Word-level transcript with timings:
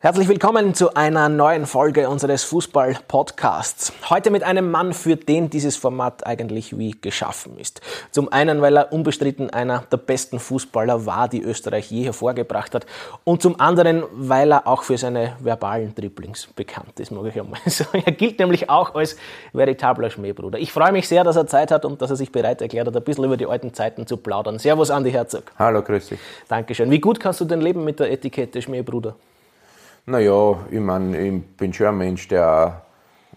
Herzlich 0.00 0.28
willkommen 0.28 0.74
zu 0.74 0.94
einer 0.94 1.28
neuen 1.28 1.66
Folge 1.66 2.08
unseres 2.08 2.44
Fußball-Podcasts. 2.44 3.92
Heute 4.08 4.30
mit 4.30 4.44
einem 4.44 4.70
Mann, 4.70 4.92
für 4.92 5.16
den 5.16 5.50
dieses 5.50 5.76
Format 5.76 6.24
eigentlich 6.24 6.78
wie 6.78 6.92
geschaffen 6.92 7.58
ist. 7.58 7.80
Zum 8.12 8.32
einen, 8.32 8.62
weil 8.62 8.76
er 8.76 8.92
unbestritten 8.92 9.50
einer 9.50 9.82
der 9.90 9.96
besten 9.96 10.38
Fußballer 10.38 11.04
war, 11.04 11.28
die 11.28 11.42
Österreich 11.42 11.90
je 11.90 12.04
hervorgebracht 12.04 12.76
hat. 12.76 12.86
Und 13.24 13.42
zum 13.42 13.58
anderen, 13.58 14.04
weil 14.12 14.52
er 14.52 14.68
auch 14.68 14.84
für 14.84 14.96
seine 14.96 15.34
verbalen 15.40 15.92
Dribblings 15.96 16.46
bekannt 16.54 17.00
ist, 17.00 17.10
mag 17.10 17.26
ich 17.26 17.40
einmal 17.40 17.58
sagen. 17.66 18.00
Er 18.06 18.12
gilt 18.12 18.38
nämlich 18.38 18.70
auch 18.70 18.94
als 18.94 19.16
veritabler 19.52 20.10
Schmähbruder. 20.10 20.60
Ich 20.60 20.70
freue 20.70 20.92
mich 20.92 21.08
sehr, 21.08 21.24
dass 21.24 21.34
er 21.34 21.48
Zeit 21.48 21.72
hat 21.72 21.84
und 21.84 22.00
dass 22.00 22.10
er 22.10 22.16
sich 22.16 22.30
bereit 22.30 22.62
erklärt 22.62 22.86
hat, 22.86 22.96
ein 22.96 23.02
bisschen 23.02 23.24
über 23.24 23.36
die 23.36 23.46
alten 23.46 23.74
Zeiten 23.74 24.06
zu 24.06 24.16
plaudern. 24.16 24.60
Servus, 24.60 24.92
Andi 24.92 25.10
Herzog. 25.10 25.50
Hallo, 25.58 25.82
grüß 25.82 26.10
dich. 26.10 26.20
Dankeschön. 26.46 26.88
Wie 26.88 27.00
gut 27.00 27.18
kannst 27.18 27.40
du 27.40 27.44
denn 27.44 27.60
leben 27.60 27.82
mit 27.82 27.98
der 27.98 28.12
Etikette 28.12 28.62
Schmähbruder? 28.62 29.16
Naja, 30.10 30.56
ich 30.70 30.80
meine, 30.80 31.20
ich 31.20 31.46
bin 31.58 31.70
schon 31.70 31.88
ein 31.88 31.98
Mensch, 31.98 32.28
der 32.28 32.80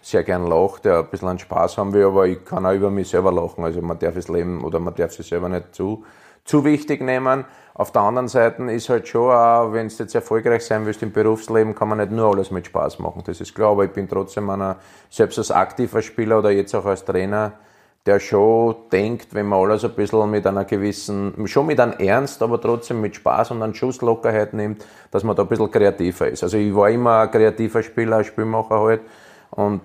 sehr 0.00 0.22
gern 0.22 0.46
lacht, 0.46 0.86
der 0.86 1.00
ein 1.00 1.06
bisschen 1.10 1.38
Spaß 1.38 1.76
haben 1.76 1.92
will, 1.92 2.06
aber 2.06 2.26
ich 2.26 2.42
kann 2.46 2.64
auch 2.64 2.72
über 2.72 2.90
mich 2.90 3.10
selber 3.10 3.30
lachen. 3.30 3.62
Also 3.62 3.82
man 3.82 3.98
darf 3.98 4.14
das 4.14 4.28
Leben 4.28 4.64
oder 4.64 4.78
man 4.78 4.94
darf 4.94 5.12
sich 5.12 5.26
selber 5.26 5.50
nicht 5.50 5.74
zu, 5.74 6.02
zu 6.46 6.64
wichtig 6.64 7.02
nehmen. 7.02 7.44
Auf 7.74 7.92
der 7.92 8.00
anderen 8.00 8.28
Seite 8.28 8.62
ist 8.72 8.88
halt 8.88 9.06
schon 9.06 9.30
auch, 9.30 9.74
wenn 9.74 9.88
du 9.88 9.94
jetzt 9.94 10.14
erfolgreich 10.14 10.64
sein 10.64 10.86
willst 10.86 11.02
im 11.02 11.12
Berufsleben, 11.12 11.74
kann 11.74 11.88
man 11.88 11.98
nicht 11.98 12.10
nur 12.10 12.32
alles 12.32 12.50
mit 12.50 12.64
Spaß 12.64 13.00
machen. 13.00 13.22
Das 13.26 13.38
ist 13.42 13.54
klar, 13.54 13.72
aber 13.72 13.84
ich 13.84 13.90
bin 13.90 14.08
trotzdem 14.08 14.48
einer, 14.48 14.76
selbst 15.10 15.36
als 15.36 15.50
aktiver 15.50 16.00
Spieler 16.00 16.38
oder 16.38 16.52
jetzt 16.52 16.74
auch 16.74 16.86
als 16.86 17.04
Trainer, 17.04 17.52
der 18.06 18.18
schon 18.18 18.74
denkt, 18.90 19.32
wenn 19.32 19.46
man 19.46 19.60
alles 19.60 19.84
ein 19.84 19.92
bisschen 19.92 20.28
mit 20.30 20.46
einer 20.46 20.64
gewissen, 20.64 21.34
schon 21.46 21.66
mit 21.66 21.78
einem 21.78 21.92
Ernst, 21.92 22.42
aber 22.42 22.60
trotzdem 22.60 23.00
mit 23.00 23.14
Spaß 23.14 23.52
und 23.52 23.62
einer 23.62 23.74
Schusslockerheit 23.74 24.54
nimmt, 24.54 24.84
dass 25.10 25.22
man 25.22 25.36
da 25.36 25.42
ein 25.42 25.48
bisschen 25.48 25.70
kreativer 25.70 26.28
ist. 26.28 26.42
Also 26.42 26.56
ich 26.56 26.74
war 26.74 26.90
immer 26.90 27.20
ein 27.20 27.30
kreativer 27.30 27.82
Spieler, 27.82 28.18
ein 28.18 28.24
Spielmacher 28.24 28.80
halt 28.80 29.02
und 29.50 29.82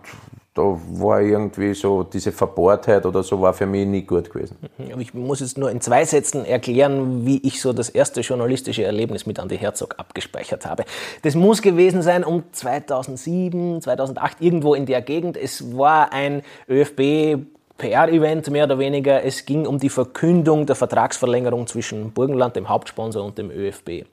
da 0.56 0.64
war 0.64 1.22
irgendwie 1.22 1.76
so 1.76 2.02
diese 2.02 2.32
Verbohrtheit 2.32 3.06
oder 3.06 3.22
so 3.22 3.40
war 3.40 3.54
für 3.54 3.68
mich 3.68 3.86
nie 3.86 4.02
gut 4.02 4.32
gewesen. 4.32 4.58
Mhm. 4.80 5.00
Ich 5.00 5.14
muss 5.14 5.40
jetzt 5.40 5.60
nur 5.60 5.70
in 5.70 5.82
zwei 5.82 6.04
Sätzen 6.04 6.46
erklären, 6.46 7.28
wie 7.28 7.38
ich 7.46 7.62
so 7.62 7.74
das 7.74 7.90
erste 7.90 8.22
journalistische 8.22 8.84
Erlebnis 8.84 9.28
mit 9.28 9.40
Andi 9.40 9.56
Herzog 9.56 9.94
abgespeichert 10.00 10.66
habe. 10.66 10.86
Das 11.22 11.36
muss 11.36 11.62
gewesen 11.62 12.02
sein 12.02 12.24
um 12.24 12.44
2007, 12.52 13.84
2008, 13.84 14.38
irgendwo 14.40 14.74
in 14.74 14.88
der 14.88 15.04
Gegend. 15.04 15.38
Es 15.38 15.78
war 15.78 16.12
ein 16.12 16.42
ÖFB 16.68 17.46
PR-Event 17.78 18.50
mehr 18.50 18.66
oder 18.66 18.80
weniger. 18.80 19.24
Es 19.24 19.46
ging 19.46 19.68
um 19.68 19.80
die 19.80 19.90
Verkündung 19.90 20.66
der 20.66 20.76
Vertragsverlängerung 20.76 21.68
zwischen 21.68 22.12
Burgenland, 22.12 22.56
dem 22.56 22.70
Hauptsponsor, 22.70 23.24
und 23.24 23.38
dem 23.38 23.52
ÖFB. 23.52 24.06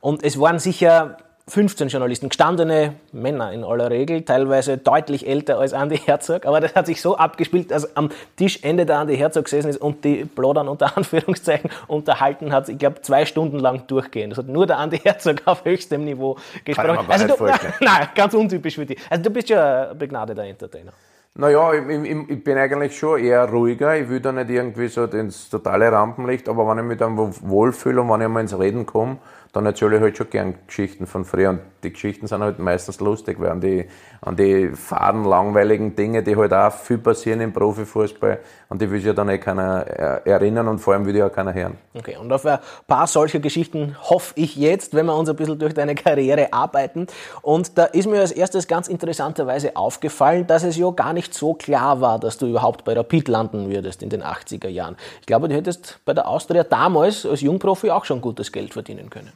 Und 0.00 0.24
es 0.24 0.38
waren 0.40 0.58
sicher 0.58 1.16
15 1.48 1.88
Journalisten, 1.88 2.28
gestandene 2.28 2.94
Männer 3.10 3.52
in 3.52 3.64
aller 3.64 3.90
Regel, 3.90 4.22
teilweise 4.22 4.78
deutlich 4.78 5.26
älter 5.26 5.58
als 5.58 5.72
Andy 5.72 5.98
Herzog, 5.98 6.46
aber 6.46 6.60
das 6.60 6.74
hat 6.74 6.86
sich 6.86 7.02
so 7.02 7.16
abgespielt, 7.16 7.72
dass 7.72 7.96
am 7.96 8.10
Tischende 8.36 8.86
der 8.86 9.00
Andy 9.00 9.16
Herzog 9.16 9.44
gesessen 9.44 9.68
ist 9.68 9.80
und 9.80 10.04
die 10.04 10.24
Plodern 10.24 10.68
unter 10.68 10.96
Anführungszeichen 10.96 11.68
unterhalten 11.88 12.52
hat, 12.52 12.68
ich 12.68 12.78
glaube, 12.78 13.02
zwei 13.02 13.26
Stunden 13.26 13.58
lang 13.58 13.86
durchgehend. 13.88 14.32
Das 14.32 14.38
hat 14.38 14.48
nur 14.48 14.66
der 14.66 14.78
Andy 14.78 14.98
Herzog 14.98 15.42
auf 15.44 15.64
höchstem 15.64 16.04
Niveau 16.04 16.36
gesprochen. 16.64 17.06
Also 17.08 17.26
du, 17.26 17.44
nein, 17.80 18.08
ganz 18.14 18.34
untypisch 18.34 18.76
für 18.76 18.86
dich. 18.86 18.98
Also 19.10 19.24
du 19.24 19.30
bist 19.30 19.48
ja 19.48 19.90
ein 19.90 19.98
begnadeter 19.98 20.44
Entertainer. 20.44 20.92
Naja, 21.34 21.72
ich, 21.72 21.88
ich, 21.88 22.28
ich 22.28 22.44
bin 22.44 22.58
eigentlich 22.58 22.98
schon 22.98 23.18
eher 23.18 23.46
ruhiger. 23.48 23.96
Ich 23.96 24.08
will 24.08 24.20
da 24.20 24.32
nicht 24.32 24.50
irgendwie 24.50 24.88
so 24.88 25.04
ins 25.04 25.48
totale 25.48 25.90
Rampenlicht, 25.90 26.46
aber 26.48 26.68
wenn 26.68 26.78
ich 26.78 26.84
mich 26.84 26.98
dann 26.98 27.16
wohlfühle 27.16 28.02
und 28.02 28.10
wenn 28.10 28.20
ich 28.20 28.28
mal 28.28 28.40
ins 28.40 28.58
Reden 28.58 28.84
komme, 28.84 29.16
dann 29.52 29.66
erzähle 29.66 29.96
ich 29.96 30.02
halt 30.02 30.16
schon 30.16 30.30
gern 30.30 30.54
Geschichten 30.66 31.06
von 31.06 31.26
früher. 31.26 31.50
Und 31.50 31.60
die 31.84 31.92
Geschichten 31.92 32.26
sind 32.26 32.42
halt 32.42 32.58
meistens 32.58 33.00
lustig, 33.00 33.38
weil 33.38 33.50
an 33.50 33.60
die, 33.60 33.86
an 34.22 34.34
die 34.34 34.70
faden, 34.70 35.24
langweiligen 35.24 35.94
Dinge, 35.94 36.22
die 36.22 36.36
halt 36.36 36.54
auch 36.54 36.72
viel 36.72 36.96
passieren 36.96 37.42
im 37.42 37.52
Profifußball, 37.52 38.38
an 38.70 38.78
die 38.78 38.90
will 38.90 38.98
sich 38.98 39.08
ja 39.08 39.12
dann 39.12 39.28
eh 39.28 39.36
keiner 39.36 39.86
erinnern 40.24 40.68
und 40.68 40.78
vor 40.78 40.94
allem 40.94 41.04
will 41.04 41.14
ja 41.14 41.26
auch 41.26 41.32
keiner 41.32 41.52
hören. 41.52 41.76
Okay, 41.92 42.16
und 42.16 42.32
auf 42.32 42.46
ein 42.46 42.60
paar 42.86 43.06
solcher 43.06 43.40
Geschichten 43.40 43.94
hoffe 44.00 44.32
ich 44.36 44.56
jetzt, 44.56 44.94
wenn 44.94 45.04
wir 45.04 45.14
uns 45.14 45.28
ein 45.28 45.36
bisschen 45.36 45.58
durch 45.58 45.74
deine 45.74 45.94
Karriere 45.94 46.50
arbeiten. 46.54 47.06
Und 47.42 47.76
da 47.76 47.84
ist 47.84 48.08
mir 48.08 48.20
als 48.20 48.32
erstes 48.32 48.66
ganz 48.66 48.88
interessanterweise 48.88 49.76
aufgefallen, 49.76 50.46
dass 50.46 50.62
es 50.62 50.78
ja 50.78 50.90
gar 50.92 51.12
nicht 51.12 51.34
so 51.34 51.52
klar 51.52 52.00
war, 52.00 52.18
dass 52.18 52.38
du 52.38 52.46
überhaupt 52.46 52.84
bei 52.84 52.94
Rapid 52.94 53.28
landen 53.28 53.68
würdest 53.68 54.02
in 54.02 54.08
den 54.08 54.22
80er 54.22 54.68
Jahren. 54.68 54.96
Ich 55.20 55.26
glaube, 55.26 55.48
du 55.48 55.54
hättest 55.54 55.98
bei 56.06 56.14
der 56.14 56.26
Austria 56.26 56.64
damals 56.64 57.26
als 57.26 57.42
Jungprofi 57.42 57.90
auch 57.90 58.06
schon 58.06 58.22
gutes 58.22 58.50
Geld 58.50 58.72
verdienen 58.72 59.10
können. 59.10 59.32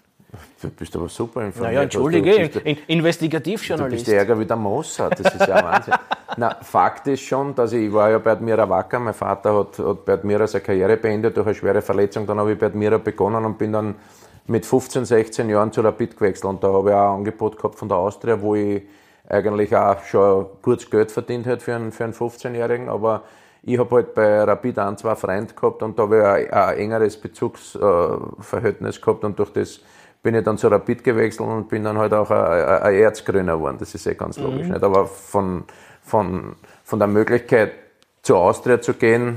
Du 0.61 0.71
bist 0.71 0.95
aber 0.97 1.09
super 1.09 1.45
informiert. 1.45 1.73
Naja, 1.73 1.83
entschuldige, 1.83 2.35
in, 2.65 2.79
Investigativjournalist. 2.87 4.07
Du 4.07 4.11
bist 4.11 4.19
ärger 4.19 4.39
wie 4.39 4.47
der 4.47 4.57
Mossad, 4.57 5.19
das 5.19 5.35
ist 5.35 5.47
ja 5.47 5.63
Wahnsinn. 5.63 5.95
Na, 6.37 6.57
Fakt 6.61 7.07
ist 7.07 7.23
schon, 7.23 7.55
dass 7.55 7.73
ich, 7.73 7.87
ich 7.87 7.93
war 7.93 8.11
ja 8.11 8.19
bei 8.19 8.33
Admira 8.33 8.69
Wacker, 8.69 8.99
mein 8.99 9.15
Vater 9.15 9.57
hat, 9.59 9.79
hat 9.79 10.05
bei 10.05 10.15
Admira 10.15 10.47
seine 10.47 10.65
Karriere 10.65 10.97
beendet 10.97 11.37
durch 11.37 11.47
eine 11.47 11.55
schwere 11.55 11.83
Verletzung, 11.83 12.27
dann 12.27 12.39
habe 12.39 12.53
ich 12.53 12.59
bei 12.59 12.67
Admira 12.67 12.99
begonnen 12.99 13.45
und 13.45 13.59
bin 13.59 13.73
dann 13.73 13.95
mit 14.47 14.67
15, 14.67 15.05
16 15.05 15.49
Jahren 15.49 15.73
zu 15.73 15.81
Rapid 15.81 16.17
gewechselt 16.17 16.45
und 16.47 16.63
da 16.63 16.73
habe 16.73 16.91
ich 16.91 16.95
auch 16.95 17.13
ein 17.13 17.17
Angebot 17.19 17.57
gehabt 17.57 17.79
von 17.79 17.89
der 17.89 17.99
Austria, 17.99 18.41
wo 18.41 18.55
ich 18.55 18.83
eigentlich 19.29 19.75
auch 19.77 20.03
schon 20.05 20.47
kurz 20.63 20.89
Geld 20.89 21.11
verdient 21.11 21.47
hätte 21.47 21.65
für 21.65 21.75
einen, 21.75 21.93
für 21.93 22.05
einen 22.05 22.13
15-Jährigen, 22.13 22.89
aber 22.89 23.23
ich 23.63 23.79
habe 23.79 23.97
halt 23.97 24.15
bei 24.15 24.45
Rapid 24.45 24.79
ein, 24.79 24.97
zwei 24.97 25.15
Freunde 25.17 25.53
gehabt 25.55 25.83
und 25.83 25.99
da 25.99 26.05
habe 26.05 26.19
ich 26.19 26.53
ein, 26.53 26.53
ein 26.53 26.79
engeres 26.79 27.17
Bezugsverhältnis 27.17 29.01
gehabt 29.01 29.25
und 29.25 29.39
durch 29.39 29.53
das 29.53 29.81
bin 30.27 30.35
ich 30.35 30.43
dann 30.43 30.59
zu 30.59 30.67
Rapid 30.67 31.05
gewechselt 31.05 31.49
und 31.49 31.69
bin 31.69 31.85
dann 31.85 31.99
halt 31.99 32.13
auch 32.13 32.29
ein, 32.33 32.95
Erzgrüner 32.97 33.55
geworden. 33.59 33.77
Das 33.79 33.95
ist 33.95 34.09
eh 34.09 34.15
ganz 34.15 34.37
logisch. 34.39 34.67
Mhm. 34.67 34.73
Nicht? 34.73 34.83
Aber 34.83 35.07
von, 35.07 35.63
von, 36.03 36.57
von 36.83 36.99
der 36.99 37.07
Möglichkeit 37.07 37.71
zur 38.23 38.39
Austria 38.39 38.81
zu 38.81 38.95
gehen, 38.95 39.37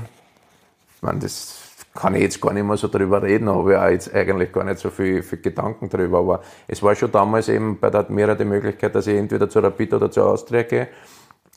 ich 0.96 1.02
meine, 1.02 1.20
das 1.20 1.60
kann 1.94 2.16
ich 2.16 2.22
jetzt 2.22 2.40
gar 2.40 2.52
nicht 2.52 2.64
mehr 2.64 2.76
so 2.76 2.88
drüber 2.88 3.22
reden, 3.22 3.48
habe 3.48 3.70
ich 3.70 3.78
auch 3.78 3.88
jetzt 3.88 4.12
eigentlich 4.12 4.50
gar 4.50 4.64
nicht 4.64 4.80
so 4.80 4.90
viel, 4.90 5.22
viel 5.22 5.40
Gedanken 5.40 5.88
drüber. 5.88 6.18
Aber 6.18 6.42
es 6.66 6.82
war 6.82 6.96
schon 6.96 7.12
damals 7.12 7.48
eben 7.48 7.78
bei 7.78 7.88
der 7.88 8.00
Admira 8.00 8.34
die 8.34 8.44
Möglichkeit, 8.44 8.92
dass 8.92 9.06
ich 9.06 9.16
entweder 9.16 9.48
zu 9.48 9.60
Rapid 9.60 9.94
oder 9.94 10.10
zur 10.10 10.26
Austria 10.26 10.64
gehe. 10.64 10.88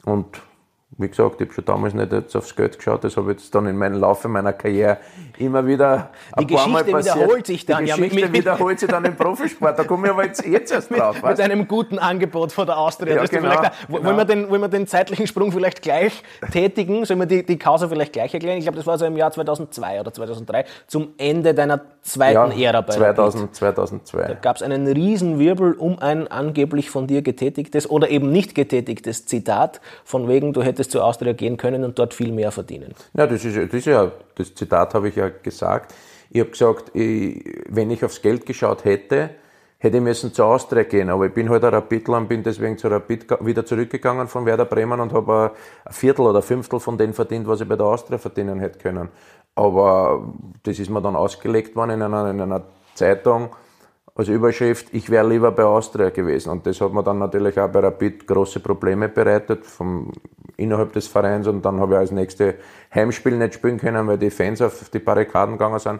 Und 0.05 0.27
wie 0.97 1.07
gesagt, 1.07 1.41
ich 1.41 1.47
habe 1.47 1.53
schon 1.53 1.65
damals 1.65 1.93
nicht 1.93 2.11
jetzt 2.11 2.35
aufs 2.35 2.55
Geld 2.55 2.77
geschaut, 2.77 3.03
das 3.03 3.17
habe 3.17 3.31
ich 3.31 3.39
jetzt 3.39 3.53
dann 3.55 3.65
in 3.65 3.75
meinem 3.75 3.99
Laufe 3.99 4.27
meiner 4.27 4.53
Karriere 4.53 4.97
immer 5.37 5.65
wieder 5.65 6.11
ein 6.31 6.47
Die 6.47 6.53
paar 6.53 6.65
Geschichte 6.65 6.69
Mal 6.71 6.83
passiert. 6.83 7.15
wiederholt 7.15 7.47
sich 7.47 7.65
dann. 7.65 7.85
Die 7.85 7.91
Geschichte 7.91 8.19
ja, 8.19 8.27
mit, 8.27 8.33
wiederholt 8.33 8.79
sich 8.79 8.89
dann 8.89 9.05
im 9.05 9.15
Profisport, 9.15 9.79
da 9.79 9.83
komme 9.83 10.07
ich 10.07 10.13
aber 10.13 10.25
jetzt, 10.25 10.45
jetzt 10.45 10.71
erst 10.71 10.91
drauf. 10.91 11.15
Mit, 11.15 11.25
mit 11.25 11.41
einem 11.41 11.67
guten 11.67 11.97
Angebot 11.99 12.51
von 12.51 12.65
der 12.65 12.77
Austria. 12.77 13.15
Ja, 13.15 13.25
genau, 13.25 13.49
da, 13.49 13.71
genau. 13.87 14.03
Wollen, 14.03 14.17
wir 14.17 14.25
den, 14.25 14.49
wollen 14.49 14.61
wir 14.61 14.67
den 14.69 14.87
zeitlichen 14.87 15.27
Sprung 15.27 15.51
vielleicht 15.51 15.81
gleich 15.81 16.23
tätigen? 16.51 17.05
Sollen 17.05 17.19
wir 17.19 17.25
die, 17.25 17.45
die 17.45 17.57
Causa 17.57 17.87
vielleicht 17.87 18.13
gleich 18.13 18.33
erklären? 18.33 18.57
Ich 18.57 18.65
glaube, 18.65 18.77
das 18.77 18.85
war 18.85 18.97
so 18.97 19.05
im 19.05 19.17
Jahr 19.17 19.31
2002 19.31 19.99
oder 19.99 20.13
2003, 20.13 20.65
zum 20.87 21.13
Ende 21.17 21.53
deiner 21.53 21.81
zweiten 22.03 22.57
ja, 22.57 22.69
Ära 22.69 22.81
bei 22.81 22.93
2000, 22.93 23.55
2002. 23.55 24.27
Da 24.27 24.33
gab 24.35 24.57
es 24.57 24.61
einen 24.61 24.87
Riesenwirbel 24.87 25.73
um 25.73 25.99
ein 25.99 26.27
angeblich 26.27 26.89
von 26.89 27.07
dir 27.07 27.21
getätigtes 27.21 27.89
oder 27.89 28.09
eben 28.09 28.31
nicht 28.31 28.55
getätigtes 28.55 29.25
Zitat, 29.25 29.81
von 30.03 30.27
wegen, 30.27 30.53
du 30.53 30.61
hättest 30.61 30.91
zur 30.91 31.03
Austria 31.03 31.33
gehen 31.33 31.57
können 31.57 31.83
und 31.83 31.97
dort 31.97 32.13
viel 32.13 32.31
mehr 32.31 32.51
verdienen. 32.51 32.93
Ja, 33.13 33.25
das 33.25 33.45
ist, 33.45 33.55
das 33.55 33.73
ist 33.73 33.85
ja, 33.85 34.11
das 34.35 34.53
Zitat 34.53 34.93
habe 34.93 35.09
ich 35.09 35.15
ja 35.15 35.29
gesagt. 35.29 35.93
Ich 36.29 36.39
habe 36.39 36.49
gesagt, 36.49 36.95
ich, 36.95 37.43
wenn 37.69 37.91
ich 37.91 38.03
aufs 38.03 38.21
Geld 38.21 38.45
geschaut 38.45 38.85
hätte, 38.85 39.29
hätte 39.83 39.97
ich 39.97 40.03
müssen 40.03 40.33
zur 40.33 40.45
Austria 40.45 40.83
gehen, 40.83 41.09
aber 41.09 41.25
ich 41.25 41.33
bin 41.33 41.49
halt 41.49 41.65
ein 41.65 41.73
Rapidler 41.73 42.17
und 42.17 42.29
bin 42.29 42.41
deswegen 42.41 42.77
zu 42.77 42.87
Rapid 42.87 43.45
wieder 43.45 43.65
zurückgegangen 43.65 44.29
von 44.29 44.45
Werder 44.45 44.63
Bremen 44.63 45.01
und 45.01 45.11
habe 45.11 45.51
ein 45.83 45.93
Viertel 45.93 46.21
oder 46.21 46.41
Fünftel 46.41 46.79
von 46.79 46.97
dem 46.97 47.13
verdient, 47.13 47.47
was 47.47 47.59
ich 47.59 47.67
bei 47.67 47.75
der 47.75 47.85
Austria 47.85 48.17
verdienen 48.17 48.61
hätte 48.61 48.79
können. 48.79 49.09
Aber 49.55 50.33
das 50.63 50.79
ist 50.79 50.89
mir 50.89 51.01
dann 51.01 51.17
ausgelegt 51.17 51.75
worden 51.75 51.91
in 51.91 52.01
einer, 52.01 52.29
in 52.31 52.39
einer 52.39 52.63
Zeitung 52.95 53.49
als 54.15 54.29
Überschrift, 54.29 54.87
ich 54.93 55.09
wäre 55.09 55.27
lieber 55.27 55.51
bei 55.51 55.63
Austria 55.63 56.11
gewesen. 56.11 56.51
Und 56.51 56.65
das 56.65 56.79
hat 56.79 56.93
mir 56.93 57.03
dann 57.03 57.17
natürlich 57.17 57.59
auch 57.59 57.67
bei 57.67 57.79
Rapid 57.79 58.25
große 58.25 58.61
Probleme 58.61 59.09
bereitet, 59.09 59.65
vom, 59.65 60.11
innerhalb 60.55 60.93
des 60.93 61.07
Vereins. 61.07 61.47
Und 61.47 61.65
dann 61.65 61.81
habe 61.81 61.95
ich 61.95 61.99
als 61.99 62.11
nächste 62.11 62.55
Heimspiel 62.93 63.37
nicht 63.37 63.55
spielen 63.55 63.79
können, 63.79 64.07
weil 64.07 64.19
die 64.19 64.29
Fans 64.29 64.61
auf 64.61 64.89
die 64.89 64.99
Barrikaden 64.99 65.57
gegangen 65.57 65.79
sind. 65.79 65.99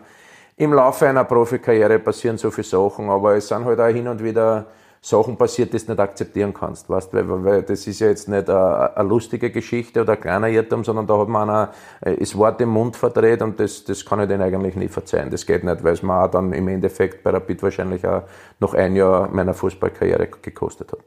Im 0.56 0.74
Laufe 0.74 1.08
einer 1.08 1.24
Profikarriere 1.24 2.00
passieren 2.00 2.38
so 2.38 2.52
viele 2.52 2.66
Sachen, 2.66 3.10
aber 3.10 3.36
es 3.36 3.48
sind 3.48 3.66
halt 3.66 3.80
auch 3.80 3.88
hin 3.88 4.08
und 4.08 4.24
wieder 4.24 4.68
Sachen 5.02 5.36
passiert, 5.36 5.74
die 5.74 5.80
du 5.80 5.92
nicht 5.92 6.00
akzeptieren 6.00 6.54
kannst, 6.54 6.90
weißt, 6.90 7.14
weil, 7.14 7.44
weil 7.44 7.64
das 7.64 7.86
ist 7.88 8.00
ja 8.00 8.08
jetzt 8.08 8.30
nicht 8.30 8.50
eine, 8.50 9.10
lustige 9.10 9.52
Geschichte 9.52 10.02
oder 10.02 10.14
ein 10.14 10.22
kleiner 10.22 10.48
Irrtum, 10.48 10.86
sondern 10.86 11.08
da 11.08 11.18
hat 11.18 11.28
man 11.28 11.50
einer, 11.50 11.74
äh, 12.02 12.16
das 12.16 12.38
Wort 12.38 12.62
im 12.62 12.70
Mund 12.70 12.96
verdreht 12.96 13.42
und 13.42 13.60
das, 13.60 13.84
das 13.84 14.06
kann 14.06 14.22
ich 14.22 14.28
denen 14.30 14.44
eigentlich 14.44 14.76
nie 14.76 14.88
verzeihen. 14.88 15.30
Das 15.30 15.46
geht 15.46 15.66
nicht, 15.66 15.84
weil 15.84 15.94
es 15.94 16.04
mir 16.04 16.24
auch 16.24 16.32
dann 16.32 16.54
im 16.54 16.68
Endeffekt 16.70 17.22
bei 17.24 17.32
Rapid 17.32 17.64
wahrscheinlich 17.64 18.08
auch 18.08 18.24
noch 18.60 18.76
ein 18.76 18.96
Jahr 18.96 19.28
meiner 19.30 19.54
Fußballkarriere 19.54 20.28
gekostet 20.42 20.94
hat. 20.94 21.00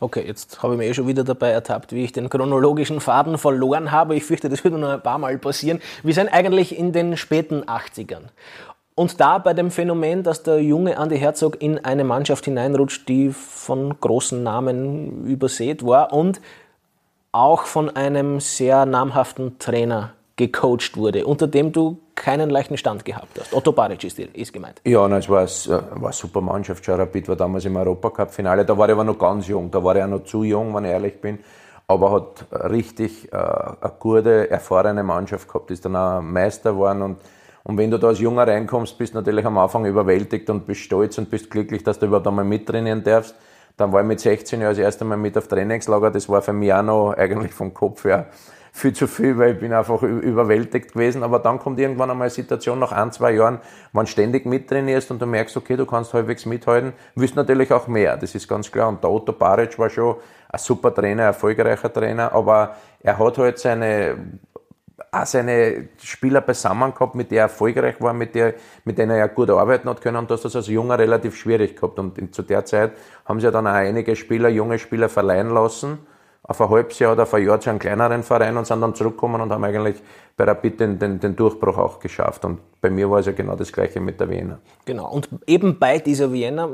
Okay, 0.00 0.24
jetzt 0.26 0.62
habe 0.62 0.74
ich 0.74 0.78
mich 0.78 0.88
eh 0.88 0.94
schon 0.94 1.06
wieder 1.06 1.24
dabei 1.24 1.50
ertappt, 1.50 1.92
wie 1.92 2.04
ich 2.04 2.12
den 2.12 2.30
chronologischen 2.30 3.00
Faden 3.00 3.36
verloren 3.36 3.92
habe. 3.92 4.14
Ich 4.14 4.24
fürchte, 4.24 4.48
das 4.48 4.64
wird 4.64 4.74
noch 4.74 4.88
ein 4.88 5.02
paar 5.02 5.18
Mal 5.18 5.36
passieren. 5.38 5.80
Wir 6.02 6.14
sind 6.14 6.28
eigentlich 6.28 6.78
in 6.78 6.92
den 6.92 7.16
späten 7.16 7.64
80ern. 7.64 8.30
Und 8.98 9.20
da 9.20 9.38
bei 9.38 9.54
dem 9.54 9.70
Phänomen, 9.70 10.24
dass 10.24 10.42
der 10.42 10.60
junge 10.60 10.98
Andi 10.98 11.16
Herzog 11.16 11.62
in 11.62 11.84
eine 11.84 12.02
Mannschaft 12.02 12.46
hineinrutscht, 12.46 13.08
die 13.08 13.30
von 13.30 13.94
großen 14.00 14.42
Namen 14.42 15.24
übersät 15.24 15.86
war 15.86 16.12
und 16.12 16.40
auch 17.30 17.62
von 17.62 17.94
einem 17.94 18.40
sehr 18.40 18.86
namhaften 18.86 19.56
Trainer 19.60 20.14
gecoacht 20.34 20.96
wurde, 20.96 21.26
unter 21.26 21.46
dem 21.46 21.70
du 21.70 21.98
keinen 22.16 22.50
leichten 22.50 22.76
Stand 22.76 23.04
gehabt 23.04 23.38
hast. 23.38 23.54
Otto 23.54 23.70
Baric 23.70 24.02
ist, 24.02 24.18
ist 24.18 24.52
gemeint. 24.52 24.80
Ja, 24.84 25.06
nein, 25.06 25.20
es 25.20 25.28
war, 25.28 25.44
es 25.44 25.68
war 25.68 25.84
eine 25.94 26.12
super 26.12 26.40
Mannschaft. 26.40 26.88
Rapid 26.88 27.28
war 27.28 27.36
damals 27.36 27.66
im 27.66 27.76
Europacup-Finale. 27.76 28.64
Da 28.64 28.76
war 28.76 28.88
ich 28.88 28.92
aber 28.94 29.04
noch 29.04 29.18
ganz 29.20 29.46
jung. 29.46 29.70
Da 29.70 29.84
war 29.84 29.94
ich 29.94 30.02
auch 30.02 30.08
noch 30.08 30.24
zu 30.24 30.42
jung, 30.42 30.74
wenn 30.74 30.86
ich 30.86 30.90
ehrlich 30.90 31.20
bin. 31.20 31.38
Aber 31.86 32.10
hat 32.10 32.46
richtig 32.68 33.32
äh, 33.32 33.36
eine 33.36 33.92
gute, 34.00 34.50
erfahrene 34.50 35.04
Mannschaft 35.04 35.46
gehabt. 35.46 35.70
Ist 35.70 35.84
dann 35.84 35.94
auch 35.94 36.20
Meister 36.20 36.72
geworden. 36.72 37.02
Und, 37.02 37.18
und 37.68 37.76
wenn 37.76 37.90
du 37.90 37.98
da 37.98 38.08
als 38.08 38.18
Junger 38.18 38.46
reinkommst, 38.46 38.96
bist 38.96 39.12
du 39.12 39.18
natürlich 39.18 39.44
am 39.44 39.58
Anfang 39.58 39.84
überwältigt 39.84 40.48
und 40.48 40.66
bist 40.66 40.80
stolz 40.80 41.18
und 41.18 41.28
bist 41.28 41.50
glücklich, 41.50 41.84
dass 41.84 41.98
du 41.98 42.06
überhaupt 42.06 42.26
einmal 42.26 42.46
mittrainieren 42.46 43.04
darfst. 43.04 43.34
Dann 43.76 43.92
war 43.92 44.00
ich 44.00 44.06
mit 44.06 44.20
16 44.20 44.62
Jahren 44.62 44.70
das 44.70 44.78
erste 44.78 45.04
Mal 45.04 45.18
mit 45.18 45.36
auf 45.36 45.48
Trainingslager. 45.48 46.10
Das 46.10 46.30
war 46.30 46.40
für 46.40 46.54
mich 46.54 46.72
auch 46.72 46.82
noch 46.82 47.12
eigentlich 47.12 47.52
vom 47.52 47.74
Kopf 47.74 48.04
her 48.04 48.28
viel 48.72 48.94
zu 48.94 49.06
viel, 49.06 49.36
weil 49.36 49.52
ich 49.52 49.60
bin 49.60 49.74
einfach 49.74 50.02
überwältigt 50.02 50.94
gewesen. 50.94 51.22
Aber 51.22 51.40
dann 51.40 51.58
kommt 51.58 51.78
irgendwann 51.78 52.10
einmal 52.10 52.26
eine 52.26 52.30
Situation 52.30 52.78
nach 52.78 52.92
ein, 52.92 53.12
zwei 53.12 53.32
Jahren, 53.32 53.58
wenn 53.92 54.04
du 54.04 54.10
ständig 54.10 54.46
mittrainierst 54.46 55.10
und 55.10 55.20
du 55.20 55.26
merkst, 55.26 55.54
okay, 55.58 55.76
du 55.76 55.84
kannst 55.84 56.14
halbwegs 56.14 56.46
mithalten, 56.46 56.94
willst 57.16 57.36
natürlich 57.36 57.70
auch 57.70 57.86
mehr, 57.86 58.16
das 58.16 58.34
ist 58.34 58.48
ganz 58.48 58.72
klar. 58.72 58.88
Und 58.88 59.02
der 59.02 59.10
Otto 59.10 59.32
Baric 59.32 59.78
war 59.78 59.90
schon 59.90 60.16
ein 60.48 60.58
super 60.58 60.94
Trainer, 60.94 61.24
erfolgreicher 61.24 61.92
Trainer, 61.92 62.32
aber 62.32 62.76
er 63.02 63.18
hat 63.18 63.36
halt 63.36 63.58
seine 63.58 64.16
auch 65.10 65.26
seine 65.26 65.88
Spieler 66.02 66.40
beisammen 66.40 66.92
gehabt, 66.92 67.14
mit 67.14 67.30
der 67.30 67.38
er 67.38 67.42
erfolgreich 67.44 68.00
war, 68.00 68.12
mit, 68.12 68.34
der, 68.34 68.54
mit 68.84 68.98
denen 68.98 69.12
er 69.12 69.28
gut 69.28 69.50
arbeiten 69.50 69.88
hat 69.88 70.00
können 70.00 70.16
und 70.16 70.30
das 70.30 70.44
ist 70.44 70.56
als 70.56 70.68
Junger 70.68 70.98
relativ 70.98 71.36
schwierig 71.36 71.76
gehabt. 71.76 71.98
Und 71.98 72.34
zu 72.34 72.42
der 72.42 72.64
Zeit 72.64 72.92
haben 73.24 73.40
sie 73.40 73.46
ja 73.46 73.50
dann 73.50 73.66
auch 73.66 73.72
einige 73.72 74.16
Spieler, 74.16 74.48
junge 74.48 74.78
Spieler 74.78 75.08
verleihen 75.08 75.50
lassen 75.50 75.98
auf 76.48 76.60
ein 76.62 76.70
halbes 76.70 76.98
Jahr 76.98 77.12
oder 77.12 77.24
auf 77.24 77.34
ein 77.34 77.44
Jahr 77.44 77.60
zu 77.60 77.68
einem 77.68 77.78
kleineren 77.78 78.22
Verein 78.22 78.56
und 78.56 78.66
sind 78.66 78.80
dann 78.80 78.94
zurückgekommen 78.94 79.40
und 79.42 79.52
haben 79.52 79.64
eigentlich 79.64 80.02
bei 80.36 80.44
Rapid 80.44 80.80
den, 80.80 80.98
den, 80.98 81.20
den 81.20 81.36
Durchbruch 81.36 81.76
auch 81.76 82.00
geschafft. 82.00 82.44
Und 82.44 82.60
bei 82.80 82.90
mir 82.90 83.10
war 83.10 83.18
es 83.18 83.26
ja 83.26 83.32
genau 83.32 83.56
das 83.56 83.72
Gleiche 83.72 84.00
mit 84.00 84.20
der 84.20 84.30
Vienna. 84.30 84.58
Genau. 84.84 85.10
Und 85.10 85.28
eben 85.46 85.78
bei 85.78 85.98
dieser 85.98 86.32
Vienna 86.32 86.68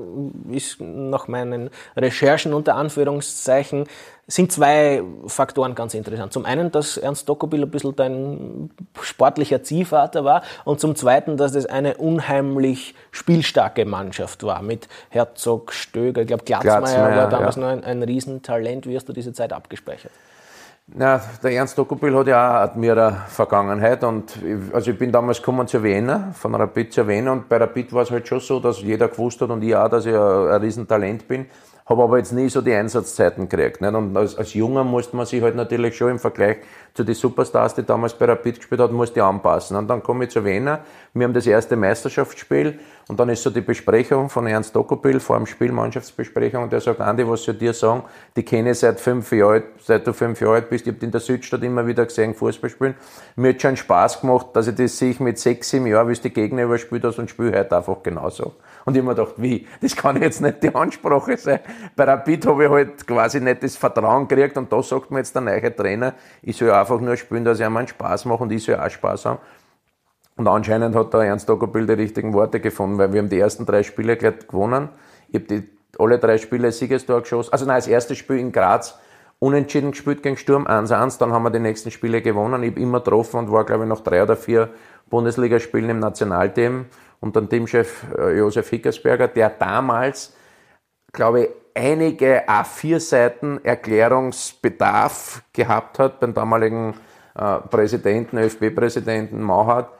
ist 0.50 0.80
nach 0.80 1.28
meinen 1.28 1.70
Recherchen 1.96 2.52
unter 2.52 2.74
Anführungszeichen 2.74 3.86
sind 4.26 4.52
zwei 4.52 5.02
Faktoren 5.26 5.74
ganz 5.74 5.94
interessant. 5.94 6.32
Zum 6.32 6.44
einen, 6.44 6.70
dass 6.70 6.96
Ernst 6.96 7.28
Dokobil 7.28 7.62
ein 7.62 7.70
bisschen 7.70 7.94
dein 7.94 8.70
sportlicher 9.00 9.62
Ziehvater 9.62 10.24
war 10.24 10.42
und 10.64 10.80
zum 10.80 10.96
zweiten, 10.96 11.36
dass 11.36 11.52
das 11.52 11.66
eine 11.66 11.96
unheimlich 11.96 12.94
spielstarke 13.10 13.84
Mannschaft 13.84 14.42
war 14.42 14.62
mit 14.62 14.88
Herzog, 15.10 15.72
Stöger, 15.72 16.22
ich 16.22 16.28
glaube 16.28 16.44
Glatzmeier, 16.44 16.80
Glatzmeier 16.80 17.16
war 17.16 17.28
damals 17.28 17.56
ja. 17.56 17.62
noch 17.62 17.68
ein, 17.68 17.84
ein 17.84 18.02
Riesentalent. 18.02 18.86
Wie 18.86 18.96
hast 18.96 19.08
du 19.08 19.12
diese 19.12 19.32
Zeit 19.32 19.52
abgespeichert? 19.52 20.12
Na, 20.86 21.18
der 21.42 21.52
Ernst 21.52 21.78
Dokopil 21.78 22.14
hat 22.14 22.26
ja 22.26 22.64
auch 22.66 22.74
eine 22.74 23.22
Vergangenheit 23.28 24.04
und 24.04 24.36
ich, 24.36 24.74
also 24.74 24.90
ich 24.90 24.98
bin 24.98 25.10
damals 25.10 25.38
gekommen 25.38 25.66
zur 25.66 25.82
Wiener, 25.82 26.32
von 26.34 26.54
Rapid 26.54 26.92
zur 26.92 27.08
Wiener 27.08 27.32
und 27.32 27.48
bei 27.48 27.56
Rapid 27.56 27.94
war 27.94 28.02
es 28.02 28.10
halt 28.10 28.28
schon 28.28 28.40
so, 28.40 28.60
dass 28.60 28.82
jeder 28.82 29.08
gewusst 29.08 29.40
hat 29.40 29.48
und 29.48 29.62
ich 29.62 29.74
auch, 29.74 29.88
dass 29.88 30.04
ich 30.04 30.14
ein, 30.14 30.20
ein 30.20 30.60
Riesentalent 30.60 31.26
bin 31.26 31.46
habe 31.86 32.02
aber 32.02 32.18
jetzt 32.18 32.32
nie 32.32 32.48
so 32.48 32.60
die 32.62 32.72
Einsatzzeiten 32.72 33.48
gekriegt. 33.48 33.80
Nicht? 33.80 33.94
Und 33.94 34.16
als, 34.16 34.36
als 34.36 34.54
Junger 34.54 34.84
musste 34.84 35.16
man 35.16 35.26
sich 35.26 35.42
halt 35.42 35.54
natürlich 35.54 35.96
schon 35.96 36.12
im 36.12 36.18
Vergleich 36.18 36.58
zu 36.94 37.02
den 37.02 37.16
Superstars, 37.16 37.74
die 37.74 37.82
damals 37.82 38.14
bei 38.14 38.24
Rapid 38.24 38.56
gespielt 38.56 38.80
hat, 38.80 38.92
musste 38.92 39.22
anpassen. 39.22 39.76
Und 39.76 39.88
dann 39.88 40.02
komme 40.02 40.24
ich 40.24 40.30
zu 40.30 40.44
Wiener, 40.44 40.80
wir 41.12 41.24
haben 41.24 41.34
das 41.34 41.46
erste 41.46 41.74
Meisterschaftsspiel 41.74 42.78
und 43.08 43.20
dann 43.20 43.28
ist 43.28 43.42
so 43.42 43.50
die 43.50 43.60
Besprechung 43.60 44.28
von 44.28 44.46
Ernst 44.46 44.74
Dokopil 44.74 45.20
vor 45.20 45.36
dem 45.36 45.46
Spiel, 45.46 45.72
Mannschaftsbesprechung, 45.72 46.62
und 46.62 46.72
der 46.72 46.80
sagt, 46.80 47.00
Andi, 47.00 47.28
was 47.28 47.42
soll 47.42 47.54
dir 47.54 47.72
sagen? 47.72 48.04
Die 48.36 48.44
kenne 48.44 48.70
ich 48.70 48.78
seit 48.78 49.00
fünf 49.00 49.30
Jahren, 49.32 49.64
seit 49.80 50.06
du 50.06 50.12
fünf 50.12 50.40
Jahre 50.40 50.54
alt 50.54 50.70
bist, 50.70 50.86
ich 50.86 50.94
habe 50.94 51.04
in 51.04 51.10
der 51.10 51.20
Südstadt 51.20 51.62
immer 51.62 51.86
wieder 51.86 52.04
gesehen, 52.04 52.34
Fußball 52.34 52.70
spielen. 52.70 52.94
Mir 53.36 53.50
hat 53.50 53.60
schon 53.60 53.76
Spaß 53.76 54.20
gemacht, 54.20 54.48
dass 54.54 54.68
ich 54.68 54.76
das 54.76 54.96
sehe 54.96 55.10
ich 55.10 55.20
mit 55.20 55.38
sechs, 55.38 55.70
sieben 55.70 55.86
Jahren, 55.86 56.08
wie 56.08 56.12
es 56.12 56.20
die 56.20 56.30
Gegner 56.30 56.62
überspielt 56.62 57.04
hast 57.04 57.18
und 57.18 57.28
spiele 57.28 57.58
heute 57.58 57.76
einfach 57.76 58.02
genauso. 58.02 58.54
Und 58.84 58.96
ich 58.96 59.02
habe 59.02 59.08
mir 59.08 59.14
gedacht, 59.14 59.34
wie? 59.38 59.66
Das 59.80 59.96
kann 59.96 60.20
jetzt 60.20 60.40
nicht 60.40 60.62
die 60.62 60.74
Ansprache 60.74 61.36
sein. 61.36 61.60
Bei 61.96 62.04
Rapid 62.04 62.46
habe 62.46 62.64
ich 62.64 62.70
halt 62.70 63.06
quasi 63.06 63.40
nicht 63.40 63.62
das 63.62 63.76
Vertrauen 63.76 64.28
gekriegt 64.28 64.56
und 64.56 64.72
da 64.72 64.82
sagt 64.82 65.10
mir 65.10 65.18
jetzt 65.18 65.34
der 65.34 65.42
neue 65.42 65.74
Trainer, 65.74 66.14
ich 66.42 66.56
soll 66.56 66.70
einfach 66.84 67.00
nur 67.00 67.16
spielen, 67.16 67.44
dass 67.44 67.58
ich 67.58 67.66
einmal 67.66 67.88
Spaß 67.88 68.26
mache 68.26 68.42
und 68.42 68.52
ich 68.52 68.62
soll 68.62 68.76
auch 68.76 68.90
Spaß 68.90 69.24
haben. 69.26 69.38
Und 70.36 70.48
anscheinend 70.48 70.94
hat 70.94 71.14
der 71.14 71.20
Ernst 71.20 71.48
Doggerbill 71.48 71.86
die 71.86 71.92
richtigen 71.94 72.32
Worte 72.32 72.60
gefunden, 72.60 72.98
weil 72.98 73.12
wir 73.12 73.20
haben 73.20 73.28
die 73.28 73.38
ersten 73.38 73.66
drei 73.66 73.82
Spiele 73.82 74.16
gleich 74.16 74.46
gewonnen. 74.46 74.88
Ich 75.28 75.36
habe 75.36 75.44
die, 75.44 75.68
alle 75.98 76.18
drei 76.18 76.38
Spiele 76.38 76.72
Siegestor 76.72 77.20
geschossen. 77.20 77.52
Also 77.52 77.66
nein, 77.66 77.76
das 77.76 77.86
erste 77.86 78.14
Spiel 78.14 78.38
in 78.38 78.52
Graz 78.52 78.98
unentschieden 79.38 79.92
gespielt 79.92 80.22
gegen 80.22 80.36
Sturm 80.36 80.66
1-1, 80.66 81.18
dann 81.18 81.32
haben 81.32 81.42
wir 81.42 81.50
die 81.50 81.58
nächsten 81.58 81.90
Spiele 81.90 82.22
gewonnen. 82.22 82.62
Ich 82.62 82.70
habe 82.70 82.80
immer 82.80 83.00
getroffen 83.00 83.38
und 83.38 83.52
war, 83.52 83.64
glaube 83.64 83.84
ich, 83.84 83.88
noch 83.88 84.00
drei 84.00 84.22
oder 84.22 84.36
vier 84.36 84.70
Bundesligaspielen 85.10 85.90
im 85.90 85.98
Nationalteam 85.98 86.86
und 87.20 87.36
dann 87.36 87.48
Teamchef 87.48 88.06
äh, 88.16 88.38
Josef 88.38 88.68
Hickersberger, 88.70 89.28
der 89.28 89.50
damals, 89.50 90.34
glaube 91.12 91.42
ich, 91.42 91.48
einige 91.74 92.48
A4-Seiten 92.48 93.64
Erklärungsbedarf 93.64 95.42
gehabt 95.52 95.98
hat 95.98 96.20
beim 96.20 96.32
damaligen 96.32 96.94
äh, 97.34 97.58
Präsidenten, 97.68 98.38
ÖFB-Präsidenten 98.38 99.42
Mauhardt, 99.42 99.90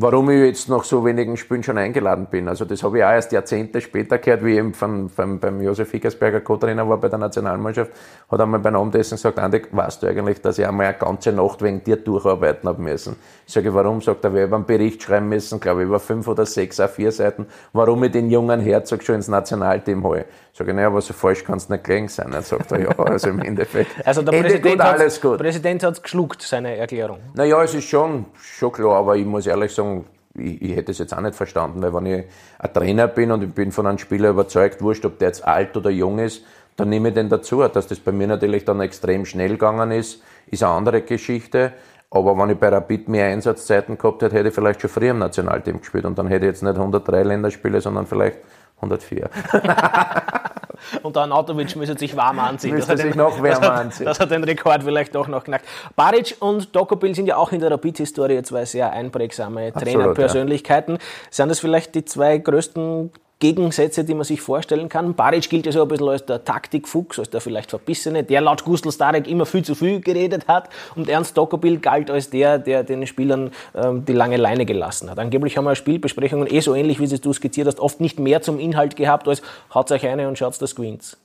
warum 0.00 0.30
ich 0.30 0.40
jetzt 0.40 0.68
nach 0.68 0.84
so 0.84 1.04
wenigen 1.04 1.36
Spielen 1.36 1.64
schon 1.64 1.76
eingeladen 1.76 2.28
bin. 2.30 2.48
Also 2.48 2.64
das 2.64 2.84
habe 2.84 2.98
ich 2.98 3.04
auch 3.04 3.10
erst 3.10 3.32
Jahrzehnte 3.32 3.80
später 3.80 4.18
gehört, 4.18 4.44
wie 4.44 4.56
eben 4.56 4.72
von, 4.72 5.08
von, 5.08 5.40
beim 5.40 5.60
Josef 5.60 5.90
Hickersberger 5.90 6.40
Co-Trainer 6.40 6.88
war 6.88 6.98
bei 6.98 7.08
der 7.08 7.18
Nationalmannschaft, 7.18 7.90
hat 8.30 8.40
einmal 8.40 8.60
beim 8.60 8.76
Abendessen 8.76 9.16
gesagt, 9.16 9.40
Andi, 9.40 9.60
weißt 9.72 10.04
du 10.04 10.06
eigentlich, 10.06 10.40
dass 10.40 10.56
ich 10.58 10.66
einmal 10.66 10.86
eine 10.86 10.98
ganze 10.98 11.32
Nacht 11.32 11.62
wegen 11.62 11.82
dir 11.82 11.96
durcharbeiten 11.96 12.68
habe 12.68 12.80
müssen? 12.80 13.16
Ich 13.44 13.52
sage, 13.52 13.74
warum? 13.74 14.00
Sagt 14.00 14.24
er, 14.24 14.32
wir 14.32 14.42
haben 14.42 14.54
einen 14.54 14.66
Bericht 14.66 15.02
schreiben 15.02 15.28
müssen, 15.28 15.58
glaube 15.58 15.82
ich, 15.82 15.88
über 15.88 15.98
fünf 15.98 16.28
oder 16.28 16.46
sechs, 16.46 16.78
auf 16.78 16.94
vier 16.94 17.10
Seiten, 17.10 17.46
warum 17.72 18.04
ich 18.04 18.12
den 18.12 18.30
jungen 18.30 18.60
Herzog 18.60 19.02
schon 19.02 19.16
ins 19.16 19.26
Nationalteam 19.28 20.04
hole. 20.04 20.26
Sage 20.58 20.70
ich, 20.70 20.76
naja, 20.76 20.88
aber 20.88 21.00
so 21.00 21.12
falsch 21.12 21.44
kann 21.44 21.58
es 21.58 21.68
nicht 21.68 21.84
gelegen 21.84 22.08
sein. 22.08 22.32
Dann 22.32 22.42
sagt 22.42 22.72
er, 22.72 22.80
ja, 22.80 22.98
also 22.98 23.30
im 23.30 23.40
Endeffekt. 23.40 23.92
Also 24.04 24.22
der 24.22 24.34
Ende 24.34 24.48
Präsident, 24.48 24.78
gut, 24.78 24.80
alles 24.80 25.20
gut. 25.20 25.38
Präsident 25.38 25.82
hat 25.84 26.02
geschluckt, 26.02 26.42
seine 26.42 26.76
Erklärung. 26.76 27.18
Naja, 27.34 27.62
es 27.62 27.74
ist 27.74 27.84
schon, 27.84 28.26
schon 28.40 28.72
klar, 28.72 28.96
aber 28.96 29.16
ich 29.16 29.24
muss 29.24 29.46
ehrlich 29.46 29.72
sagen, 29.72 29.87
ich, 30.34 30.62
ich, 30.62 30.76
hätte 30.76 30.92
es 30.92 30.98
jetzt 30.98 31.14
auch 31.14 31.20
nicht 31.20 31.34
verstanden, 31.34 31.82
weil 31.82 31.94
wenn 31.94 32.06
ich 32.06 32.24
ein 32.58 32.72
Trainer 32.72 33.08
bin 33.08 33.30
und 33.30 33.42
ich 33.42 33.52
bin 33.52 33.72
von 33.72 33.86
einem 33.86 33.98
Spieler 33.98 34.30
überzeugt, 34.30 34.82
wurscht, 34.82 35.04
ob 35.04 35.18
der 35.18 35.28
jetzt 35.28 35.46
alt 35.46 35.76
oder 35.76 35.90
jung 35.90 36.18
ist, 36.18 36.44
dann 36.76 36.88
nehme 36.88 37.08
ich 37.08 37.14
den 37.14 37.28
dazu. 37.28 37.66
Dass 37.66 37.86
das 37.86 37.98
bei 37.98 38.12
mir 38.12 38.26
natürlich 38.26 38.64
dann 38.64 38.80
extrem 38.80 39.24
schnell 39.24 39.50
gegangen 39.50 39.90
ist, 39.90 40.22
ist 40.46 40.62
eine 40.62 40.72
andere 40.72 41.02
Geschichte. 41.02 41.72
Aber 42.10 42.38
wenn 42.38 42.50
ich 42.50 42.58
bei 42.58 42.68
Rapid 42.68 43.08
mehr 43.08 43.26
Einsatzzeiten 43.26 43.98
gehabt 43.98 44.22
hätte, 44.22 44.36
hätte 44.36 44.48
ich 44.48 44.54
vielleicht 44.54 44.80
schon 44.80 44.88
früher 44.88 45.10
im 45.10 45.18
Nationalteam 45.18 45.80
gespielt 45.80 46.06
und 46.06 46.16
dann 46.18 46.26
hätte 46.28 46.46
ich 46.46 46.52
jetzt 46.52 46.62
nicht 46.62 46.76
103 46.76 47.22
Länderspiele, 47.22 47.80
sondern 47.82 48.06
vielleicht 48.06 48.38
104. 48.80 49.30
Und 51.02 51.16
der 51.16 51.24
Anatovic 51.24 51.74
müsste 51.76 51.98
sich 51.98 52.16
warm 52.16 52.38
anziehen. 52.38 52.74
Müsste 52.74 52.96
sich 52.96 53.10
den, 53.10 53.18
noch 53.18 53.42
wärmer 53.42 53.72
anziehen. 53.72 54.06
Das 54.06 54.20
hat 54.20 54.30
den 54.30 54.44
Rekord 54.44 54.84
vielleicht 54.84 55.14
doch 55.14 55.28
noch 55.28 55.44
knackt. 55.44 55.66
Baric 55.96 56.36
und 56.40 56.74
Dokopil 56.74 57.14
sind 57.14 57.26
ja 57.26 57.36
auch 57.36 57.52
in 57.52 57.60
der 57.60 57.70
Rapid-Historie 57.70 58.42
zwei 58.42 58.64
sehr 58.64 58.92
einprägsame 58.92 59.72
Trainerpersönlichkeiten. 59.72 60.94
Ja. 60.94 61.00
Sind 61.30 61.48
das 61.48 61.60
vielleicht 61.60 61.94
die 61.94 62.04
zwei 62.04 62.38
größten 62.38 63.10
Gegensätze, 63.40 64.02
die 64.04 64.14
man 64.14 64.24
sich 64.24 64.40
vorstellen 64.40 64.88
kann. 64.88 65.14
Baric 65.14 65.48
gilt 65.48 65.66
ja 65.66 65.72
so 65.72 65.82
ein 65.82 65.88
bisschen 65.88 66.08
als 66.08 66.26
der 66.26 66.44
Taktikfuchs, 66.44 67.18
als 67.18 67.30
der 67.30 67.40
vielleicht 67.40 67.70
Verbissene, 67.70 68.24
der 68.24 68.40
laut 68.40 68.64
Gustl 68.64 68.90
Starek 68.90 69.28
immer 69.28 69.46
viel 69.46 69.64
zu 69.64 69.74
viel 69.76 70.00
geredet 70.00 70.48
hat. 70.48 70.68
Und 70.96 71.08
Ernst 71.08 71.36
Dockerbill 71.36 71.78
galt 71.78 72.10
als 72.10 72.30
der, 72.30 72.58
der 72.58 72.82
den 72.82 73.06
Spielern 73.06 73.52
ähm, 73.76 74.04
die 74.04 74.12
lange 74.12 74.36
Leine 74.36 74.66
gelassen 74.66 75.08
hat. 75.08 75.18
Angeblich 75.18 75.56
haben 75.56 75.64
wir 75.64 75.76
Spielbesprechungen 75.76 76.52
eh 76.52 76.60
so 76.60 76.74
ähnlich, 76.74 76.98
wie 77.00 77.06
du 77.06 77.32
skizziert 77.32 77.68
hast, 77.68 77.78
oft 77.78 78.00
nicht 78.00 78.18
mehr 78.18 78.42
zum 78.42 78.58
Inhalt 78.58 78.96
gehabt, 78.96 79.28
als 79.28 79.42
haut 79.72 79.90
euch 79.92 80.06
eine 80.06 80.26
und 80.26 80.36
schaut 80.36 80.60
das 80.60 80.74
Queens. 80.74 81.16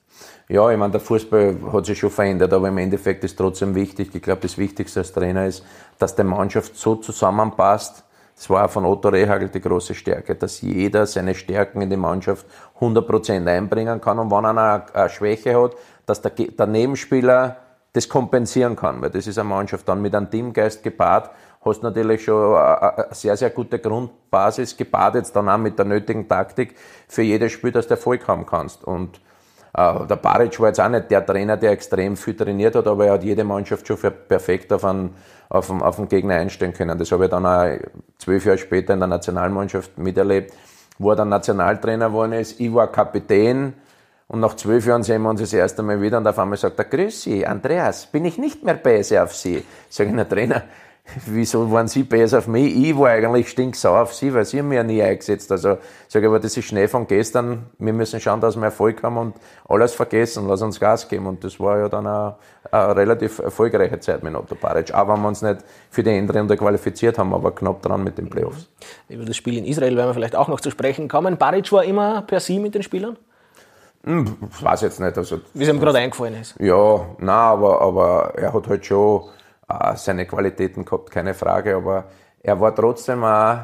Ja, 0.49 0.69
ich 0.69 0.77
meine, 0.77 0.91
der 0.91 1.01
Fußball 1.01 1.55
hat 1.71 1.85
sich 1.85 1.97
schon 1.97 2.11
verändert, 2.11 2.53
aber 2.53 2.67
im 2.67 2.77
Endeffekt 2.77 3.23
ist 3.23 3.37
trotzdem 3.37 3.73
wichtig. 3.75 4.09
Ich 4.13 4.21
glaube, 4.21 4.41
das 4.41 4.57
Wichtigste 4.57 4.99
als 4.99 5.13
Trainer 5.13 5.47
ist, 5.47 5.63
dass 5.97 6.15
die 6.15 6.23
Mannschaft 6.23 6.75
so 6.75 6.95
zusammenpasst, 6.95 8.03
das 8.35 8.49
war 8.49 8.67
von 8.67 8.85
Otto 8.85 9.09
Rehagel 9.09 9.49
die 9.49 9.61
große 9.61 9.93
Stärke, 9.93 10.35
dass 10.35 10.61
jeder 10.61 11.05
seine 11.05 11.35
Stärken 11.35 11.81
in 11.81 11.89
die 11.89 11.97
Mannschaft 11.97 12.45
100% 12.79 13.47
einbringen 13.47 14.01
kann 14.01 14.19
und 14.19 14.31
wenn 14.31 14.45
einer 14.45 14.85
eine 14.93 15.09
Schwäche 15.09 15.61
hat, 15.61 15.75
dass 16.05 16.21
der, 16.21 16.31
der 16.31 16.67
Nebenspieler 16.67 17.57
das 17.93 18.09
kompensieren 18.09 18.75
kann, 18.75 19.01
weil 19.01 19.11
das 19.11 19.27
ist 19.27 19.37
eine 19.37 19.47
Mannschaft 19.47 19.87
dann 19.87 20.01
mit 20.01 20.15
einem 20.15 20.29
Teamgeist 20.29 20.81
gepaart, 20.81 21.29
hast 21.63 21.83
natürlich 21.83 22.23
schon 22.23 22.55
eine 22.55 23.07
sehr, 23.11 23.37
sehr 23.37 23.51
gute 23.51 23.79
Grundbasis 23.79 24.75
gepaart, 24.75 25.15
jetzt 25.15 25.35
dann 25.35 25.47
auch 25.47 25.57
mit 25.57 25.77
der 25.77 25.85
nötigen 25.85 26.27
Taktik 26.27 26.75
für 27.07 27.21
jedes 27.21 27.51
Spiel, 27.51 27.71
dass 27.71 27.87
du 27.87 27.93
Erfolg 27.93 28.27
haben 28.27 28.45
kannst. 28.45 28.83
Und 28.83 29.21
der 29.75 30.15
Baric 30.17 30.59
war 30.59 30.67
jetzt 30.67 30.79
auch 30.79 30.89
nicht 30.89 31.09
der 31.09 31.25
Trainer, 31.25 31.57
der 31.57 31.71
extrem 31.71 32.15
viel 32.15 32.35
trainiert 32.35 32.75
hat, 32.75 32.85
aber 32.85 33.07
er 33.07 33.13
hat 33.13 33.23
jede 33.23 33.43
Mannschaft 33.43 33.87
schon 33.87 33.97
perfekt 34.27 34.71
auf 34.71 34.85
einen, 34.85 35.15
auf, 35.49 35.69
auf 35.69 36.09
Gegner 36.09 36.35
einstellen 36.35 36.73
können. 36.73 36.97
Das 36.97 37.11
habe 37.11 37.25
ich 37.25 37.31
dann 37.31 37.45
auch 37.45 37.79
zwölf 38.19 38.45
Jahre 38.45 38.59
später 38.59 38.93
in 38.93 38.99
der 38.99 39.07
Nationalmannschaft 39.07 39.97
miterlebt, 39.97 40.53
wo 40.99 41.09
er 41.09 41.15
dann 41.15 41.29
Nationaltrainer 41.29 42.09
geworden 42.09 42.33
ist. 42.33 42.59
Ich 42.59 42.73
war 42.73 42.91
Kapitän. 42.91 43.73
Und 44.27 44.39
nach 44.39 44.55
zwölf 44.55 44.85
Jahren 44.85 45.03
sehen 45.03 45.21
wir 45.21 45.29
uns 45.29 45.41
das 45.41 45.53
erste 45.53 45.83
Mal 45.83 46.01
wieder 46.01 46.17
und 46.17 46.25
auf 46.25 46.39
einmal 46.39 46.57
sagt 46.57 46.79
er, 46.79 46.85
Grüß 46.85 47.23
Sie, 47.23 47.45
Andreas, 47.45 48.05
bin 48.05 48.25
ich 48.25 48.37
nicht 48.37 48.63
mehr 48.63 48.75
böse 48.75 49.21
auf 49.21 49.35
Sie? 49.35 49.63
Sag 49.89 50.07
ich, 50.07 50.13
na 50.13 50.23
Trainer, 50.23 50.63
wieso 51.25 51.69
waren 51.71 51.87
Sie 51.87 52.03
besser 52.03 52.39
auf 52.39 52.47
mich? 52.47 52.75
Ich 52.75 52.97
war 52.97 53.09
eigentlich 53.09 53.49
stinksauer 53.49 54.03
auf 54.03 54.13
Sie, 54.13 54.33
weil 54.33 54.45
Sie 54.45 54.59
haben 54.59 54.69
mich 54.69 54.77
ja 54.77 54.83
nie 54.83 55.01
eingesetzt. 55.01 55.51
Also 55.51 55.77
sage 56.07 56.25
ich, 56.25 56.29
aber 56.29 56.39
das 56.39 56.55
ist 56.55 56.65
Schnee 56.65 56.87
von 56.87 57.07
gestern. 57.07 57.65
Wir 57.77 57.93
müssen 57.93 58.19
schauen, 58.19 58.39
dass 58.39 58.55
wir 58.55 58.63
Erfolg 58.63 59.03
haben 59.03 59.17
und 59.17 59.35
alles 59.67 59.93
vergessen. 59.93 60.47
Lass 60.47 60.61
uns 60.61 60.79
Gas 60.79 61.07
geben. 61.07 61.27
Und 61.27 61.43
das 61.43 61.59
war 61.59 61.77
ja 61.77 61.89
dann 61.89 62.07
eine, 62.07 62.35
eine 62.71 62.95
relativ 62.95 63.39
erfolgreiche 63.39 63.99
Zeit 63.99 64.23
mit 64.23 64.33
Otto 64.33 64.55
Baric. 64.55 64.93
Auch 64.93 65.07
wenn 65.07 65.21
wir 65.21 65.27
uns 65.27 65.41
nicht 65.41 65.57
für 65.89 66.03
die 66.03 66.11
Endrunde 66.11 66.55
qualifiziert 66.55 67.17
haben, 67.17 67.33
aber 67.33 67.53
knapp 67.53 67.81
dran 67.81 68.03
mit 68.03 68.17
den 68.17 68.29
Playoffs. 68.29 68.69
Über 69.09 69.25
das 69.25 69.35
Spiel 69.35 69.57
in 69.57 69.65
Israel 69.65 69.95
werden 69.97 70.09
wir 70.09 70.13
vielleicht 70.13 70.35
auch 70.35 70.47
noch 70.47 70.61
zu 70.61 70.71
sprechen 70.71 71.09
kommen. 71.09 71.37
Baric 71.37 71.71
war 71.71 71.83
immer 71.83 72.21
per 72.21 72.39
Sie 72.39 72.59
mit 72.59 72.75
den 72.75 72.83
Spielern? 72.83 73.17
Hm, 74.05 74.35
ich 74.51 74.63
weiß 74.63 74.81
jetzt 74.81 74.99
nicht. 74.99 75.17
Also, 75.17 75.39
Wie 75.53 75.63
es 75.63 75.69
ihm 75.69 75.79
gerade 75.79 75.97
eingefallen 75.97 76.35
ist. 76.35 76.55
Ja, 76.59 77.05
nein, 77.19 77.29
aber, 77.29 77.81
aber 77.81 78.33
er 78.35 78.53
hat 78.53 78.67
halt 78.67 78.85
schon 78.85 79.23
seine 79.95 80.25
Qualitäten 80.25 80.85
gehabt, 80.85 81.11
keine 81.11 81.33
Frage, 81.33 81.75
aber 81.75 82.05
er 82.41 82.59
war 82.59 82.75
trotzdem 82.75 83.23
auch 83.23 83.57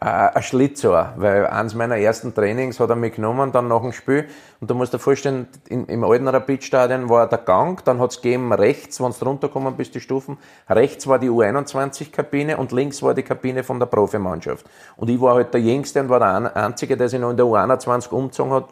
äh, 0.00 0.06
ein 0.06 0.42
Schlitzohr, 0.42 1.14
weil 1.16 1.46
eins 1.46 1.74
meiner 1.74 1.96
ersten 1.96 2.34
Trainings 2.34 2.78
hat 2.80 2.90
er 2.90 2.96
mich 2.96 3.14
genommen, 3.14 3.52
dann 3.52 3.68
nach 3.68 3.80
dem 3.80 3.92
Spiel, 3.92 4.26
und 4.60 4.68
du 4.68 4.74
musst 4.74 4.92
dir 4.92 4.98
vorstellen, 4.98 5.48
in, 5.68 5.86
im 5.86 6.04
alten 6.04 6.28
Rapidstadion 6.28 7.08
war 7.08 7.28
der 7.28 7.38
Gang, 7.38 7.82
dann 7.84 8.00
hat 8.00 8.10
es 8.10 8.20
gegeben 8.20 8.52
rechts, 8.52 9.00
wenn 9.00 9.12
du 9.12 9.24
runtergekommen 9.24 9.76
bist, 9.76 9.94
die 9.94 10.00
Stufen, 10.00 10.36
rechts 10.68 11.06
war 11.06 11.18
die 11.18 11.30
U21-Kabine 11.30 12.56
und 12.56 12.72
links 12.72 13.02
war 13.02 13.14
die 13.14 13.22
Kabine 13.22 13.62
von 13.62 13.78
der 13.78 13.86
Profimannschaft. 13.86 14.66
Und 14.96 15.08
ich 15.08 15.20
war 15.20 15.36
halt 15.36 15.54
der 15.54 15.60
Jüngste 15.60 16.00
und 16.00 16.08
war 16.08 16.18
der 16.18 16.56
Einzige, 16.56 16.96
der 16.96 17.08
sich 17.08 17.20
noch 17.20 17.30
in 17.30 17.36
der 17.36 17.46
U21 17.46 18.10
umgezogen 18.10 18.52
hat, 18.52 18.68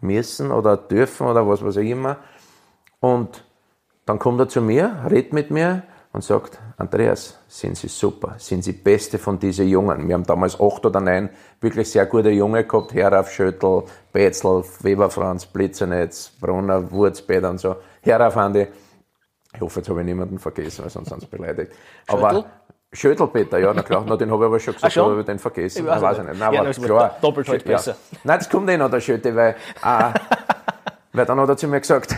müssen 0.00 0.50
oder 0.50 0.76
dürfen 0.76 1.26
oder 1.26 1.48
was 1.48 1.64
weiß 1.64 1.76
ich 1.76 1.90
immer. 1.90 2.18
Und 3.00 3.44
dann 4.06 4.18
kommt 4.18 4.38
er 4.40 4.48
zu 4.48 4.60
mir, 4.60 5.04
redet 5.10 5.32
mit 5.32 5.50
mir, 5.50 5.82
und 6.12 6.22
sagt, 6.22 6.58
Andreas, 6.76 7.38
sind 7.48 7.76
Sie 7.76 7.88
super, 7.88 8.34
sind 8.38 8.64
Sie 8.64 8.72
Beste 8.72 9.18
von 9.18 9.38
diesen 9.38 9.68
Jungen. 9.68 10.06
Wir 10.06 10.14
haben 10.14 10.24
damals 10.24 10.60
acht 10.60 10.84
oder 10.84 11.00
neun 11.00 11.30
wirklich 11.60 11.90
sehr 11.90 12.06
gute 12.06 12.30
Junge 12.30 12.64
gehabt, 12.64 12.92
Herauf, 12.92 13.30
Schöttl, 13.30 13.84
Betzel, 14.12 14.62
Weber 14.80 15.10
Franz, 15.10 15.46
Blitzernetz, 15.46 16.30
Brunner, 16.40 16.90
Wurzbäder 16.90 17.50
und 17.50 17.58
so. 17.58 17.76
Herauf, 18.02 18.36
Andi. 18.36 18.66
Ich 19.54 19.60
hoffe, 19.60 19.80
jetzt 19.80 19.88
habe 19.88 20.00
ich 20.00 20.06
niemanden 20.06 20.38
vergessen, 20.38 20.82
weil 20.82 20.90
sonst 20.90 21.08
sind 21.08 21.20
sie 21.20 21.26
beleidigt. 21.26 21.72
Aber 22.06 22.44
Schöttelpeter, 22.92 23.58
ja, 23.58 23.72
na 23.72 23.82
klar, 23.82 24.04
na, 24.06 24.16
den 24.16 24.30
habe 24.30 24.44
ich 24.44 24.46
aber 24.46 24.60
schon 24.60 24.74
gesagt, 24.74 24.98
aber 24.98 25.20
ich 25.20 25.26
den 25.26 25.38
vergessen. 25.38 25.78
Ich 25.78 25.86
weiß, 25.86 26.02
weiß 26.02 26.18
ich 26.18 26.24
nicht. 26.24 26.38
Nein, 26.38 26.52
ja, 26.52 26.60
aber 26.60 26.72
klar. 26.72 27.16
Doppelt 27.22 27.48
halt 27.48 27.64
ja. 27.64 27.72
besser. 27.72 27.96
Nein, 28.24 28.38
das 28.38 28.50
kommt 28.50 28.68
eh 28.68 28.76
noch, 28.76 28.90
der 28.90 29.00
Schöte, 29.00 29.34
weil, 29.34 29.56
äh, 29.82 30.12
weil 31.12 31.24
dann 31.24 31.40
hat 31.40 31.48
er 31.48 31.56
zu 31.56 31.68
mir 31.68 31.80
gesagt, 31.80 32.14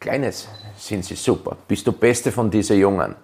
Kleines, 0.00 0.48
sind 0.76 1.04
Sie 1.04 1.14
super, 1.14 1.56
bist 1.66 1.86
du 1.86 1.92
Beste 1.92 2.32
von 2.32 2.50
diesen 2.50 2.78
Jungen. 2.78 3.14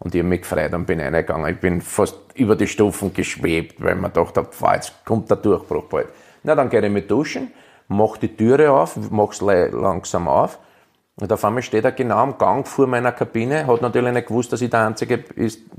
Und 0.00 0.14
ich 0.14 0.20
habe 0.20 0.28
mich 0.28 0.42
gefreut 0.42 0.72
und 0.74 0.86
bin 0.86 1.00
reingegangen. 1.00 1.52
Ich 1.52 1.60
bin 1.60 1.80
fast 1.80 2.16
über 2.34 2.54
die 2.54 2.68
Stufen 2.68 3.12
geschwebt, 3.12 3.82
weil 3.82 3.96
man 3.96 4.12
gedacht 4.12 4.36
habe, 4.36 4.48
jetzt 4.74 5.04
kommt 5.04 5.28
der 5.28 5.38
Durchbruch 5.38 5.84
bald. 5.84 6.08
Na, 6.44 6.54
dann 6.54 6.70
gehe 6.70 6.84
ich 6.84 6.92
mit 6.92 7.10
duschen, 7.10 7.50
mach 7.88 8.16
die 8.16 8.28
Türe 8.28 8.70
auf, 8.70 8.96
mach's 9.10 9.40
langsam 9.40 10.28
auf. 10.28 10.58
Und 11.16 11.32
auf 11.32 11.44
einmal 11.44 11.62
steht 11.62 11.84
er 11.84 11.92
genau 11.92 12.18
am 12.18 12.38
Gang 12.38 12.66
vor 12.66 12.86
meiner 12.86 13.10
Kabine, 13.10 13.66
hat 13.66 13.82
natürlich 13.82 14.12
nicht 14.12 14.28
gewusst, 14.28 14.52
dass 14.52 14.60
ich 14.60 14.70
der 14.70 14.86
Einzige 14.86 15.18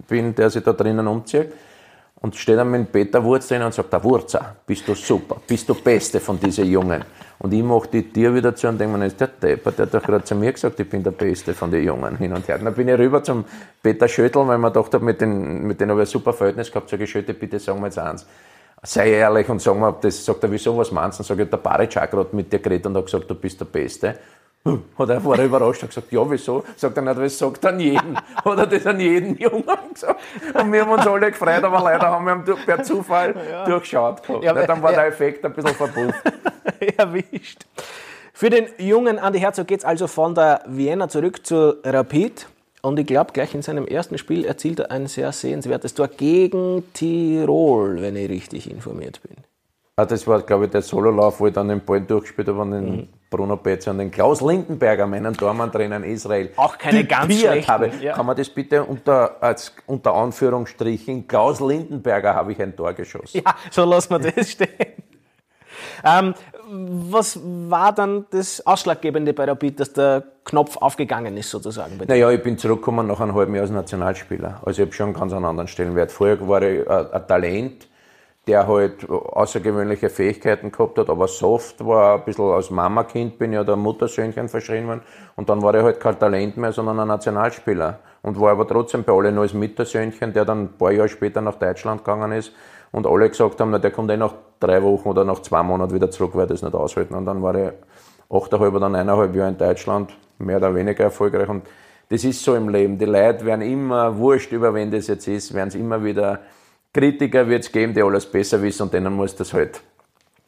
bin, 0.07 0.35
der 0.35 0.49
sich 0.49 0.63
da 0.63 0.73
drinnen 0.73 1.07
umzieht. 1.07 1.53
Und 2.21 2.35
steht 2.35 2.57
dann 2.57 2.69
mit 2.69 2.91
Peter 2.91 3.23
Wurz 3.23 3.47
drin 3.47 3.61
und 3.61 3.73
sagt, 3.73 3.93
der 3.93 4.03
Wurzer, 4.03 4.57
bist 4.65 4.85
du 4.85 4.93
super, 4.93 5.37
bist 5.47 5.69
du 5.69 5.75
Beste 5.75 6.19
von 6.19 6.37
diesen 6.37 6.65
Jungen. 6.65 7.05
Und 7.41 7.53
ich 7.53 7.63
mache 7.63 7.87
die 7.87 8.11
Tür 8.11 8.35
wieder 8.35 8.53
zu 8.53 8.67
und 8.67 8.79
denke 8.79 8.97
mir, 8.97 9.05
ist 9.05 9.19
der 9.19 9.27
Depper, 9.27 9.71
der 9.71 9.85
hat 9.85 9.93
doch 9.93 10.03
gerade 10.03 10.25
zu 10.25 10.35
mir 10.35 10.51
gesagt, 10.51 10.77
ich 10.77 10.89
bin 10.89 11.03
der 11.03 11.11
Beste 11.11 11.53
von 11.53 11.71
den 11.71 11.85
Jungen 11.85 12.17
hin 12.17 12.33
und 12.33 12.45
her. 12.49 12.59
Und 12.59 12.65
dann 12.65 12.73
bin 12.73 12.89
ich 12.89 12.97
rüber 12.97 13.23
zum 13.23 13.45
Peter 13.81 14.09
Schöttl, 14.09 14.45
weil 14.45 14.57
man 14.57 14.73
gedacht 14.73 14.93
habe, 14.93 15.05
mit 15.05 15.21
denen, 15.21 15.65
mit 15.65 15.79
denen 15.79 15.91
habe 15.91 16.03
ich 16.03 16.09
ein 16.09 16.11
super 16.11 16.33
Verhältnis 16.33 16.69
gehabt, 16.69 16.89
sage 16.89 17.05
ich, 17.05 17.09
Schötte, 17.09 17.33
bitte 17.33 17.57
sagen 17.57 17.79
wir 17.79 17.85
jetzt 17.85 17.97
eins. 17.97 18.27
Sei 18.83 19.11
ehrlich 19.11 19.47
und 19.47 19.61
sag 19.61 19.77
mir, 19.77 19.93
das 20.01 20.23
sagt 20.23 20.43
er, 20.43 20.51
wieso, 20.51 20.77
was 20.77 20.91
meinst 20.91 21.19
du? 21.19 21.23
Dann 21.23 21.27
sage 21.27 21.43
ich, 21.43 21.49
der 21.49 21.57
Baric 21.57 21.95
hat 21.95 22.11
gerade 22.11 22.35
mit 22.35 22.51
dir 22.51 22.59
geredet 22.59 22.87
und 22.87 22.97
hat 22.97 23.05
gesagt, 23.05 23.29
du 23.29 23.35
bist 23.35 23.59
der 23.59 23.65
Beste. 23.65 24.15
Hat 24.97 25.09
er 25.09 25.21
vorher 25.21 25.45
überrascht 25.45 25.83
und 25.83 25.89
gesagt, 25.89 26.11
ja, 26.11 26.29
wieso? 26.29 26.65
Sagt 26.75 26.97
er 26.97 27.03
nicht, 27.03 27.17
das 27.17 27.37
sagt 27.37 27.65
an 27.65 27.79
jeden. 27.79 28.17
Hat 28.17 28.57
er 28.57 28.67
das 28.67 28.85
an 28.85 28.99
jeden 28.99 29.37
Jungen 29.37 29.63
gesagt. 29.93 30.19
Und 30.53 30.73
wir 30.73 30.81
haben 30.81 30.91
uns 30.91 31.07
alle 31.07 31.31
gefreut, 31.31 31.63
aber 31.63 31.81
leider 31.81 32.07
haben 32.07 32.25
wir 32.25 32.35
ihn 32.35 32.65
per 32.65 32.83
Zufall 32.83 33.33
ja. 33.49 33.63
durchschaut 33.63 34.21
gehabt. 34.21 34.43
Ja, 34.43 34.53
dann 34.53 34.83
war 34.83 34.91
der 34.91 35.07
Effekt 35.07 35.45
ein 35.45 35.53
bisschen 35.53 35.75
verpufft. 35.75 36.21
Erwischt. 36.97 37.65
Für 38.33 38.49
den 38.49 38.67
jungen 38.77 39.19
Andi 39.19 39.39
Herzog 39.39 39.67
geht 39.67 39.79
es 39.79 39.85
also 39.85 40.07
von 40.07 40.33
der 40.33 40.61
Vienna 40.67 41.09
zurück 41.09 41.45
zu 41.45 41.75
Rapid. 41.83 42.47
Und 42.81 42.97
ich 42.97 43.05
glaube, 43.05 43.33
gleich 43.33 43.53
in 43.53 43.61
seinem 43.61 43.85
ersten 43.85 44.17
Spiel 44.17 44.45
erzielt 44.45 44.79
er 44.79 44.91
ein 44.91 45.07
sehr 45.07 45.31
sehenswertes 45.33 45.93
Tor 45.93 46.07
gegen 46.07 46.83
Tirol, 46.93 48.01
wenn 48.01 48.15
ich 48.15 48.29
richtig 48.29 48.71
informiert 48.71 49.21
bin. 49.21 49.35
Ah, 49.97 50.05
das 50.05 50.25
war, 50.25 50.41
glaube 50.43 50.65
ich, 50.65 50.71
der 50.71 50.81
Sololauf, 50.81 51.41
wo 51.41 51.47
ich 51.47 51.53
dann 51.53 51.67
den 51.67 51.83
Ball 51.83 51.99
durchgespielt 51.99 52.47
habe 52.47 52.61
an 52.61 52.71
den 52.71 52.95
mhm. 52.95 53.07
Bruno 53.29 53.57
Betze 53.57 53.91
und 53.91 53.97
den 53.97 54.09
Klaus 54.09 54.39
Lindenberger, 54.39 55.05
meinen 55.05 55.33
Tormann-Trainer 55.33 55.97
in 55.97 56.03
Israel. 56.05 56.51
Auch 56.55 56.77
keine 56.77 57.03
ganz 57.03 57.37
schlechten. 57.37 57.69
Habe. 57.69 57.91
Ja. 58.01 58.13
Kann 58.13 58.25
man 58.25 58.37
das 58.37 58.47
bitte 58.47 58.81
unter, 58.85 59.43
als, 59.43 59.75
unter 59.87 60.13
Anführungsstrichen, 60.13 61.27
Klaus 61.27 61.59
Lindenberger 61.59 62.33
habe 62.33 62.53
ich 62.53 62.61
ein 62.61 62.73
Tor 62.77 62.93
geschossen. 62.93 63.41
Ja, 63.45 63.53
so 63.71 63.83
lassen 63.83 64.11
wir 64.11 64.31
das 64.31 64.51
stehen. 64.51 64.69
ähm, 66.05 66.33
was 66.71 67.39
war 67.43 67.93
dann 67.93 68.25
das 68.31 68.65
Ausschlaggebende 68.65 69.33
bei 69.33 69.45
Rapid, 69.45 69.79
dass 69.79 69.93
der 69.93 70.23
Knopf 70.45 70.77
aufgegangen 70.77 71.35
ist 71.37 71.49
sozusagen? 71.49 71.99
Naja, 72.07 72.29
ich 72.31 72.43
bin 72.43 72.57
zurückgekommen 72.57 73.07
nach 73.07 73.19
einem 73.19 73.33
halben 73.33 73.55
Jahr 73.55 73.63
als 73.63 73.71
Nationalspieler. 73.71 74.61
Also 74.63 74.81
ich 74.81 74.87
habe 74.87 74.93
schon 74.95 75.07
einen 75.07 75.15
ganz 75.15 75.33
anderen 75.33 75.67
Stellenwert. 75.67 76.11
Vorher 76.11 76.47
war 76.47 76.61
ich 76.61 76.87
ein 76.87 77.27
Talent, 77.27 77.87
der 78.47 78.67
halt 78.67 79.09
außergewöhnliche 79.09 80.09
Fähigkeiten 80.09 80.71
gehabt 80.71 80.97
hat, 80.97 81.09
aber 81.09 81.27
soft 81.27 81.85
war, 81.85 82.15
ein 82.15 82.25
bisschen 82.25 82.45
als 82.45 82.69
Mamakind 82.69 83.37
bin 83.37 83.53
ja 83.53 83.63
der 83.63 83.75
Muttersöhnchen 83.75 84.49
verschrien 84.49 84.87
worden. 84.87 85.01
Und 85.35 85.49
dann 85.49 85.61
war 85.61 85.73
er 85.75 85.83
halt 85.83 85.99
kein 85.99 86.17
Talent 86.19 86.57
mehr, 86.57 86.71
sondern 86.71 86.99
ein 86.99 87.07
Nationalspieler. 87.07 87.99
Und 88.21 88.39
war 88.39 88.51
aber 88.51 88.67
trotzdem 88.67 89.03
bei 89.03 89.13
allen 89.13 89.37
als 89.37 89.53
Muttersöhnchen, 89.53 90.33
der 90.33 90.45
dann 90.45 90.63
ein 90.63 90.77
paar 90.77 90.91
Jahre 90.91 91.09
später 91.09 91.41
nach 91.41 91.55
Deutschland 91.55 92.03
gegangen 92.03 92.31
ist. 92.33 92.51
Und 92.91 93.05
alle 93.05 93.29
gesagt 93.29 93.59
haben, 93.61 93.71
na, 93.71 93.79
der 93.79 93.91
kommt 93.91 94.09
eh 94.11 94.17
nach 94.17 94.33
drei 94.59 94.81
Wochen 94.83 95.09
oder 95.09 95.23
nach 95.23 95.39
zwei 95.41 95.61
Monaten 95.63 95.93
wieder 95.93 96.09
zurück, 96.09 96.31
weil 96.33 96.47
das 96.47 96.61
nicht 96.61 96.73
aushalten. 96.73 97.13
Und 97.13 97.25
dann 97.25 97.41
war 97.41 97.55
er 97.55 97.73
achteinhalb 98.29 98.73
oder 98.73 98.89
neuneinhalb 98.89 99.35
Jahre 99.35 99.49
in 99.49 99.57
Deutschland, 99.57 100.15
mehr 100.39 100.57
oder 100.57 100.73
weniger 100.73 101.03
erfolgreich. 101.03 101.49
Und 101.49 101.65
das 102.09 102.23
ist 102.23 102.43
so 102.43 102.55
im 102.55 102.69
Leben. 102.69 102.97
Die 102.97 103.05
Leute 103.05 103.45
werden 103.45 103.61
immer, 103.61 104.17
wurscht 104.17 104.51
über 104.51 104.73
wen 104.73 104.89
das 104.89 105.07
jetzt 105.07 105.27
ist, 105.27 105.53
werden 105.53 105.69
es 105.69 105.75
immer 105.75 106.03
wieder 106.03 106.39
Kritiker 106.93 107.47
wird 107.47 107.63
es 107.63 107.71
geben, 107.71 107.93
die 107.93 108.01
alles 108.01 108.25
besser 108.25 108.61
wissen 108.61 108.83
und 108.83 108.93
denen 108.93 109.13
muss 109.13 109.35
das 109.35 109.53
halt, 109.53 109.81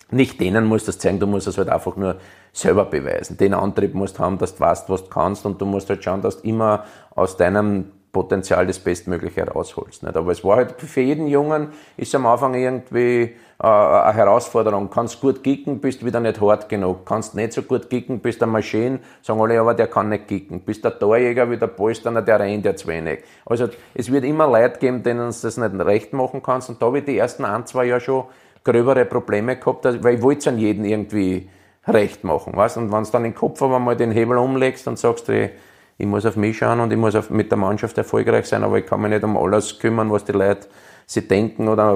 nicht 0.09 0.39
denen 0.39 0.65
muss 0.65 0.85
das 0.85 0.97
zeigen, 0.97 1.19
du 1.19 1.27
musst 1.27 1.47
es 1.47 1.57
halt 1.57 1.69
einfach 1.69 1.95
nur 1.95 2.17
selber 2.51 2.85
beweisen. 2.85 3.37
Den 3.37 3.53
Antrieb 3.53 3.93
musst 3.93 4.17
du 4.17 4.23
haben, 4.23 4.39
dass 4.39 4.55
du 4.55 4.61
weißt, 4.61 4.89
was 4.89 5.03
du 5.03 5.09
kannst 5.09 5.45
und 5.45 5.61
du 5.61 5.65
musst 5.65 5.89
halt 5.89 6.03
schauen, 6.03 6.21
dass 6.21 6.41
du 6.41 6.47
immer 6.47 6.85
aus 7.15 7.37
deinem 7.37 7.91
Potenzial 8.11 8.67
das 8.67 8.79
Bestmögliche 8.79 9.41
herausholst. 9.41 10.03
Nicht? 10.03 10.17
Aber 10.17 10.31
es 10.31 10.43
war 10.43 10.57
halt 10.57 10.75
für 10.81 11.01
jeden 11.01 11.27
Jungen, 11.27 11.69
ist 11.95 12.13
am 12.13 12.25
Anfang 12.25 12.53
irgendwie 12.53 13.35
äh, 13.61 13.67
eine 13.67 14.13
Herausforderung. 14.13 14.89
Kannst 14.89 15.21
gut 15.21 15.43
kicken, 15.43 15.79
bist 15.79 16.03
wieder 16.03 16.19
nicht 16.19 16.41
hart 16.41 16.67
genug. 16.67 17.05
Kannst 17.05 17.35
nicht 17.35 17.53
so 17.53 17.61
gut 17.61 17.89
kicken, 17.89 18.19
bist 18.19 18.43
eine 18.43 18.51
Maschine, 18.51 18.99
sagen 19.21 19.39
alle, 19.39 19.59
aber 19.59 19.73
der 19.73 19.87
kann 19.87 20.09
nicht 20.09 20.27
kicken. 20.27 20.59
Bist 20.61 20.83
der 20.83 20.97
Torjäger 20.97 21.49
wie 21.49 21.57
der 21.57 21.67
Polsterner, 21.67 22.21
der 22.21 22.39
rennt 22.39 22.77
zu 22.77 22.87
wenig. 22.87 23.19
Also 23.45 23.69
es 23.93 24.11
wird 24.11 24.25
immer 24.25 24.47
Leute 24.47 24.79
geben, 24.79 25.03
denen 25.03 25.31
du 25.31 25.35
das 25.41 25.57
nicht 25.57 25.85
recht 25.85 26.11
machen 26.11 26.43
kannst. 26.43 26.69
Und 26.69 26.81
da 26.81 26.87
habe 26.87 26.99
ich 26.99 27.05
die 27.05 27.17
ersten 27.17 27.45
ein, 27.45 27.65
zwei 27.65 27.85
Jahre 27.85 28.01
schon 28.01 28.25
gröbere 28.63 29.05
Probleme 29.05 29.55
gehabt, 29.55 29.85
weil 30.03 30.15
ich 30.15 30.21
wollte 30.21 30.39
es 30.39 30.47
an 30.47 30.57
jeden 30.57 30.83
irgendwie 30.83 31.49
recht 31.87 32.23
machen. 32.23 32.55
Weißt? 32.55 32.77
Und 32.77 32.91
wenn 32.91 33.03
du 33.03 33.11
dann 33.11 33.25
im 33.25 33.35
Kopf 33.35 33.61
aber 33.61 33.79
mal 33.79 33.95
den 33.95 34.11
Hebel 34.11 34.37
umlegst 34.37 34.87
und 34.87 34.99
sagst, 34.99 35.29
ich, 35.29 35.49
ich 36.01 36.07
muss 36.07 36.25
auf 36.25 36.35
mich 36.35 36.57
schauen 36.57 36.79
und 36.79 36.91
ich 36.91 36.97
muss 36.97 37.13
auf, 37.13 37.29
mit 37.29 37.51
der 37.51 37.59
Mannschaft 37.59 37.95
erfolgreich 37.95 38.47
sein, 38.47 38.63
aber 38.63 38.79
ich 38.79 38.87
kann 38.87 39.01
mich 39.01 39.11
nicht 39.11 39.23
um 39.23 39.37
alles 39.37 39.77
kümmern, 39.77 40.11
was 40.11 40.25
die 40.25 40.31
Leute 40.31 40.67
sie 41.05 41.27
denken 41.27 41.67
oder 41.67 41.95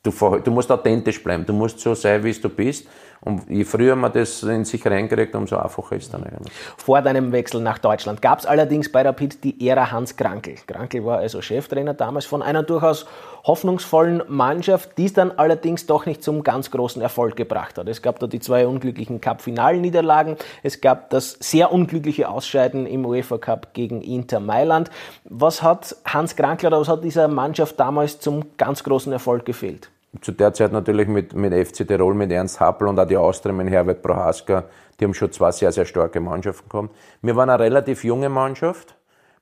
du, 0.00 0.10
du 0.10 0.50
musst 0.52 0.70
authentisch 0.70 1.20
bleiben, 1.24 1.44
du 1.44 1.52
musst 1.52 1.80
so 1.80 1.96
sein, 1.96 2.22
wie 2.22 2.32
du 2.32 2.48
bist. 2.48 2.86
Und 3.24 3.48
je 3.48 3.64
früher 3.64 3.94
man 3.94 4.12
das 4.12 4.42
in 4.42 4.64
sich 4.64 4.84
reinkriegt, 4.84 5.34
umso 5.36 5.56
einfacher 5.56 5.94
ist 5.94 6.12
dann 6.12 6.24
eigentlich. 6.24 6.52
Vor 6.76 7.00
deinem 7.02 7.30
Wechsel 7.30 7.60
nach 7.60 7.78
Deutschland 7.78 8.20
gab 8.20 8.40
es 8.40 8.46
allerdings 8.46 8.90
bei 8.90 9.02
Rapid 9.02 9.44
die 9.44 9.68
Ära 9.68 9.92
Hans 9.92 10.16
Krankel. 10.16 10.56
Krankel 10.66 11.04
war 11.04 11.18
also 11.18 11.40
Cheftrainer 11.40 11.94
damals 11.94 12.26
von 12.26 12.42
einer 12.42 12.64
durchaus 12.64 13.06
hoffnungsvollen 13.44 14.22
Mannschaft, 14.26 14.98
die 14.98 15.04
es 15.04 15.12
dann 15.12 15.30
allerdings 15.30 15.86
doch 15.86 16.04
nicht 16.04 16.24
zum 16.24 16.42
ganz 16.42 16.72
großen 16.72 17.00
Erfolg 17.00 17.36
gebracht 17.36 17.78
hat. 17.78 17.88
Es 17.88 18.02
gab 18.02 18.18
da 18.18 18.26
die 18.26 18.40
zwei 18.40 18.66
unglücklichen 18.66 19.20
Cup-Finalniederlagen, 19.20 20.36
es 20.64 20.80
gab 20.80 21.10
das 21.10 21.36
sehr 21.38 21.72
unglückliche 21.72 22.28
Ausscheiden 22.28 22.86
im 22.86 23.06
UEFA 23.06 23.38
Cup 23.38 23.72
gegen 23.72 24.02
Inter 24.02 24.40
Mailand. 24.40 24.90
Was 25.24 25.62
hat 25.62 25.94
Hans 26.04 26.34
Krankler 26.34 26.68
oder 26.70 26.80
was 26.80 26.88
hat 26.88 27.04
dieser 27.04 27.28
Mannschaft 27.28 27.78
damals 27.78 28.18
zum 28.18 28.56
ganz 28.56 28.82
großen 28.82 29.12
Erfolg 29.12 29.44
gefehlt? 29.44 29.90
Zu 30.20 30.32
der 30.32 30.52
Zeit 30.52 30.72
natürlich 30.72 31.08
mit, 31.08 31.34
mit 31.34 31.54
FC 31.54 31.88
Tirol, 31.88 32.12
mit 32.12 32.30
Ernst 32.30 32.60
Happel 32.60 32.86
und 32.86 33.00
auch 33.00 33.06
die 33.06 33.16
Austria 33.16 33.54
mit 33.54 33.70
Herbert 33.70 34.02
Prohaska, 34.02 34.64
die 35.00 35.04
haben 35.06 35.14
schon 35.14 35.32
zwei 35.32 35.50
sehr, 35.52 35.72
sehr 35.72 35.86
starke 35.86 36.20
Mannschaften 36.20 36.68
gehabt. 36.68 36.90
Wir 37.22 37.34
waren 37.34 37.48
eine 37.48 37.62
relativ 37.62 38.04
junge 38.04 38.28
Mannschaft 38.28 38.94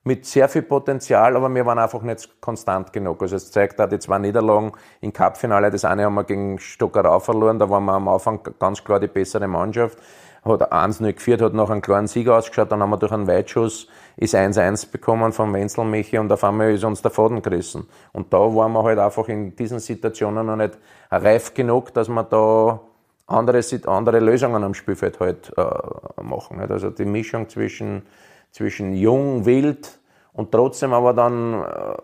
mit 0.05 0.25
sehr 0.25 0.47
viel 0.47 0.61
Potenzial, 0.61 1.35
aber 1.35 1.53
wir 1.53 1.65
waren 1.65 1.77
einfach 1.77 2.01
nicht 2.03 2.39
konstant 2.39 2.93
genug. 2.93 3.21
Also 3.21 3.35
es 3.35 3.51
zeigt 3.51 3.81
auch 3.81 3.89
die 3.89 3.99
zwei 3.99 4.17
Niederlagen 4.17 4.71
im 5.01 5.11
Cupfinale. 5.11 5.71
Das 5.71 5.83
eine 5.83 6.05
haben 6.05 6.15
wir 6.15 6.23
gegen 6.23 6.57
Stockerau 6.57 7.19
verloren, 7.19 7.59
da 7.59 7.69
waren 7.69 7.83
wir 7.83 7.93
am 7.93 8.07
Anfang 8.07 8.39
ganz 8.57 8.81
klar 8.81 9.01
die 9.01 9.07
bessere 9.07 9.49
Mannschaft. 9.49 9.99
Hat 10.43 10.71
1-0 10.73 11.13
geführt, 11.13 11.41
hat 11.41 11.53
noch 11.53 11.69
einen 11.69 11.81
kleinen 11.81 12.07
Sieg 12.07 12.29
ausgeschaut, 12.29 12.71
dann 12.71 12.81
haben 12.81 12.89
wir 12.91 12.97
durch 12.97 13.11
einen 13.11 13.27
Weitschuss 13.27 13.87
ist 14.17 14.35
1-1 14.35 14.91
bekommen 14.91 15.31
vom 15.31 15.53
Wenzel 15.53 15.85
Michi 15.85 16.17
und 16.17 16.31
auf 16.31 16.43
einmal 16.43 16.73
ist 16.73 16.83
uns 16.83 17.01
der 17.01 17.11
Faden 17.11 17.41
gerissen. 17.41 17.87
Und 18.13 18.33
da 18.33 18.39
waren 18.39 18.73
wir 18.73 18.83
halt 18.83 18.99
einfach 18.99 19.27
in 19.27 19.55
diesen 19.55 19.79
Situationen 19.79 20.45
noch 20.45 20.55
nicht 20.55 20.77
reif 21.09 21.53
genug, 21.53 21.93
dass 21.93 22.09
wir 22.09 22.23
da 22.23 22.79
andere, 23.27 23.61
andere 23.85 24.19
Lösungen 24.19 24.63
am 24.63 24.73
Spielfeld 24.73 25.19
halt 25.19 25.51
äh, 25.57 26.21
machen. 26.21 26.57
Nicht? 26.57 26.71
Also 26.71 26.89
die 26.89 27.05
Mischung 27.05 27.49
zwischen, 27.49 28.03
zwischen 28.51 28.93
jung, 28.93 29.45
wild 29.45 29.99
und 30.33 30.51
trotzdem 30.51 30.93
aber 30.93 31.13
dann 31.13 31.63
äh, 31.63 31.95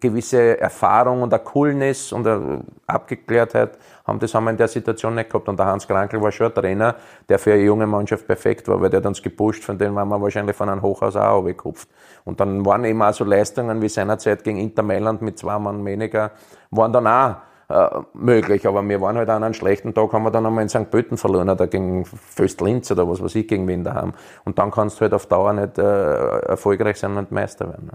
gewisse 0.00 0.60
Erfahrung 0.60 1.22
und 1.22 1.32
eine 1.32 1.42
Coolness 1.42 2.12
und 2.12 2.26
eine 2.26 2.60
Abgeklärtheit 2.86 3.78
haben, 4.06 4.18
das 4.18 4.34
haben 4.34 4.44
wir 4.44 4.50
in 4.50 4.56
der 4.56 4.68
Situation 4.68 5.14
nicht 5.14 5.30
gehabt. 5.30 5.48
Und 5.48 5.58
der 5.58 5.66
Hans 5.66 5.86
Krankel 5.86 6.20
war 6.20 6.32
schon 6.32 6.46
ein 6.46 6.54
Trainer, 6.54 6.96
der 7.28 7.38
für 7.38 7.52
eine 7.52 7.62
junge 7.62 7.86
Mannschaft 7.86 8.26
perfekt 8.26 8.68
war, 8.68 8.80
weil 8.80 8.90
der 8.90 8.98
hat 8.98 9.06
uns 9.06 9.22
gepusht, 9.22 9.64
von 9.64 9.78
dem 9.78 9.94
waren 9.94 10.08
wir 10.08 10.20
wahrscheinlich 10.20 10.56
von 10.56 10.68
einem 10.68 10.82
Hochhaus 10.82 11.16
auch 11.16 11.42
gekupft. 11.42 11.88
Und 12.24 12.40
dann 12.40 12.64
waren 12.64 12.84
eben 12.84 13.02
auch 13.02 13.12
so 13.12 13.24
Leistungen 13.24 13.80
wie 13.82 13.88
seinerzeit 13.88 14.44
gegen 14.44 14.58
Inter 14.58 14.82
Mailand 14.82 15.22
mit 15.22 15.38
zwei 15.38 15.58
Mann 15.58 15.84
weniger, 15.84 16.32
waren 16.70 16.92
dann 16.92 17.06
auch 17.06 17.36
äh, 17.70 18.02
möglich. 18.14 18.66
Aber 18.66 18.86
wir 18.86 19.00
waren 19.00 19.16
halt 19.16 19.28
an 19.28 19.44
einem 19.44 19.54
schlechten 19.54 19.94
Tag, 19.94 20.12
haben 20.12 20.24
wir 20.24 20.30
dann 20.30 20.44
einmal 20.44 20.62
in 20.62 20.68
St. 20.68 20.90
Pölten 20.90 21.16
verloren 21.16 21.48
oder 21.48 21.66
gegen 21.66 22.04
Föst-Linz 22.04 22.90
oder 22.90 23.08
was 23.08 23.22
weiß 23.22 23.34
ich, 23.36 23.46
gegen 23.46 23.66
wen 23.68 23.88
haben. 23.92 24.12
Und 24.44 24.58
dann 24.58 24.70
kannst 24.70 24.98
du 24.98 25.02
halt 25.02 25.14
auf 25.14 25.26
Dauer 25.26 25.52
nicht 25.52 25.78
äh, 25.78 26.40
erfolgreich 26.40 26.98
sein 26.98 27.16
und 27.16 27.30
Meister 27.30 27.68
werden. 27.68 27.86
Ne? 27.86 27.92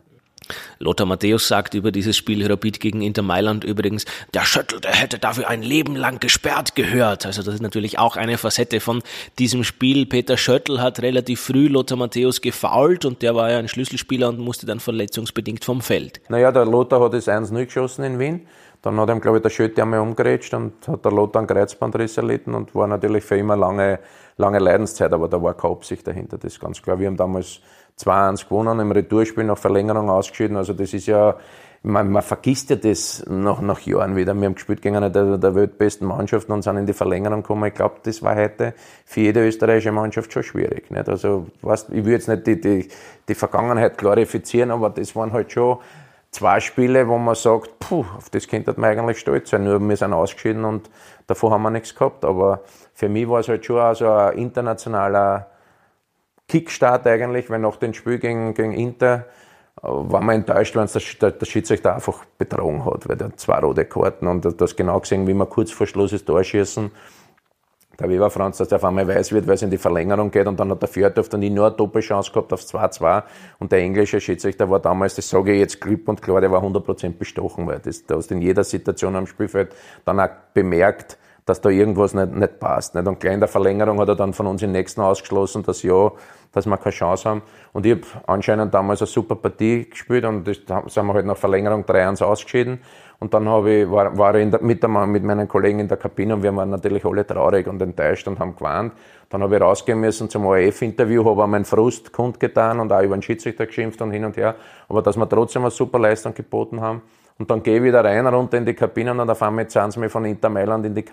Lothar 0.79 1.05
Matthäus 1.05 1.48
sagt 1.48 1.74
über 1.74 1.91
dieses 1.91 2.17
Spiel 2.17 2.46
Rapid 2.46 2.79
gegen 2.79 3.01
Inter 3.01 3.22
Mailand 3.22 3.63
übrigens, 3.63 4.05
der 4.34 4.46
Schöttl, 4.46 4.79
der 4.82 4.94
hätte 4.94 5.20
dafür 5.20 5.50
ein 5.50 5.62
Leben 5.62 5.96
lang 5.96 6.20
gesperrt 6.20 6.75
gehört. 6.75 7.25
Also 7.25 7.44
das 7.44 7.55
ist 7.55 7.62
natürlich 7.62 8.00
auch 8.00 8.15
eine 8.15 8.38
Facette 8.38 8.79
von 8.79 9.01
diesem 9.39 9.63
Spiel. 9.63 10.05
Peter 10.05 10.38
Schöttl 10.38 10.82
hat 10.82 11.01
relativ 11.01 11.41
früh 11.41 11.67
Lothar 11.67 11.98
Matthäus 11.98 12.41
gefault 12.41 13.05
und 13.05 13.22
der 13.22 13.36
war 13.36 13.51
ja 13.51 13.60
ein 13.60 13.67
Schlüsselspieler 13.67 14.29
und 14.29 14.39
musste 14.39 14.65
dann 14.65 14.79
verletzungsbedingt 14.79 15.63
vom 15.63 15.82
Feld. 15.82 16.22
Naja, 16.29 16.51
der 16.51 16.65
Lothar 16.65 17.01
hat 17.01 17.13
das 17.13 17.27
1-0 17.27 17.65
geschossen 17.65 18.03
in 18.03 18.20
Wien. 18.20 18.48
Dann 18.86 19.00
hat 19.00 19.10
ihm, 19.10 19.20
glaube 19.20 19.38
ich, 19.38 19.44
der 19.44 19.50
Schötti 19.50 19.82
einmal 19.82 20.00
umgerätscht 20.00 20.53
und 20.53 20.88
hat 20.88 21.03
der 21.03 21.12
Lothar 21.12 21.39
einen 21.39 21.48
Kreuzbandriss 21.48 22.17
erlitten 22.17 22.53
und 22.53 22.75
war 22.75 22.86
natürlich 22.86 23.24
für 23.24 23.36
immer 23.36 23.55
lange, 23.55 24.00
lange 24.38 24.60
Leidenszeit, 24.60 25.12
aber 25.12 25.27
da 25.27 25.41
war 25.41 25.55
keine 25.55 25.74
Absicht 25.74 26.05
dahinter, 26.05 26.38
das 26.38 26.53
ist 26.53 26.60
ganz 26.60 26.79
klar. 26.79 27.00
Wir 27.00 27.08
haben 27.08 27.17
damals 27.17 27.62
2-1 28.00 28.48
gewonnen, 28.48 28.80
im 28.80 28.92
Retourspiel 28.92 29.44
nach 29.44 29.58
Verlängerung 29.58 30.10
ausgeschieden. 30.10 30.58
Also 30.58 30.74
das 30.74 30.94
ist 30.94 31.08
ja, 31.08 31.36
man, 31.82 32.12
man 32.12 32.22
vergisst 32.22 32.70
ja 32.70 32.75
das 32.75 33.24
nach, 33.28 33.62
nach 33.62 33.80
Jahren 33.82 34.16
wieder. 34.16 34.34
Wir 34.34 34.46
haben 34.46 34.56
gespielt 34.56 34.82
gegen 34.82 34.98
eine 34.98 35.12
der, 35.12 35.38
der 35.38 35.56
weltbesten 35.56 36.08
Mannschaften 36.08 36.52
und 36.52 36.62
sind 36.64 36.78
in 36.78 36.86
die 36.86 36.94
Verlängerung 36.94 37.42
gekommen. 37.42 37.66
Ich 37.66 37.74
glaube, 37.74 37.96
das 38.04 38.22
war 38.22 38.36
heute 38.36 38.74
für 39.06 39.22
jede 39.22 39.48
österreichische 39.48 39.92
Mannschaft 39.92 40.34
schon 40.34 40.44
schwierig. 40.44 40.92
Nicht? 40.92 41.08
Also, 41.08 41.48
weißt, 41.62 41.92
ich 41.92 42.04
will 42.04 42.14
jetzt 42.14 42.28
nicht 42.28 42.46
die, 42.48 42.60
die, 42.60 42.90
die 43.28 43.36
Vergangenheit 43.36 43.98
glorifizieren, 43.98 44.72
aber 44.72 44.90
das 44.90 45.16
waren 45.16 45.32
halt 45.32 45.52
schon 45.52 45.78
zwei 46.32 46.60
Spiele, 46.60 47.08
wo 47.08 47.18
man 47.18 47.36
sagt, 47.36 47.80
puh, 47.80 48.06
auf 48.18 48.30
das 48.30 48.48
könnte 48.48 48.74
man 48.75 48.90
eigentlich 48.90 49.20
stolz 49.20 49.52
sein. 49.52 49.64
Nur 49.64 49.80
wir 49.80 49.96
sind 49.96 50.12
ausgeschieden 50.12 50.66
und 50.66 50.90
davor 51.28 51.52
haben 51.52 51.64
wir 51.64 51.70
nichts 51.70 51.96
gehabt. 51.96 52.25
Aber 52.25 52.62
für 52.94 53.08
mich 53.08 53.30
war 53.30 53.40
es 53.40 53.48
halt 53.48 53.66
schon 53.66 53.80
also 53.80 54.10
ein 54.10 54.38
internationaler 54.38 55.48
Kickstart 56.48 57.08
eigentlich, 57.08 57.50
weil 57.50 57.60
nach 57.60 57.78
dem 57.78 57.94
Spiel 57.94 58.20
gegen, 58.20 58.54
gegen 58.54 58.74
Inter 58.74 59.25
äh, 59.81 59.88
war 59.88 60.22
man 60.22 60.36
enttäuscht, 60.36 60.75
wenn 60.75 60.88
der, 61.22 61.31
der 61.31 61.46
Schiedsrichter 61.46 61.96
einfach 61.96 62.25
betrogen 62.38 62.86
hat, 62.86 63.10
weil 63.10 63.18
der 63.18 63.27
hat 63.27 63.40
zwei 63.40 63.60
rote 63.60 63.86
Karten 63.86 64.27
und 64.27 64.62
das 64.62 64.75
genau 64.75 65.00
gesehen, 65.00 65.27
wie 65.27 65.34
man 65.34 65.50
kurz 65.50 65.72
vor 65.72 65.88
Schluss 65.88 66.24
Tor 66.24 66.44
schießen. 66.44 66.92
Der 67.98 68.10
Weber 68.10 68.29
Franz, 68.29 68.58
dass 68.58 68.68
der 68.68 68.75
auf 68.75 68.84
einmal 68.84 69.08
weiß 69.08 69.31
wird, 69.31 69.48
weil 69.48 69.55
es 69.55 69.62
in 69.62 69.70
die 69.70 69.77
Verlängerung 69.77 70.29
geht 70.29 70.48
und 70.48 70.60
dann 70.60 70.70
hat 70.70 70.81
der 70.81 70.90
Fjordhoff 70.90 71.29
dann 71.29 71.40
nur 71.40 71.68
eine 71.68 71.75
Doppelchance 71.75 72.29
gehabt 72.29 72.51
aufs 72.51 72.74
2-2 72.74 73.24
und 73.60 73.72
der 73.72 73.79
englische 73.79 74.20
Schiedsrichter 74.20 74.70
war 74.70 74.81
damals, 74.81 75.16
das 75.16 75.29
sage 75.29 75.53
ich 75.53 75.60
jetzt 75.60 75.79
klipp 75.79 76.10
und 76.10 76.22
klar, 76.22 76.42
der 76.42 76.51
war 76.51 76.62
100% 76.62 77.18
bestochen, 77.18 77.66
weil 77.68 77.79
das, 77.79 78.05
du 78.05 78.18
hast 78.18 78.31
in 78.31 78.42
jeder 78.42 78.66
Situation 78.66 79.16
am 79.16 79.27
Spielfeld 79.27 79.74
dann 80.03 80.20
auch 80.20 80.29
bemerkt, 80.53 81.18
dass 81.46 81.62
da 81.62 81.70
irgendwas 81.70 82.14
nicht, 82.14 82.34
nicht 82.34 82.60
passt. 82.60 82.96
Nicht? 82.96 83.08
Und 83.08 83.20
gleich 83.20 83.36
in 83.36 83.40
der 83.40 83.50
Verlängerung 83.50 84.00
hat 84.00 84.10
er 84.10 84.16
dann 84.16 84.34
von 84.34 84.48
uns 84.48 84.62
den 84.62 84.72
nächsten 84.72 85.01
ausgeschlossen, 85.01 85.64
dass 85.64 85.84
ja, 85.84 86.12
dass 86.51 86.66
wir 86.66 86.77
keine 86.77 86.92
Chance 86.92 87.29
haben. 87.29 87.42
Und 87.72 87.86
ich 87.86 87.92
habe 87.94 88.01
anscheinend 88.27 88.74
damals 88.74 89.01
eine 89.01 89.08
super 89.08 89.36
Partie 89.36 89.88
gespielt 89.90 90.25
und 90.25 90.48
das 90.48 90.58
sind 90.88 91.05
wir 91.05 91.14
halt 91.14 91.25
nach 91.25 91.38
Verlängerung 91.38 91.84
3-1 91.84 92.24
ausgeschieden. 92.24 92.79
Und 93.20 93.34
dann 93.34 93.48
habe 93.48 93.72
ich, 93.72 93.90
war, 93.92 94.18
war 94.18 94.36
ich 94.36 94.50
der, 94.50 94.62
mit, 94.62 94.84
der, 94.84 94.90
mit 94.90 95.24
meinen 95.24 95.48
Kollegen 95.48 95.79
in 95.79 95.88
der 95.88 95.98
Kabine 95.98 96.34
und 96.34 96.44
wir 96.44 96.53
waren 96.55 96.70
natürlich 96.70 97.05
alle 97.05 97.25
traurig 97.25 97.68
und 97.68 97.81
enttäuscht 97.81 98.27
und 98.27 98.40
haben 98.40 98.55
gewarnt. 98.55 98.94
Dann 99.29 99.42
habe 99.42 99.55
ich 99.55 99.62
rausgehen 99.62 100.00
müssen 100.00 100.29
zum 100.29 100.46
ORF-Interview, 100.46 101.24
habe 101.25 101.44
auch 101.44 101.48
meinen 101.48 101.66
Frust 101.66 102.12
kundgetan 102.12 102.79
und 102.79 102.92
auch 102.92 103.01
über 103.01 103.16
den 103.16 103.22
Schiedsrichter 103.22 103.66
geschimpft 103.66 104.01
und 104.01 104.12
hin 104.12 104.25
und 104.25 104.36
her. 104.36 104.55
Aber 104.90 105.01
dass 105.01 105.16
wir 105.16 105.27
trotzdem 105.29 105.64
eine 105.64 105.72
super 105.72 106.00
Leistung 106.00 106.34
geboten 106.34 106.81
haben. 106.81 107.01
Und 107.37 107.51
dann 107.51 107.61
gehe 107.61 107.77
ich 107.77 107.83
wieder 107.83 108.03
rein, 108.03 108.25
runter 108.27 108.57
in 108.57 108.65
die 108.65 108.74
Kabine 108.74 109.11
und 109.11 109.29
auf 109.29 109.41
einmal 109.41 109.67
zahlen 109.67 109.91
sie 109.91 110.00
mich 110.00 110.11
von 110.11 110.24
Inter 110.25 110.50
Mailand 110.50 110.85
in, 110.85 110.95
die 110.95 111.03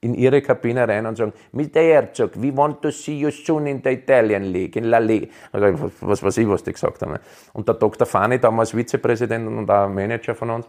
in 0.00 0.14
ihre 0.14 0.40
Kabine 0.40 0.86
rein 0.86 1.06
und 1.06 1.16
sagen, 1.16 1.32
Mr. 1.52 1.80
Herzog, 1.80 2.30
we 2.36 2.56
want 2.56 2.80
to 2.82 2.90
see 2.90 3.18
you 3.18 3.30
soon 3.30 3.66
in 3.66 3.80
the 3.82 3.90
Italian 3.90 4.44
League, 4.44 4.76
in 4.76 4.84
La 4.84 4.98
Liga. 4.98 5.26
Also, 5.52 5.90
was 6.00 6.22
weiß 6.22 6.38
ich, 6.38 6.48
was 6.48 6.62
die 6.62 6.72
gesagt 6.72 7.02
haben. 7.02 7.18
Und 7.52 7.68
der 7.68 7.74
Dr. 7.74 8.06
Fani, 8.06 8.38
damals 8.38 8.74
Vizepräsident 8.74 9.46
und 9.46 9.70
auch 9.70 9.88
Manager 9.88 10.34
von 10.34 10.50
uns, 10.50 10.66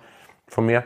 von 0.47 0.65
mir, 0.65 0.83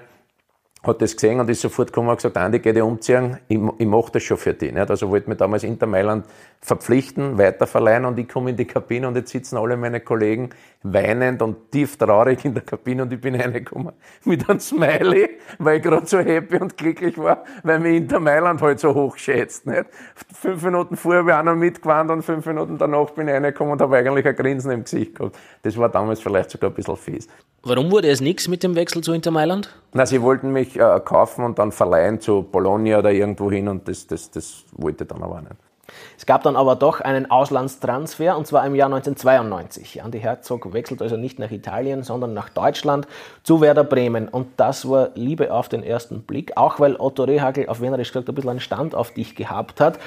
hat 0.84 1.02
das 1.02 1.16
gesehen 1.16 1.40
und 1.40 1.50
ist 1.50 1.62
sofort 1.62 1.90
gekommen 1.90 2.10
und 2.10 2.16
gesagt, 2.16 2.38
Andi, 2.38 2.60
geh 2.60 2.74
dich 2.74 2.82
umziehen, 2.82 3.38
ich, 3.48 3.60
ich 3.78 3.86
mache 3.86 4.12
das 4.14 4.24
schon 4.24 4.38
für 4.38 4.54
dich. 4.54 4.76
Also 4.76 5.10
wollte 5.10 5.30
mir 5.30 5.36
damals 5.36 5.64
Inter 5.64 5.86
Mailand 5.86 6.26
verpflichten, 6.64 7.40
weiterverleihen 7.40 8.06
und 8.06 8.20
ich 8.20 8.30
komme 8.30 8.52
in 8.52 8.56
die 8.56 8.66
Kabine 8.66 9.08
und 9.08 9.16
jetzt 9.16 9.32
sitzen 9.32 9.58
alle 9.58 9.78
meine 9.78 10.00
Kollegen 10.00 10.52
weinend 10.84 11.42
und 11.42 11.72
tief 11.72 11.98
traurig 11.98 12.46
in 12.46 12.54
der 12.54 12.62
Kabine 12.62 13.02
und 13.02 13.12
ich 13.12 13.20
bin 13.20 13.34
reingekommen 13.34 13.94
mit 14.26 14.48
einem 14.48 14.60
Smiley, 14.60 15.40
weil 15.58 15.78
ich 15.78 15.84
gerade 15.84 16.06
so 16.06 16.20
happy 16.20 16.58
und 16.58 16.78
glücklich 16.78 17.18
war, 17.18 17.44
weil 17.64 17.80
mir 17.80 17.98
Inter 17.98 18.20
Mailand 18.20 18.62
halt 18.62 18.80
so 18.80 18.94
hoch 18.94 19.18
schätzt. 19.18 19.66
Nicht? 19.66 19.86
Fünf 20.34 20.62
Minuten 20.64 20.96
vorher 20.98 21.22
habe 21.22 21.32
ich 21.32 21.36
auch 21.36 21.44
noch 21.44 21.56
mitgewandt 21.56 22.12
und 22.12 22.22
fünf 22.22 22.46
Minuten 22.46 22.78
danach 22.78 23.10
bin 23.10 23.28
ich 23.28 23.34
reingekommen 23.34 23.74
und 23.74 23.82
habe 23.82 23.98
eigentlich 23.98 24.28
ein 24.28 24.36
Grinsen 24.36 24.72
im 24.72 24.84
Gesicht 24.84 25.16
gehabt. 25.16 25.38
Das 25.64 25.76
war 25.78 25.90
damals 25.90 26.20
vielleicht 26.20 26.52
sogar 26.52 26.70
ein 26.70 26.76
bisschen 26.76 26.96
fies. 26.96 27.28
Warum 27.64 27.92
wurde 27.92 28.10
es 28.10 28.22
nichts 28.22 28.48
mit 28.48 28.62
dem 28.62 28.76
Wechsel 28.76 29.02
zu 29.02 29.14
Inter 29.14 29.32
Mailand? 29.32 29.76
Na, 29.94 30.06
sie 30.06 30.22
wollten 30.22 30.52
mich 30.52 30.80
äh, 30.80 31.00
kaufen 31.04 31.44
und 31.44 31.58
dann 31.58 31.72
verleihen 31.72 32.22
zu 32.22 32.44
Bologna 32.44 33.00
oder 33.00 33.12
irgendwo 33.12 33.52
hin 33.52 33.68
und 33.68 33.88
das, 33.88 34.06
das, 34.06 34.30
das 34.30 34.66
wollte 34.74 35.06
dann 35.06 35.24
aber 35.24 35.42
nicht. 35.42 35.71
Es 36.18 36.26
gab 36.26 36.44
dann 36.44 36.56
aber 36.56 36.76
doch 36.76 37.02
einen 37.02 37.32
Auslandstransfer 37.32 38.38
und 38.38 38.48
zwar 38.48 38.66
im 38.66 38.76
Jahr 38.76 38.88
1992. 38.88 40.04
Andi 40.04 40.20
Herzog 40.20 40.72
wechselt 40.74 41.02
also 41.02 41.18
nicht 41.18 41.40
nach 41.40 41.52
Italien, 41.52 42.04
sondern 42.04 42.34
nach 42.34 42.50
Deutschland 42.50 43.08
zu 43.44 43.62
Werder 43.62 43.84
Bremen. 43.84 44.28
Und 44.28 44.48
das 44.58 44.88
war 44.88 45.10
Liebe 45.16 45.54
auf 45.54 45.70
den 45.70 45.84
ersten 45.84 46.22
Blick, 46.22 46.58
auch 46.58 46.80
weil 46.80 46.96
Otto 46.96 47.24
Rehagel 47.24 47.68
auf 47.70 47.82
Wienerisch 47.82 48.10
gesagt 48.10 48.30
ein 48.30 48.36
bisschen 48.36 48.52
einen 48.52 48.60
Stand 48.60 48.94
auf 48.96 49.12
dich 49.14 49.36
gehabt 49.36 49.80
hat. 49.80 50.00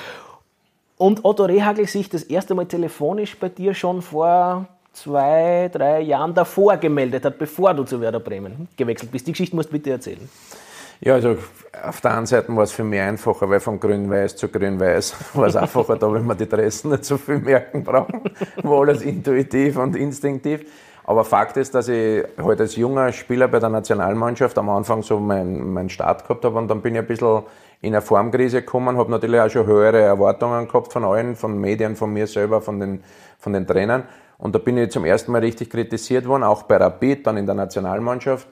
Und 0.96 1.24
Otto 1.24 1.44
Rehagel 1.44 1.86
sich 1.86 2.08
das 2.08 2.22
erste 2.22 2.54
Mal 2.54 2.66
telefonisch 2.66 3.36
bei 3.38 3.48
dir 3.48 3.74
schon 3.74 4.00
vor 4.00 4.68
zwei, 4.92 5.68
drei 5.72 6.00
Jahren 6.00 6.34
davor 6.34 6.76
gemeldet 6.76 7.24
hat, 7.24 7.38
bevor 7.38 7.74
du 7.74 7.84
zu 7.84 8.00
Werder 8.00 8.20
Bremen 8.20 8.68
gewechselt 8.76 9.10
bist. 9.10 9.26
Die 9.26 9.32
Geschichte 9.32 9.56
musst 9.56 9.70
du 9.70 9.72
bitte 9.72 9.90
erzählen. 9.90 10.28
Ja, 11.04 11.12
also 11.12 11.36
auf 11.86 12.00
der 12.00 12.16
einen 12.16 12.24
Seite 12.24 12.56
war 12.56 12.62
es 12.62 12.72
für 12.72 12.82
mich 12.82 12.98
einfacher, 12.98 13.50
weil 13.50 13.60
von 13.60 13.78
grün-weiß 13.78 14.36
zu 14.36 14.48
grün-weiß 14.48 15.14
war 15.34 15.48
es 15.48 15.54
einfacher 15.54 15.96
da, 15.96 16.10
wenn 16.10 16.24
wir 16.24 16.34
die 16.34 16.48
Dressen 16.48 16.92
nicht 16.92 17.04
so 17.04 17.18
viel 17.18 17.40
merken 17.40 17.84
brauchen, 17.84 18.22
war 18.62 18.80
alles 18.80 19.02
intuitiv 19.02 19.76
und 19.76 19.96
instinktiv. 19.96 20.64
Aber 21.04 21.26
Fakt 21.26 21.58
ist, 21.58 21.74
dass 21.74 21.88
ich 21.88 22.24
heute 22.38 22.46
halt 22.46 22.60
als 22.62 22.76
junger 22.76 23.12
Spieler 23.12 23.48
bei 23.48 23.58
der 23.58 23.68
Nationalmannschaft 23.68 24.56
am 24.56 24.70
Anfang 24.70 25.02
so 25.02 25.20
meinen 25.20 25.74
mein 25.74 25.90
Start 25.90 26.22
gehabt 26.26 26.42
habe 26.42 26.56
und 26.56 26.68
dann 26.68 26.80
bin 26.80 26.94
ich 26.94 27.00
ein 27.00 27.06
bisschen 27.06 27.42
in 27.82 27.94
eine 27.94 28.00
Formkrise 28.00 28.62
gekommen, 28.62 28.96
habe 28.96 29.10
natürlich 29.10 29.42
auch 29.42 29.50
schon 29.50 29.66
höhere 29.66 30.00
Erwartungen 30.00 30.68
gehabt 30.68 30.90
von 30.90 31.04
allen, 31.04 31.36
von 31.36 31.58
Medien, 31.58 31.96
von 31.96 32.14
mir 32.14 32.26
selber, 32.26 32.62
von 32.62 32.80
den, 32.80 33.04
von 33.38 33.52
den 33.52 33.66
Trainern. 33.66 34.04
Und 34.38 34.54
da 34.54 34.58
bin 34.58 34.78
ich 34.78 34.90
zum 34.90 35.04
ersten 35.04 35.32
Mal 35.32 35.42
richtig 35.42 35.68
kritisiert 35.68 36.26
worden, 36.26 36.44
auch 36.44 36.62
bei 36.62 36.78
Rapid, 36.78 37.26
dann 37.26 37.36
in 37.36 37.44
der 37.44 37.54
Nationalmannschaft. 37.54 38.48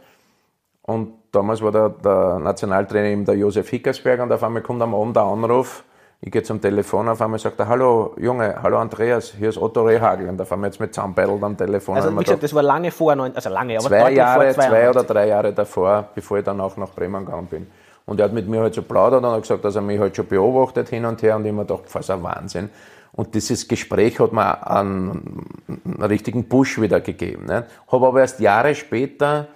Und 0.82 1.14
damals 1.30 1.62
war 1.62 1.70
der, 1.70 1.88
der 1.90 2.38
Nationaltrainer 2.40 3.08
eben 3.08 3.24
der 3.24 3.36
Josef 3.36 3.68
Hickersberg 3.68 4.20
und 4.20 4.32
auf 4.32 4.42
einmal 4.42 4.62
kommt 4.62 4.82
am 4.82 4.94
Abend 4.94 5.16
der 5.16 5.22
Anruf, 5.22 5.84
ich 6.24 6.30
gehe 6.30 6.44
zum 6.44 6.60
Telefon, 6.60 7.08
auf 7.08 7.20
einmal 7.20 7.40
sagt 7.40 7.58
er, 7.58 7.66
hallo 7.66 8.14
Junge, 8.16 8.54
hallo 8.62 8.78
Andreas, 8.78 9.34
hier 9.36 9.48
ist 9.48 9.58
Otto 9.58 9.82
Rehagel. 9.82 10.28
Und 10.28 10.40
auf 10.40 10.52
einmal 10.52 10.70
jetzt 10.70 10.78
mit 10.78 10.94
zusammenbettelt 10.94 11.42
am 11.42 11.56
Telefon. 11.56 11.96
Also 11.96 12.10
wie 12.10 12.12
gesagt, 12.12 12.26
gedacht, 12.26 12.42
das 12.44 12.54
war 12.54 12.62
lange 12.62 12.92
vor, 12.92 13.10
also 13.12 13.50
lange, 13.50 13.76
aber 13.76 13.88
zwei 13.88 14.12
Jahre, 14.12 14.52
zwei 14.52 14.88
oder 14.88 15.02
drei 15.02 15.26
Jahre 15.26 15.52
davor, 15.52 16.08
bevor 16.14 16.38
ich 16.38 16.44
dann 16.44 16.60
auch 16.60 16.76
nach 16.76 16.90
Bremen 16.90 17.24
gegangen 17.24 17.48
bin. 17.48 17.66
Und 18.06 18.20
er 18.20 18.26
hat 18.26 18.32
mit 18.32 18.48
mir 18.48 18.60
halt 18.60 18.72
so 18.72 18.82
plaudert 18.82 19.24
und 19.24 19.30
hat 19.30 19.42
gesagt, 19.42 19.64
dass 19.64 19.74
er 19.74 19.82
mich 19.82 19.98
halt 19.98 20.14
schon 20.14 20.26
beobachtet 20.28 20.90
hin 20.90 21.04
und 21.04 21.20
her 21.22 21.34
und 21.34 21.44
ich 21.44 21.52
mir 21.52 21.64
gedacht, 21.64 21.88
fast 21.88 22.08
ein 22.08 22.22
Wahnsinn. 22.22 22.70
Und 23.14 23.34
dieses 23.34 23.66
Gespräch 23.66 24.20
hat 24.20 24.32
mir 24.32 24.64
einen, 24.64 25.44
einen 25.84 26.02
richtigen 26.02 26.48
Push 26.48 26.80
wieder 26.80 27.00
gegeben. 27.00 27.46
Ne? 27.46 27.66
Habe 27.90 28.06
aber 28.06 28.20
erst 28.20 28.38
Jahre 28.38 28.76
später 28.76 29.48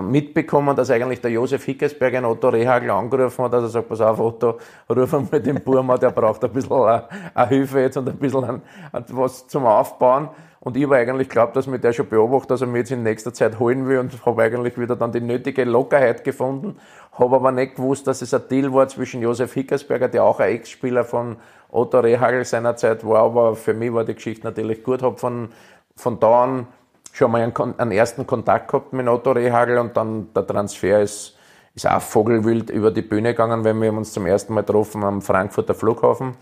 mitbekommen, 0.00 0.76
dass 0.76 0.90
eigentlich 0.90 1.20
der 1.20 1.32
Josef 1.32 1.64
Hickesberg 1.64 2.14
einen 2.14 2.26
Otto 2.26 2.48
Rehagel 2.48 2.90
angerufen 2.90 3.44
hat, 3.44 3.52
dass 3.52 3.64
er 3.64 3.68
sagt, 3.68 3.88
pass 3.88 4.00
auf 4.00 4.20
Otto, 4.20 4.58
ruf 4.88 5.12
mal 5.12 5.40
den 5.40 5.60
Burma, 5.62 5.98
der 5.98 6.10
braucht 6.10 6.44
ein 6.44 6.52
bisschen 6.52 6.72
eine, 6.72 7.04
eine 7.34 7.48
Hilfe 7.48 7.80
jetzt 7.80 7.96
und 7.96 8.08
ein 8.08 8.16
bisschen 8.16 8.44
ein, 8.44 8.62
was 9.08 9.48
zum 9.48 9.66
Aufbauen. 9.66 10.28
Und 10.60 10.76
ich 10.76 10.88
war 10.88 10.98
eigentlich 10.98 11.28
glaubt, 11.28 11.56
dass 11.56 11.66
mir 11.66 11.80
der 11.80 11.92
schon 11.92 12.08
beobachtet, 12.08 12.52
dass 12.52 12.60
er 12.60 12.68
mich 12.68 12.80
jetzt 12.80 12.92
in 12.92 13.02
nächster 13.02 13.34
Zeit 13.34 13.58
holen 13.58 13.88
will 13.88 13.98
und 13.98 14.24
habe 14.24 14.42
eigentlich 14.44 14.78
wieder 14.78 14.94
dann 14.94 15.10
die 15.10 15.20
nötige 15.20 15.64
Lockerheit 15.64 16.22
gefunden. 16.22 16.76
Habe 17.18 17.34
aber 17.34 17.50
nicht 17.50 17.74
gewusst, 17.74 18.06
dass 18.06 18.22
es 18.22 18.32
ein 18.32 18.42
Deal 18.48 18.72
war 18.72 18.86
zwischen 18.86 19.20
Josef 19.20 19.52
Hickersberger, 19.54 20.06
der 20.06 20.22
auch 20.22 20.38
ein 20.38 20.50
Ex-Spieler 20.50 21.02
von 21.02 21.36
Otto 21.72 21.98
Rehagel 21.98 22.44
seinerzeit 22.44 23.04
war, 23.04 23.24
aber 23.24 23.56
für 23.56 23.74
mich 23.74 23.92
war 23.92 24.04
die 24.04 24.14
Geschichte 24.14 24.46
natürlich 24.46 24.84
gut. 24.84 25.02
Habe 25.02 25.16
von, 25.16 25.48
von 25.96 26.20
da 26.20 26.44
an 26.44 26.66
schon 27.12 27.30
mal 27.30 27.42
einen, 27.42 27.78
einen 27.78 27.92
ersten 27.92 28.26
Kontakt 28.26 28.68
gehabt 28.68 28.92
mit 28.92 29.06
Otto 29.06 29.32
Rehagel 29.32 29.78
und 29.78 29.96
dann 29.96 30.32
der 30.34 30.46
Transfer 30.46 31.02
ist, 31.02 31.36
ist 31.74 31.86
auch 31.86 32.00
vogelwild 32.00 32.70
über 32.70 32.90
die 32.90 33.02
Bühne 33.02 33.30
gegangen, 33.30 33.64
weil 33.64 33.80
wir 33.80 33.92
uns 33.92 34.12
zum 34.12 34.26
ersten 34.26 34.54
Mal 34.54 34.62
getroffen 34.62 35.04
am 35.04 35.22
Frankfurter 35.22 35.74
Flughafen. 35.74 36.34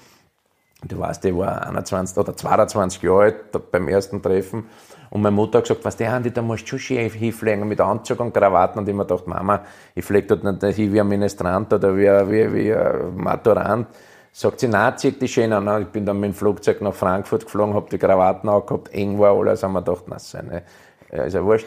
Du 0.82 0.98
weißt, 0.98 1.24
ich 1.26 1.36
war 1.36 1.66
21 1.66 2.16
oder 2.16 2.34
22 2.34 3.02
Jahre 3.02 3.22
alt 3.22 3.70
beim 3.70 3.86
ersten 3.88 4.22
Treffen. 4.22 4.66
Und 5.10 5.22
meine 5.22 5.34
Mutter 5.34 5.58
hat 5.58 5.64
gesagt, 5.64 5.84
was 5.84 5.96
der 5.96 6.12
Andi, 6.14 6.30
da 6.30 6.40
musst 6.40 6.70
du 6.70 6.78
schon 6.78 6.96
hinfliegen 6.96 7.68
mit 7.68 7.80
Anzug 7.80 8.20
und 8.20 8.32
Krawatten. 8.32 8.78
Und 8.78 8.88
ich 8.88 8.94
mir 8.94 9.04
gedacht, 9.04 9.26
Mama, 9.26 9.62
ich 9.94 10.04
fliege 10.04 10.36
dort 10.36 10.62
nicht 10.62 10.76
hin 10.76 10.92
wie 10.92 11.00
ein 11.00 11.08
Ministrant 11.08 11.72
oder 11.72 11.96
wie, 11.96 12.06
wie, 12.30 12.54
wie 12.54 12.74
ein 12.74 13.16
Maturant. 13.16 13.88
Sagt 14.32 14.60
sie, 14.60 14.68
nein, 14.68 14.96
zieh 14.96 15.12
die 15.12 15.28
schön 15.28 15.52
an. 15.52 15.82
Ich 15.82 15.88
bin 15.88 16.06
dann 16.06 16.20
mit 16.20 16.30
dem 16.30 16.34
Flugzeug 16.34 16.80
nach 16.82 16.94
Frankfurt 16.94 17.44
geflogen, 17.44 17.74
habe 17.74 17.90
die 17.90 17.98
Krawatten 17.98 18.48
angehabt, 18.48 18.92
eng 18.94 19.18
war 19.18 19.36
alles, 19.36 19.62
haben 19.62 19.72
wir 19.72 19.82
gedacht, 19.82 20.04
na, 20.06 20.18
seine, 20.18 20.62
ist 21.10 21.34
ja 21.34 21.44
wurscht. 21.44 21.66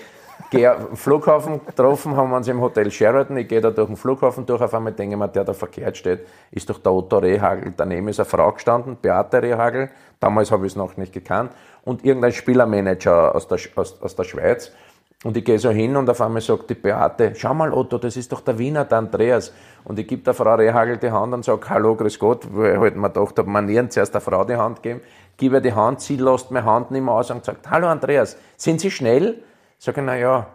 Gehe 0.49 0.71
am 0.71 0.95
Flughafen 0.95 1.65
getroffen, 1.65 2.15
haben 2.15 2.30
wir 2.30 2.38
uns 2.38 2.47
im 2.47 2.62
Hotel 2.62 2.89
Sheraton. 2.91 3.38
Ich 3.38 3.47
gehe 3.47 3.60
da 3.60 3.71
durch 3.71 3.88
den 3.88 3.97
Flughafen 3.97 4.45
durch, 4.45 4.62
auf 4.62 4.73
einmal 4.73 4.93
denke 4.93 5.15
ich 5.15 5.19
mir, 5.19 5.28
der 5.28 5.43
da 5.43 5.54
verkehrt 5.54 5.97
steht, 5.97 6.28
ist 6.52 6.69
doch 6.69 6.80
der 6.80 6.91
Otto 6.91 7.17
Rehagel. 7.17 7.73
Daneben 7.76 8.08
ist 8.08 8.19
eine 8.19 8.26
Frau 8.26 8.52
gestanden, 8.52 8.97
Beate 9.02 9.41
Rehagel. 9.41 9.89
Damals 10.19 10.52
habe 10.52 10.65
ich 10.65 10.73
es 10.73 10.76
noch 10.76 10.95
nicht 10.95 11.12
gekannt. 11.12 11.52
Und 11.84 12.06
irgendein 12.06 12.32
Spielermanager 12.32 13.36
aus 13.36 13.47
der, 13.47 13.60
aus, 13.76 14.02
aus 14.02 14.15
der 14.15 14.23
Schweiz. 14.23 14.71
Und 15.24 15.38
ich 15.38 15.46
gehe 15.46 15.58
so 15.58 15.70
hin 15.70 15.96
und 15.96 16.10
auf 16.10 16.20
einmal 16.20 16.42
sagt 16.42 16.70
die 16.70 16.76
Beate, 16.76 17.34
schau 17.36 17.54
mal 17.54 17.72
Otto, 17.72 17.98
das 17.98 18.18
ist 18.18 18.32
doch 18.32 18.42
der 18.42 18.60
Wiener, 18.60 18.84
der 18.84 18.98
Andreas. 18.98 19.54
Und 19.86 19.98
ich 19.98 20.06
gebe 20.06 20.22
der 20.22 20.34
Frau 20.34 20.56
Rehagel 20.56 20.98
die 20.98 21.12
Hand 21.12 21.34
und 21.34 21.46
sage, 21.46 21.70
hallo, 21.70 21.96
grüß 21.96 22.20
Gott, 22.20 22.46
weil 22.52 22.74
ich 22.74 22.80
halt 22.80 22.96
mir 22.98 23.10
gedacht 23.10 23.38
habe, 23.40 23.50
manieren 23.50 23.90
zuerst 23.90 24.14
der 24.14 24.20
Frau 24.20 24.44
die 24.44 24.58
Hand 24.58 24.84
geben. 24.84 25.00
Gebe 25.38 25.58
ihr 25.58 25.62
die 25.62 25.74
Hand, 25.74 26.02
sie 26.02 26.18
lässt 26.18 26.52
meine 26.52 26.66
Hand 26.66 26.92
nicht 26.92 27.04
mehr 27.04 27.14
aus 27.14 27.32
und 27.32 27.46
sagt, 27.46 27.70
hallo 27.70 27.88
Andreas, 27.88 28.38
sind 28.58 28.82
Sie 28.82 28.92
schnell? 28.92 29.42
Sage 29.80 30.02
ich, 30.02 30.06
na 30.06 30.18
ja, 30.18 30.48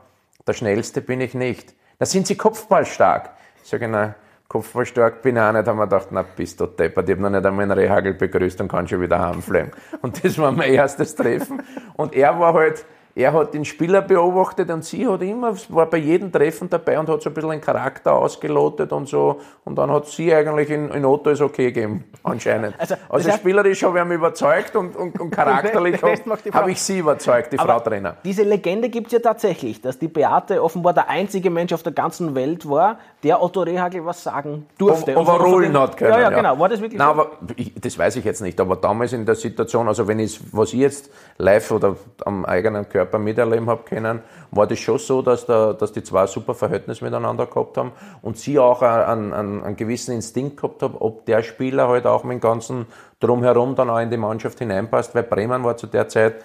der 0.47 0.53
Schnellste 0.53 1.01
bin 1.01 1.23
ich 1.23 1.33
nicht. 1.33 1.75
Na, 1.99 2.07
sind 2.07 2.27
Sie 2.27 2.37
kopfballstark? 2.37 3.31
Sage 3.65 3.87
ich, 3.87 3.91
na, 3.91 4.15
kopfballstark 4.49 5.23
bin 5.23 5.37
ich 5.37 5.43
auch 5.43 5.53
nicht. 5.53 5.67
Haben 5.67 5.79
wir 5.79 5.87
gedacht, 5.87 6.09
na, 6.11 6.23
bist 6.23 6.61
du 6.61 6.67
deppert. 6.67 7.09
Ich 7.09 7.15
habe 7.15 7.23
noch 7.23 7.31
nicht 7.31 7.45
einmal 7.45 7.63
einen 7.63 7.73
Rehagel 7.73 8.15
begrüßt 8.15 8.61
und 8.61 8.69
kann 8.69 8.87
schon 8.87 9.01
wieder 9.01 9.19
heimfliegen. 9.19 9.73
Und 10.03 10.23
das 10.23 10.39
war 10.39 10.53
mein 10.53 10.73
erstes 10.75 11.15
Treffen. 11.15 11.63
Und 11.97 12.15
er 12.15 12.39
war 12.39 12.53
halt, 12.53 12.85
er 13.19 13.33
hat 13.33 13.53
den 13.53 13.65
Spieler 13.65 14.01
beobachtet 14.01 14.71
und 14.71 14.85
sie 14.85 15.09
hat 15.09 15.23
immer, 15.23 15.53
war 15.71 15.87
bei 15.87 15.99
jedem 15.99 16.31
Treffen 16.31 16.71
dabei 16.71 17.01
und 17.01 17.09
hat 17.09 17.21
so 17.21 17.31
ein 17.31 17.35
bisschen 17.35 17.51
den 17.51 17.61
Charakter 17.61 18.13
ausgelotet 18.13 18.93
und 18.93 19.09
so. 19.09 19.41
Und 19.65 19.77
dann 19.77 19.91
hat 19.91 20.07
sie 20.07 20.33
eigentlich 20.33 20.71
in, 20.71 20.89
in 20.91 21.05
Otto 21.05 21.31
es 21.31 21.41
okay 21.41 21.73
gegeben, 21.73 22.05
anscheinend. 22.23 22.79
Also, 22.79 22.95
also 23.09 23.33
spielerisch 23.33 23.83
habe 23.83 23.99
ich 23.99 24.05
ihn 24.05 24.13
überzeugt 24.13 24.77
und, 24.77 24.95
und, 24.95 25.19
und 25.19 25.31
charakterlich 25.33 26.01
habe 26.01 26.17
hab 26.53 26.69
ich 26.69 26.81
sie 26.81 27.01
überzeugt, 27.01 27.53
die 27.53 27.59
Aber 27.59 27.73
Frau 27.73 27.81
Trainer. 27.81 28.19
Diese 28.23 28.45
Legende 28.45 28.89
gibt 28.89 29.09
es 29.09 29.15
ja 29.15 29.19
tatsächlich, 29.19 29.83
dass 29.83 29.99
die 29.99 30.07
Beate 30.07 30.63
offenbar 30.63 30.95
der 30.95 31.09
einzige 31.09 31.51
Mensch 31.51 31.73
auf 31.73 31.83
der 31.83 31.93
ganzen 31.93 32.37
Welt 32.37 32.69
war, 32.71 33.01
der 33.23 33.43
Otto 33.43 33.63
Rehagel 33.63 34.05
was 34.05 34.23
sagen 34.23 34.67
durfte. 34.79 35.17
Overrulen 35.17 35.77
hat 35.79 35.97
können. 35.97 36.13
Ja, 36.13 36.21
ja, 36.21 36.31
genau. 36.31 36.59
War 36.59 36.69
das 36.69 36.81
wirklich 36.81 36.99
Nein, 36.99 37.15
so? 37.17 37.21
aber 37.21 37.31
ich, 37.57 37.75
das 37.75 37.99
weiß 37.99 38.17
ich 38.17 38.25
jetzt 38.25 38.41
nicht. 38.43 38.61
Aber 38.61 38.77
damals 38.77 39.13
in 39.13 39.27
der 39.27 39.35
Situation, 39.35 39.89
also 39.89 40.07
wenn 40.07 40.21
ich, 40.21 40.41
was 40.53 40.73
ich 40.73 40.79
jetzt 40.79 41.11
live 41.37 41.71
oder 41.73 41.97
am 42.25 42.45
eigenen 42.45 42.89
Körper 42.89 43.19
miterleben 43.19 43.69
habe 43.69 43.83
können, 43.83 44.21
war 44.53 44.69
das 44.69 44.79
schon 44.79 44.99
so, 44.99 45.21
dass, 45.23 45.47
der, 45.47 45.75
dass 45.75 45.93
die 45.93 46.05
zwei 46.05 46.27
super 46.29 46.55
Verhältnis 46.55 47.01
miteinander 47.01 47.47
gehabt 47.47 47.77
haben 47.77 47.93
und 48.23 48.39
sie 48.39 48.59
auch 48.59 48.83
einen, 48.83 49.33
einen, 49.33 49.65
einen 49.65 49.77
gewissen 49.77 50.15
Instinkt 50.15 50.57
gehabt 50.57 50.83
haben, 50.83 50.95
ob 50.99 51.27
der 51.27 51.43
Spieler 51.43 51.89
halt 51.89 52.07
auch 52.07 52.23
mit 52.23 52.39
dem 52.39 52.41
ganzen 52.41 52.87
Drumherum 53.19 53.75
dann 53.75 53.91
auch 53.91 53.99
in 53.99 54.11
die 54.11 54.17
Mannschaft 54.17 54.61
hineinpasst, 54.61 55.15
weil 55.15 55.25
Bremen 55.25 55.65
war 55.65 55.77
zu 55.77 55.89
der 55.89 56.09
Zeit 56.09 56.37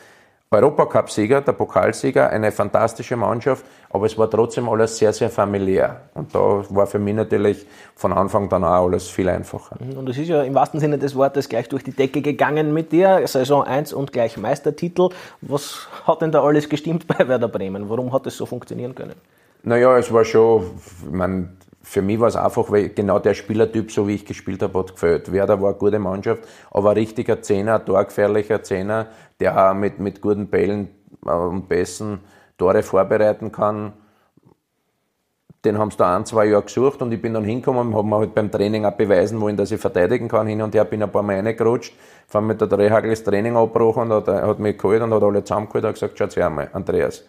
Europacup-Sieger, 0.53 1.41
der 1.41 1.53
Pokalsieger, 1.53 2.29
eine 2.29 2.51
fantastische 2.51 3.15
Mannschaft, 3.15 3.65
aber 3.89 4.05
es 4.05 4.17
war 4.17 4.29
trotzdem 4.29 4.69
alles 4.69 4.97
sehr, 4.97 5.13
sehr 5.13 5.29
familiär. 5.29 6.01
Und 6.13 6.33
da 6.33 6.63
war 6.69 6.87
für 6.87 6.99
mich 6.99 7.15
natürlich 7.15 7.65
von 7.95 8.13
Anfang 8.13 8.49
dann 8.49 8.63
auch 8.63 8.85
alles 8.85 9.07
viel 9.07 9.29
einfacher. 9.29 9.77
Mhm, 9.79 9.97
und 9.97 10.09
es 10.09 10.17
ist 10.17 10.27
ja 10.27 10.43
im 10.43 10.55
wahrsten 10.55 10.79
Sinne 10.79 10.97
des 10.97 11.15
Wortes 11.15 11.49
gleich 11.49 11.69
durch 11.69 11.83
die 11.83 11.91
Decke 11.91 12.21
gegangen 12.21 12.73
mit 12.73 12.91
dir, 12.91 13.21
Saison 13.27 13.63
1 13.63 13.93
und 13.93 14.11
gleich 14.11 14.37
Meistertitel. 14.37 15.09
Was 15.41 15.87
hat 16.05 16.21
denn 16.21 16.31
da 16.31 16.43
alles 16.43 16.69
gestimmt 16.69 17.07
bei 17.07 17.27
Werder 17.27 17.47
Bremen? 17.47 17.89
Warum 17.89 18.13
hat 18.13 18.27
es 18.27 18.37
so 18.37 18.45
funktionieren 18.45 18.95
können? 18.95 19.15
Naja, 19.63 19.97
es 19.97 20.11
war 20.11 20.25
schon, 20.25 20.63
ich 21.05 21.11
meine, 21.11 21.49
für 21.83 22.01
mich 22.01 22.19
war 22.19 22.29
es 22.29 22.37
einfach, 22.37 22.71
weil 22.71 22.89
genau 22.89 23.19
der 23.19 23.33
Spielertyp, 23.33 23.91
so 23.91 24.07
wie 24.07 24.15
ich 24.15 24.25
gespielt 24.25 24.61
habe, 24.63 24.79
hat 24.79 24.93
gefällt. 24.93 25.31
Werder 25.31 25.61
war 25.61 25.71
eine 25.71 25.77
gute 25.77 25.99
Mannschaft, 25.99 26.47
aber 26.71 26.91
ein 26.91 26.97
richtiger 26.97 27.41
Zehner, 27.41 27.75
ein 27.75 27.85
torgefährlicher 27.85 28.63
Zehner, 28.63 29.07
der 29.39 29.71
auch 29.71 29.73
mit, 29.73 29.99
mit 29.99 30.21
guten 30.21 30.47
Bällen 30.47 30.87
äh, 31.25 31.31
und 31.31 31.67
Pässen 31.67 32.21
Tore 32.57 32.83
vorbereiten 32.83 33.51
kann. 33.51 33.93
Den 35.65 35.77
haben 35.77 35.91
sie 35.91 35.97
da 35.97 36.15
ein, 36.15 36.25
zwei 36.25 36.45
Jahre 36.45 36.63
gesucht 36.63 37.01
und 37.01 37.11
ich 37.11 37.21
bin 37.21 37.33
dann 37.33 37.43
hingekommen 37.43 37.87
und 37.87 37.95
habe 37.95 38.07
mir 38.07 38.17
halt 38.17 38.35
beim 38.35 38.49
Training 38.51 38.85
auch 38.85 38.91
beweisen 38.91 39.39
wollen, 39.41 39.57
dass 39.57 39.71
ich 39.71 39.79
verteidigen 39.79 40.27
kann. 40.27 40.47
Hin 40.47 40.61
und 40.61 40.73
her 40.75 40.85
bin 40.85 41.03
ein 41.03 41.11
paar 41.11 41.23
Mal 41.23 41.39
reingerutscht, 41.39 41.93
vor 42.27 42.39
allem 42.39 42.47
mit 42.47 42.61
der 42.61 42.67
Drehhagel 42.67 43.09
das 43.09 43.23
Training 43.23 43.55
abgebrochen 43.57 44.11
und 44.11 44.27
er 44.27 44.47
hat 44.47 44.59
mich 44.59 44.77
geholt 44.77 45.01
und 45.01 45.13
hat 45.13 45.23
alle 45.23 45.43
zusammengeholt 45.43 45.85
und 45.85 45.93
gesagt, 45.93 46.17
schaut 46.17 46.37
einmal, 46.37 46.69
Andreas, 46.73 47.23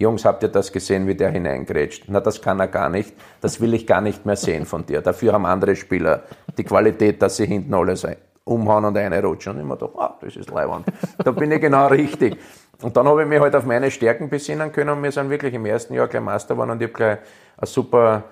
Jungs, 0.00 0.24
habt 0.24 0.42
ihr 0.42 0.48
das 0.48 0.72
gesehen, 0.72 1.06
wie 1.06 1.14
der 1.14 1.28
hineingrätscht? 1.30 2.04
Na, 2.08 2.20
das 2.20 2.40
kann 2.40 2.58
er 2.58 2.68
gar 2.68 2.88
nicht. 2.88 3.14
Das 3.42 3.60
will 3.60 3.74
ich 3.74 3.86
gar 3.86 4.00
nicht 4.00 4.24
mehr 4.24 4.36
sehen 4.36 4.64
von 4.64 4.86
dir. 4.86 5.02
Dafür 5.02 5.34
haben 5.34 5.44
andere 5.44 5.76
Spieler 5.76 6.22
die 6.56 6.64
Qualität, 6.64 7.20
dass 7.20 7.36
sie 7.36 7.44
hinten 7.44 7.74
alles 7.74 8.06
umhauen 8.44 8.86
und 8.86 8.96
eine 8.96 9.22
rutschen. 9.22 9.60
Und 9.60 9.68
mir 9.68 9.76
gedacht, 9.76 9.92
ah, 9.98 10.16
das 10.22 10.36
ist 10.36 10.48
Leihwand. 10.48 10.86
Da 11.22 11.32
bin 11.32 11.52
ich 11.52 11.60
genau 11.60 11.88
richtig. 11.88 12.38
Und 12.80 12.96
dann 12.96 13.06
habe 13.06 13.24
ich 13.24 13.28
mich 13.28 13.40
halt 13.40 13.54
auf 13.54 13.66
meine 13.66 13.90
Stärken 13.90 14.30
besinnen 14.30 14.72
können 14.72 14.88
und 14.88 15.02
wir 15.02 15.12
sind 15.12 15.28
wirklich 15.28 15.52
im 15.52 15.66
ersten 15.66 15.92
Jahr 15.92 16.08
gleich 16.08 16.22
Meister 16.22 16.54
geworden 16.54 16.70
und 16.70 16.80
ich 16.80 16.88
habe 16.88 16.94
gleich 16.94 17.18
eine 17.58 17.66
super, 17.66 18.24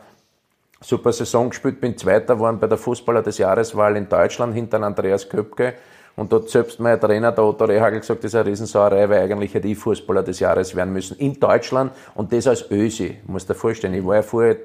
super 0.80 1.12
Saison 1.12 1.50
gespielt, 1.50 1.82
bin 1.82 1.98
Zweiter 1.98 2.34
geworden 2.34 2.58
bei 2.58 2.66
der 2.66 2.78
Fußballer 2.78 3.20
des 3.20 3.36
Jahreswahl 3.36 3.94
in 3.98 4.08
Deutschland 4.08 4.54
hinter 4.54 4.82
Andreas 4.82 5.28
Köpke 5.28 5.74
und 6.18 6.32
dort 6.32 6.50
selbst 6.50 6.80
mein 6.80 7.00
Trainer, 7.00 7.30
der 7.30 7.44
Otto 7.44 7.64
Rehagel, 7.64 8.00
gesagt, 8.00 8.24
das 8.24 8.32
ist 8.32 8.34
eine 8.34 8.50
Riesensauerei, 8.50 9.08
weil 9.08 9.22
eigentlich 9.22 9.54
hätte 9.54 9.68
ich 9.68 9.78
Fußballer 9.78 10.24
des 10.24 10.40
Jahres 10.40 10.74
werden 10.74 10.92
müssen. 10.92 11.16
In 11.18 11.38
Deutschland 11.38 11.92
und 12.16 12.32
das 12.32 12.48
als 12.48 12.68
Ösi, 12.72 13.18
muss 13.28 13.46
dir 13.46 13.54
vorstellen. 13.54 13.94
Ich 13.94 14.04
war 14.04 14.16
ja 14.16 14.22
vorher 14.22 14.56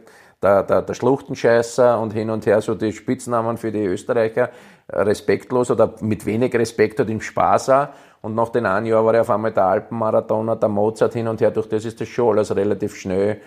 der, 0.41 0.63
der, 0.63 0.81
der 0.81 0.93
Schluchtenscheißer 0.95 1.99
und 1.99 2.11
hin 2.11 2.31
und 2.31 2.47
her 2.47 2.59
so 2.59 2.73
die 2.73 2.91
Spitznamen 2.91 3.57
für 3.57 3.71
die 3.71 3.85
Österreicher, 3.85 4.49
respektlos 4.89 5.69
oder 5.69 5.93
mit 6.01 6.25
wenig 6.25 6.55
Respekt 6.55 6.99
und 6.99 7.09
im 7.11 7.21
Spaß 7.21 7.69
auch. 7.69 7.87
Und 8.23 8.33
nach 8.33 8.49
den 8.49 8.65
einen 8.65 8.87
Jahren 8.87 9.05
war 9.05 9.13
er 9.13 9.21
auf 9.21 9.29
einmal 9.29 9.51
der 9.51 9.65
Alpenmarathoner, 9.65 10.55
der 10.55 10.69
Mozart 10.69 11.13
hin 11.13 11.27
und 11.27 11.39
her. 11.39 11.51
Durch 11.51 11.69
das 11.69 11.85
ist 11.85 12.01
das 12.01 12.07
schon 12.07 12.29
alles 12.29 12.55
relativ 12.55 12.95
schnell 12.95 13.41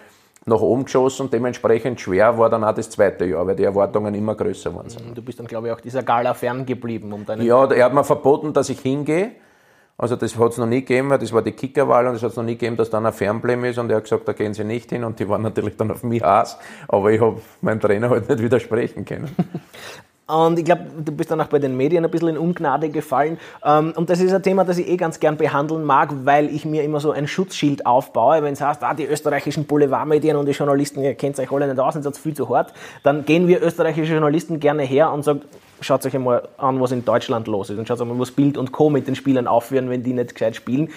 nach 0.46 0.60
oben 0.60 0.84
geschossen 0.84 1.22
und 1.22 1.32
dementsprechend 1.32 2.00
schwer 2.00 2.38
war 2.38 2.48
dann 2.48 2.62
auch 2.62 2.72
das 2.72 2.88
zweite 2.88 3.24
Jahr, 3.24 3.46
weil 3.46 3.56
die 3.56 3.64
Erwartungen 3.64 4.14
immer 4.14 4.36
größer 4.36 4.74
waren. 4.74 4.86
Du 5.14 5.20
bist 5.20 5.40
dann, 5.40 5.46
glaube 5.46 5.66
ich, 5.66 5.74
auch 5.74 5.80
dieser 5.80 6.04
Gala 6.04 6.34
ferngeblieben. 6.34 7.12
Um 7.12 7.26
deine 7.26 7.42
ja, 7.42 7.64
er 7.66 7.84
hat 7.84 7.92
mir 7.92 8.04
verboten, 8.04 8.52
dass 8.52 8.68
ich 8.68 8.80
hingehe. 8.80 9.32
Also 9.98 10.14
das 10.14 10.38
hat 10.38 10.52
es 10.52 10.58
noch 10.58 10.66
nie 10.66 10.80
gegeben, 10.80 11.08
weil 11.10 11.18
das 11.18 11.32
war 11.32 11.42
die 11.42 11.52
Kickerwahl 11.52 12.06
und 12.06 12.14
es 12.16 12.22
hat 12.22 12.30
es 12.30 12.36
noch 12.36 12.44
nie 12.44 12.52
gegeben, 12.52 12.76
dass 12.76 12.90
dann 12.90 13.06
ein 13.06 13.14
Fernblem 13.14 13.64
ist 13.64 13.78
und 13.78 13.90
er 13.90 13.96
hat 13.96 14.04
gesagt, 14.04 14.28
da 14.28 14.34
gehen 14.34 14.52
sie 14.52 14.62
nicht 14.62 14.90
hin 14.90 15.04
und 15.04 15.18
die 15.18 15.28
waren 15.28 15.40
natürlich 15.40 15.76
dann 15.78 15.90
auf 15.90 16.02
mich 16.02 16.22
aus, 16.22 16.58
aber 16.86 17.10
ich 17.10 17.20
habe 17.20 17.40
meinen 17.62 17.80
Trainer 17.80 18.10
halt 18.10 18.28
nicht 18.28 18.42
widersprechen 18.42 19.06
können. 19.06 19.34
Und 20.28 20.58
ich 20.58 20.64
glaube, 20.64 20.86
du 21.04 21.12
bist 21.12 21.30
dann 21.30 21.40
auch 21.40 21.46
bei 21.46 21.60
den 21.60 21.76
Medien 21.76 22.04
ein 22.04 22.10
bisschen 22.10 22.28
in 22.28 22.38
Ungnade 22.38 22.88
gefallen. 22.88 23.38
Ähm, 23.64 23.92
und 23.94 24.10
das 24.10 24.20
ist 24.20 24.32
ein 24.32 24.42
Thema, 24.42 24.64
das 24.64 24.78
ich 24.78 24.88
eh 24.88 24.96
ganz 24.96 25.20
gern 25.20 25.36
behandeln 25.36 25.84
mag, 25.84 26.12
weil 26.24 26.48
ich 26.52 26.64
mir 26.64 26.82
immer 26.82 26.98
so 26.98 27.12
ein 27.12 27.28
Schutzschild 27.28 27.86
aufbaue. 27.86 28.42
Wenn 28.42 28.54
es 28.54 28.60
heißt, 28.60 28.82
ah, 28.82 28.94
die 28.94 29.04
österreichischen 29.04 29.66
Boulevardmedien 29.66 30.36
und 30.36 30.46
die 30.46 30.52
Journalisten, 30.52 31.00
ihr 31.00 31.14
kennt 31.14 31.38
euch 31.38 31.52
alle 31.52 31.68
nicht 31.68 31.78
aus, 31.78 31.94
ist 31.94 32.18
viel 32.18 32.34
zu 32.34 32.48
hart, 32.48 32.72
dann 33.04 33.24
gehen 33.24 33.46
wir 33.46 33.62
österreichische 33.62 34.12
Journalisten 34.12 34.58
gerne 34.58 34.82
her 34.82 35.12
und 35.12 35.22
sagen, 35.22 35.42
schaut 35.80 36.04
euch 36.04 36.14
einmal 36.14 36.48
an, 36.56 36.80
was 36.80 36.90
in 36.90 37.04
Deutschland 37.04 37.46
los 37.46 37.70
ist 37.70 37.78
und 37.78 37.86
schaut 37.86 38.00
euch 38.00 38.08
mal, 38.08 38.18
was 38.18 38.32
Bild 38.32 38.56
und 38.56 38.72
Co. 38.72 38.90
mit 38.90 39.06
den 39.06 39.14
Spielern 39.14 39.46
aufführen, 39.46 39.90
wenn 39.90 40.02
die 40.02 40.12
nicht 40.12 40.34
gescheit 40.34 40.56
spielen. 40.56 40.88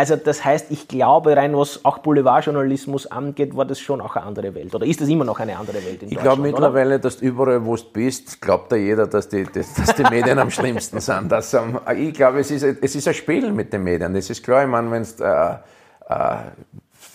Also 0.00 0.16
das 0.16 0.42
heißt, 0.42 0.70
ich 0.70 0.88
glaube, 0.88 1.36
rein 1.36 1.54
was 1.54 1.84
auch 1.84 1.98
Boulevardjournalismus 1.98 3.08
angeht, 3.08 3.54
war 3.54 3.66
das 3.66 3.80
schon 3.80 4.00
auch 4.00 4.16
eine 4.16 4.24
andere 4.24 4.54
Welt. 4.54 4.74
Oder 4.74 4.86
ist 4.86 5.02
das 5.02 5.10
immer 5.10 5.26
noch 5.26 5.38
eine 5.40 5.58
andere 5.58 5.76
Welt 5.84 6.02
in 6.02 6.08
Ich 6.08 6.16
glaube 6.16 6.40
mittlerweile, 6.40 6.94
oder? 6.94 7.00
dass 7.00 7.16
überall, 7.16 7.66
wo 7.66 7.76
du 7.76 7.82
bist, 7.92 8.40
glaubt 8.40 8.72
da 8.72 8.76
jeder, 8.76 9.06
dass 9.06 9.28
die, 9.28 9.42
dass, 9.44 9.74
dass 9.74 9.94
die 9.94 10.04
Medien 10.04 10.38
am 10.38 10.50
schlimmsten 10.50 11.00
sind. 11.00 11.30
Dass, 11.30 11.52
ähm, 11.52 11.78
ich 11.98 12.14
glaube, 12.14 12.40
es 12.40 12.50
ist, 12.50 12.62
es 12.62 12.94
ist 12.96 13.08
ein 13.08 13.12
Spiel 13.12 13.52
mit 13.52 13.74
den 13.74 13.82
Medien. 13.82 14.14
Das 14.14 14.30
ist 14.30 14.42
klar, 14.42 14.62
ich 14.62 14.70
meine, 14.70 14.90
wenn 14.90 15.02
du, 15.02 15.22
äh, 15.22 15.56
äh, 16.08 16.36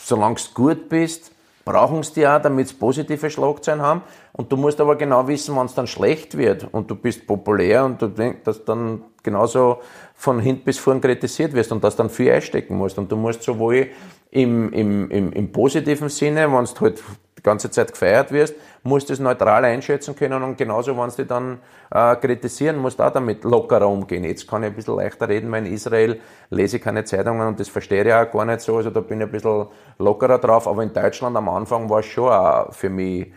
solange 0.03 0.35
du 0.35 0.53
gut 0.53 0.87
bist, 0.87 1.31
brauchen 1.65 2.03
sie 2.03 2.13
die 2.13 2.27
auch, 2.27 2.41
damit 2.41 2.69
sie 2.69 2.75
positive 2.75 3.29
Schlagzeilen 3.29 3.81
haben. 3.81 4.03
Und 4.33 4.51
du 4.51 4.55
musst 4.55 4.79
aber 4.79 4.95
genau 4.95 5.27
wissen, 5.27 5.55
wann 5.55 5.65
es 5.65 5.73
dann 5.73 5.87
schlecht 5.87 6.37
wird 6.37 6.67
und 6.71 6.89
du 6.89 6.95
bist 6.95 7.25
populär 7.25 7.83
und 7.83 8.01
du 8.01 8.07
denkst, 8.07 8.41
dass 8.43 8.63
dann 8.63 9.01
genauso 9.23 9.79
von 10.13 10.39
hinten 10.39 10.63
bis 10.63 10.77
vorn 10.77 11.01
kritisiert 11.01 11.53
wirst 11.53 11.71
und 11.71 11.83
das 11.83 11.95
dann 11.95 12.09
viel 12.09 12.31
einstecken 12.31 12.77
musst. 12.77 12.97
Und 12.97 13.11
du 13.11 13.15
musst 13.17 13.41
sowohl 13.41 13.87
im, 14.29 14.71
im, 14.71 15.09
im, 15.09 15.33
im 15.33 15.51
positiven 15.51 16.09
Sinne, 16.09 16.51
wenn 16.51 16.65
du 16.65 16.81
halt 16.81 17.03
ganze 17.45 17.71
Zeit 17.71 17.91
gefeiert 17.91 18.31
wirst, 18.31 18.55
musst 18.83 19.09
du 19.09 19.13
es 19.13 19.19
neutral 19.19 19.63
einschätzen 19.63 20.15
können 20.15 20.43
und 20.43 20.57
genauso, 20.57 20.97
wenn 20.97 21.09
du 21.09 21.25
dann 21.25 21.59
äh, 21.91 22.15
kritisieren 22.17 22.77
musst, 22.77 22.99
auch 22.99 23.11
damit 23.11 23.43
lockerer 23.43 23.87
umgehen. 23.87 24.23
Jetzt 24.23 24.47
kann 24.47 24.63
ich 24.63 24.69
ein 24.69 24.75
bisschen 24.75 24.97
leichter 24.97 25.29
reden, 25.29 25.51
weil 25.51 25.65
in 25.65 25.73
Israel 25.73 26.19
lese 26.49 26.77
ich 26.77 26.83
keine 26.83 27.03
Zeitungen 27.05 27.47
und 27.47 27.59
das 27.59 27.69
verstehe 27.69 28.03
ich 28.03 28.13
auch 28.13 28.29
gar 28.29 28.45
nicht 28.45 28.61
so, 28.61 28.77
also 28.77 28.89
da 28.89 28.99
bin 28.99 29.21
ich 29.21 29.27
ein 29.27 29.31
bisschen 29.31 29.67
lockerer 29.97 30.39
drauf, 30.39 30.67
aber 30.67 30.83
in 30.83 30.93
Deutschland 30.93 31.37
am 31.37 31.47
Anfang 31.47 31.89
war 31.89 31.99
es 31.99 32.07
schon 32.07 32.29
auch 32.29 32.73
für 32.73 32.89
mich 32.89 33.31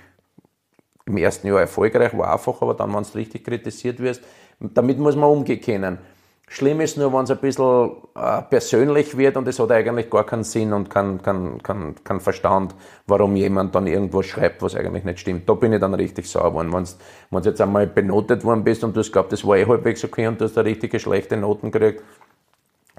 im 1.06 1.16
ersten 1.16 1.46
Jahr 1.46 1.60
erfolgreich, 1.60 2.16
war 2.16 2.32
einfach, 2.32 2.60
aber 2.60 2.74
dann, 2.74 2.94
wenn 2.94 3.02
du 3.02 3.14
richtig 3.14 3.44
kritisiert 3.44 4.00
wirst, 4.00 4.22
damit 4.60 4.98
muss 4.98 5.16
man 5.16 5.30
umgehen 5.30 5.60
können. 5.60 5.98
Schlimm 6.50 6.80
ist 6.80 6.96
nur, 6.96 7.12
wenn 7.12 7.24
es 7.24 7.30
ein 7.30 7.38
bisschen 7.38 7.90
äh, 8.14 8.42
persönlich 8.42 9.16
wird 9.18 9.36
und 9.36 9.46
es 9.48 9.58
hat 9.58 9.70
eigentlich 9.70 10.08
gar 10.08 10.24
keinen 10.24 10.44
Sinn 10.44 10.72
und 10.72 10.88
keinen 10.88 11.20
kein, 11.20 11.62
kein, 11.62 11.94
kein 12.02 12.20
Verstand, 12.20 12.74
warum 13.06 13.36
jemand 13.36 13.74
dann 13.74 13.86
irgendwas 13.86 14.26
schreibt, 14.26 14.62
was 14.62 14.74
eigentlich 14.74 15.04
nicht 15.04 15.20
stimmt. 15.20 15.48
Da 15.48 15.54
bin 15.54 15.72
ich 15.72 15.80
dann 15.80 15.94
richtig 15.94 16.28
sauer 16.28 16.50
geworden. 16.50 16.72
Wenn 17.30 17.42
du 17.42 17.48
jetzt 17.48 17.60
einmal 17.60 17.86
benotet 17.86 18.44
worden 18.44 18.64
bist 18.64 18.82
und 18.82 18.96
du 18.96 19.00
hast 19.00 19.12
glaubt, 19.12 19.30
das 19.32 19.46
war 19.46 19.58
eh 19.58 19.66
halbwegs 19.66 20.02
okay 20.04 20.26
und 20.26 20.40
du 20.40 20.46
hast 20.46 20.56
da 20.56 20.62
richtige 20.62 20.98
schlechte 20.98 21.36
Noten 21.36 21.70
gekriegt, 21.70 22.02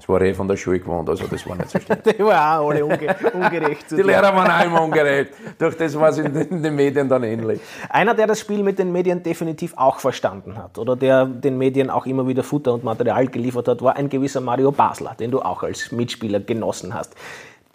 das 0.00 0.08
war 0.08 0.22
eh 0.22 0.32
von 0.32 0.48
der 0.48 0.56
Schule 0.56 0.80
gewohnt, 0.80 1.10
also 1.10 1.26
das 1.26 1.46
war 1.46 1.56
nicht 1.56 1.68
so 1.68 1.78
schlimm. 1.84 1.98
die 2.06 2.24
waren 2.24 2.60
auch 2.60 2.70
alle 2.70 2.84
unge 2.86 3.16
ungerecht. 3.34 3.90
die 3.90 4.00
Lehrer 4.00 4.34
waren 4.34 4.50
auch 4.50 4.64
immer 4.64 4.82
ungerecht. 4.82 5.32
Durch 5.58 5.76
das 5.76 5.94
war 5.94 6.08
es 6.08 6.16
in, 6.16 6.34
in, 6.34 6.62
den 6.62 6.74
Medien 6.74 7.06
dann 7.06 7.22
ähnlich. 7.22 7.60
Einer, 7.90 8.14
der 8.14 8.26
das 8.26 8.40
Spiel 8.40 8.62
mit 8.62 8.78
den 8.78 8.92
Medien 8.92 9.22
definitiv 9.22 9.74
auch 9.76 10.00
verstanden 10.00 10.56
hat 10.56 10.78
oder 10.78 10.96
der 10.96 11.26
den 11.26 11.58
Medien 11.58 11.90
auch 11.90 12.06
immer 12.06 12.26
wieder 12.26 12.42
Futter 12.42 12.72
und 12.72 12.82
Material 12.82 13.26
geliefert 13.26 13.68
hat, 13.68 13.82
war 13.82 13.96
ein 13.96 14.08
gewisser 14.08 14.40
Mario 14.40 14.72
Basler, 14.72 15.14
den 15.20 15.32
du 15.32 15.42
auch 15.42 15.62
als 15.62 15.92
Mitspieler 15.92 16.40
genossen 16.40 16.94
hast. 16.94 17.14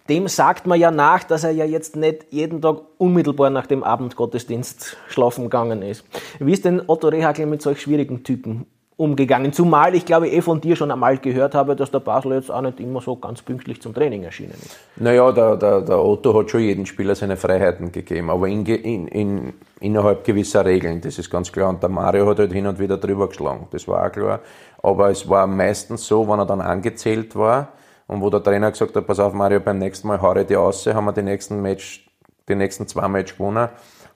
Dem 0.09 0.27
sagt 0.27 0.65
man 0.65 0.79
ja 0.79 0.89
nach, 0.89 1.23
dass 1.23 1.43
er 1.43 1.51
ja 1.51 1.65
jetzt 1.65 1.95
nicht 1.95 2.25
jeden 2.31 2.59
Tag 2.59 2.77
unmittelbar 2.97 3.51
nach 3.51 3.67
dem 3.67 3.83
Abendgottesdienst 3.83 4.97
schlafen 5.09 5.45
gegangen 5.45 5.83
ist. 5.83 6.05
Wie 6.39 6.53
ist 6.53 6.65
denn 6.65 6.81
Otto 6.87 7.07
Rehagel 7.07 7.45
mit 7.45 7.61
solch 7.61 7.81
schwierigen 7.81 8.23
Typen 8.23 8.65
umgegangen. 8.97 9.51
Zumal 9.51 9.93
ich 9.93 10.05
glaube 10.05 10.29
eh 10.29 10.41
von 10.41 10.61
dir 10.61 10.75
schon 10.75 10.89
einmal 10.89 11.17
gehört 11.17 11.53
habe, 11.53 11.75
dass 11.75 11.91
der 11.91 11.99
Basel 11.99 12.33
jetzt 12.33 12.49
auch 12.49 12.61
nicht 12.61 12.79
immer 12.79 13.01
so 13.01 13.15
ganz 13.17 13.41
pünktlich 13.41 13.81
zum 13.81 13.93
Training 13.93 14.23
erschienen 14.23 14.53
ist. 14.53 14.77
Naja, 14.95 15.31
der, 15.31 15.57
der, 15.57 15.81
der 15.81 16.03
Otto 16.03 16.37
hat 16.37 16.49
schon 16.49 16.61
jedem 16.61 16.85
Spieler 16.85 17.13
seine 17.15 17.35
Freiheiten 17.35 17.91
gegeben, 17.91 18.29
aber 18.29 18.47
in, 18.47 18.65
in, 18.65 19.07
in, 19.07 19.53
innerhalb 19.81 20.23
gewisser 20.23 20.63
Regeln, 20.63 21.01
das 21.01 21.19
ist 21.19 21.29
ganz 21.29 21.51
klar. 21.51 21.69
Und 21.69 21.83
der 21.83 21.89
Mario 21.89 22.25
hat 22.27 22.39
halt 22.39 22.53
hin 22.53 22.67
und 22.67 22.79
wieder 22.79 22.97
drüber 22.97 23.27
geschlagen, 23.27 23.67
das 23.71 23.87
war 23.87 24.05
auch 24.05 24.11
klar. 24.11 24.39
Aber 24.81 25.09
es 25.09 25.27
war 25.27 25.45
meistens 25.45 26.07
so, 26.07 26.27
wenn 26.27 26.39
er 26.39 26.45
dann 26.45 26.61
angezählt 26.61 27.35
war 27.35 27.69
und 28.07 28.21
wo 28.21 28.29
der 28.29 28.41
Trainer 28.43 28.71
gesagt 28.71 28.95
hat, 28.95 29.05
pass 29.05 29.19
auf 29.19 29.33
Mario, 29.33 29.59
beim 29.59 29.79
nächsten 29.79 30.07
Mal 30.07 30.21
haue 30.21 30.41
ich 30.41 30.47
die 30.47 30.55
aus, 30.55 30.85
haben 30.87 31.05
wir 31.05 31.11
die 31.11 31.23
nächsten 31.23 31.61
Match, 31.61 32.07
die 32.47 32.55
nächsten 32.55 32.87
zwei 32.87 33.09
Match 33.09 33.37
gewonnen 33.37 33.67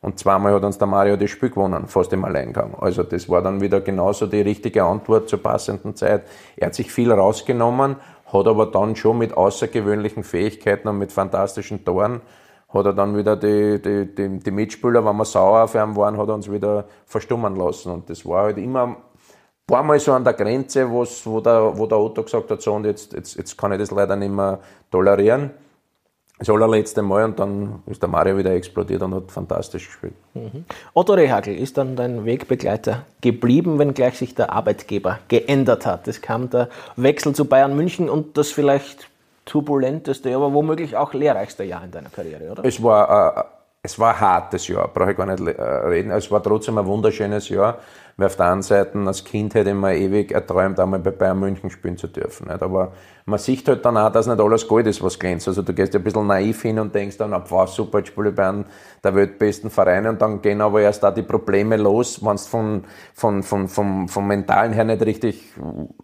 und 0.01 0.17
zweimal 0.17 0.53
hat 0.53 0.63
uns 0.63 0.77
der 0.77 0.87
Mario 0.87 1.17
das 1.17 1.29
Spiel 1.29 1.49
gewonnen, 1.49 1.87
fast 1.87 2.13
im 2.13 2.23
Alleingang. 2.23 2.75
Also 2.79 3.03
das 3.03 3.27
war 3.27 3.41
dann 3.41 3.59
wieder 3.59 3.81
genauso 3.81 4.27
die 4.27 4.41
richtige 4.41 4.83
Antwort 4.83 5.27
zur 5.27 5.43
passenden 5.43 5.95
Zeit. 5.95 6.23
Er 6.55 6.67
hat 6.67 6.75
sich 6.75 6.91
viel 6.91 7.11
rausgenommen, 7.11 7.97
hat 8.31 8.47
aber 8.47 8.67
dann 8.67 8.95
schon 8.95 9.17
mit 9.17 9.35
außergewöhnlichen 9.35 10.23
Fähigkeiten 10.23 10.87
und 10.87 10.99
mit 10.99 11.11
fantastischen 11.11 11.83
Toren 11.83 12.21
hat 12.71 12.85
er 12.85 12.93
dann 12.93 13.17
wieder 13.17 13.35
die, 13.35 13.81
die, 13.81 14.13
die, 14.13 14.39
die 14.39 14.51
Mitspieler, 14.51 15.03
wenn 15.03 15.17
wir 15.17 15.25
sauer 15.25 15.63
auf 15.63 15.73
ihn 15.73 15.95
waren, 15.95 16.17
hat 16.17 16.27
er 16.27 16.35
uns 16.35 16.51
wieder 16.51 16.85
verstummen 17.05 17.55
lassen. 17.55 17.91
Und 17.91 18.09
das 18.09 18.23
war 18.25 18.43
halt 18.43 18.59
immer 18.59 18.83
ein 18.83 18.95
paar 19.65 19.81
Mal 19.81 19.99
so 19.99 20.13
an 20.13 20.23
der 20.23 20.33
Grenze, 20.33 20.87
wo, 20.89 21.03
der, 21.41 21.75
wo 21.75 21.87
der 21.87 21.97
Otto 21.97 22.23
gesagt 22.23 22.51
hat, 22.51 22.61
so 22.61 22.73
und 22.73 22.85
jetzt, 22.85 23.13
jetzt, 23.13 23.35
jetzt 23.37 23.57
kann 23.57 23.71
ich 23.71 23.79
das 23.79 23.89
leider 23.89 24.15
nicht 24.15 24.31
mehr 24.31 24.59
tolerieren 24.91 25.49
das 26.39 26.49
allerletzte 26.49 27.01
Mal 27.01 27.25
und 27.25 27.37
dann 27.37 27.83
ist 27.85 28.01
der 28.01 28.07
Mario 28.07 28.37
wieder 28.37 28.53
explodiert 28.53 29.01
und 29.01 29.13
hat 29.13 29.31
fantastisch 29.31 29.87
gespielt. 29.87 30.13
Mhm. 30.33 30.63
Otto 30.93 31.13
Rehagel 31.13 31.55
ist 31.57 31.77
dann 31.77 31.97
dein 31.97 32.23
Wegbegleiter 32.23 33.05
geblieben, 33.19 33.77
wenngleich 33.77 34.17
sich 34.17 34.35
der 34.35 34.51
Arbeitgeber 34.51 35.19
geändert 35.27 35.85
hat. 35.85 36.07
Es 36.07 36.21
kam 36.21 36.49
der 36.49 36.69
Wechsel 36.95 37.35
zu 37.35 37.43
Bayern 37.43 37.75
München 37.75 38.09
und 38.09 38.37
das 38.37 38.51
vielleicht 38.51 39.09
turbulenteste, 39.43 40.33
aber 40.33 40.53
womöglich 40.53 40.95
auch 40.95 41.13
lehrreichste 41.13 41.65
Jahr 41.65 41.83
in 41.83 41.91
deiner 41.91 42.09
Karriere, 42.09 42.51
oder? 42.51 42.63
Es 42.63 42.81
war, 42.81 43.37
äh, 43.37 43.43
es 43.83 43.99
war 43.99 44.13
ein 44.13 44.19
hartes 44.21 44.67
Jahr, 44.69 44.87
brauche 44.87 45.11
ich 45.11 45.17
gar 45.17 45.25
nicht 45.25 45.45
äh, 45.45 45.61
reden. 45.61 46.11
Es 46.11 46.31
war 46.31 46.41
trotzdem 46.41 46.77
ein 46.77 46.85
wunderschönes 46.85 47.49
Jahr. 47.49 47.79
Weil 48.19 48.25
auf 48.25 48.35
der 48.35 48.51
einen 48.51 48.63
Seite, 48.63 48.99
als 48.99 49.23
Kind 49.23 49.53
hätte 49.53 49.69
ich 49.69 49.75
mir 49.77 49.95
ewig 49.95 50.33
erträumt, 50.33 50.77
einmal 50.77 50.99
bei 50.99 51.11
Bayern 51.11 51.39
München 51.39 51.69
spielen 51.69 51.95
zu 51.95 52.07
dürfen. 52.07 52.49
Nicht? 52.49 52.61
Aber 52.61 52.91
man 53.23 53.39
sieht 53.39 53.65
halt 53.69 53.85
dann 53.85 53.95
auch, 53.95 54.11
dass 54.11 54.27
nicht 54.27 54.41
alles 54.41 54.67
Gold 54.67 54.87
ist, 54.87 55.01
was 55.01 55.17
glänzt. 55.17 55.47
Also 55.47 55.61
du 55.61 55.71
gehst 55.71 55.95
ein 55.95 56.03
bisschen 56.03 56.27
naiv 56.27 56.61
hin 56.61 56.79
und 56.79 56.93
denkst 56.93 57.15
dann, 57.15 57.31
wow, 57.47 57.65
super, 57.69 57.99
jetzt 57.99 58.09
spiele 58.09 58.31
ich 58.31 58.35
bei 58.35 58.49
einem 58.49 58.65
der 59.01 59.15
weltbesten 59.15 59.69
Vereine 59.69 60.09
und 60.09 60.21
dann 60.21 60.41
gehen 60.41 60.59
aber 60.59 60.81
erst 60.81 61.01
da 61.01 61.11
die 61.11 61.21
Probleme 61.21 61.77
los, 61.77 62.21
wenn 62.21 62.35
du 62.35 62.41
von, 62.41 62.83
von, 63.13 63.41
von, 63.41 63.69
vom, 63.69 64.09
vom 64.09 64.27
Mentalen 64.27 64.73
her 64.73 64.83
nicht 64.83 65.05
richtig 65.05 65.53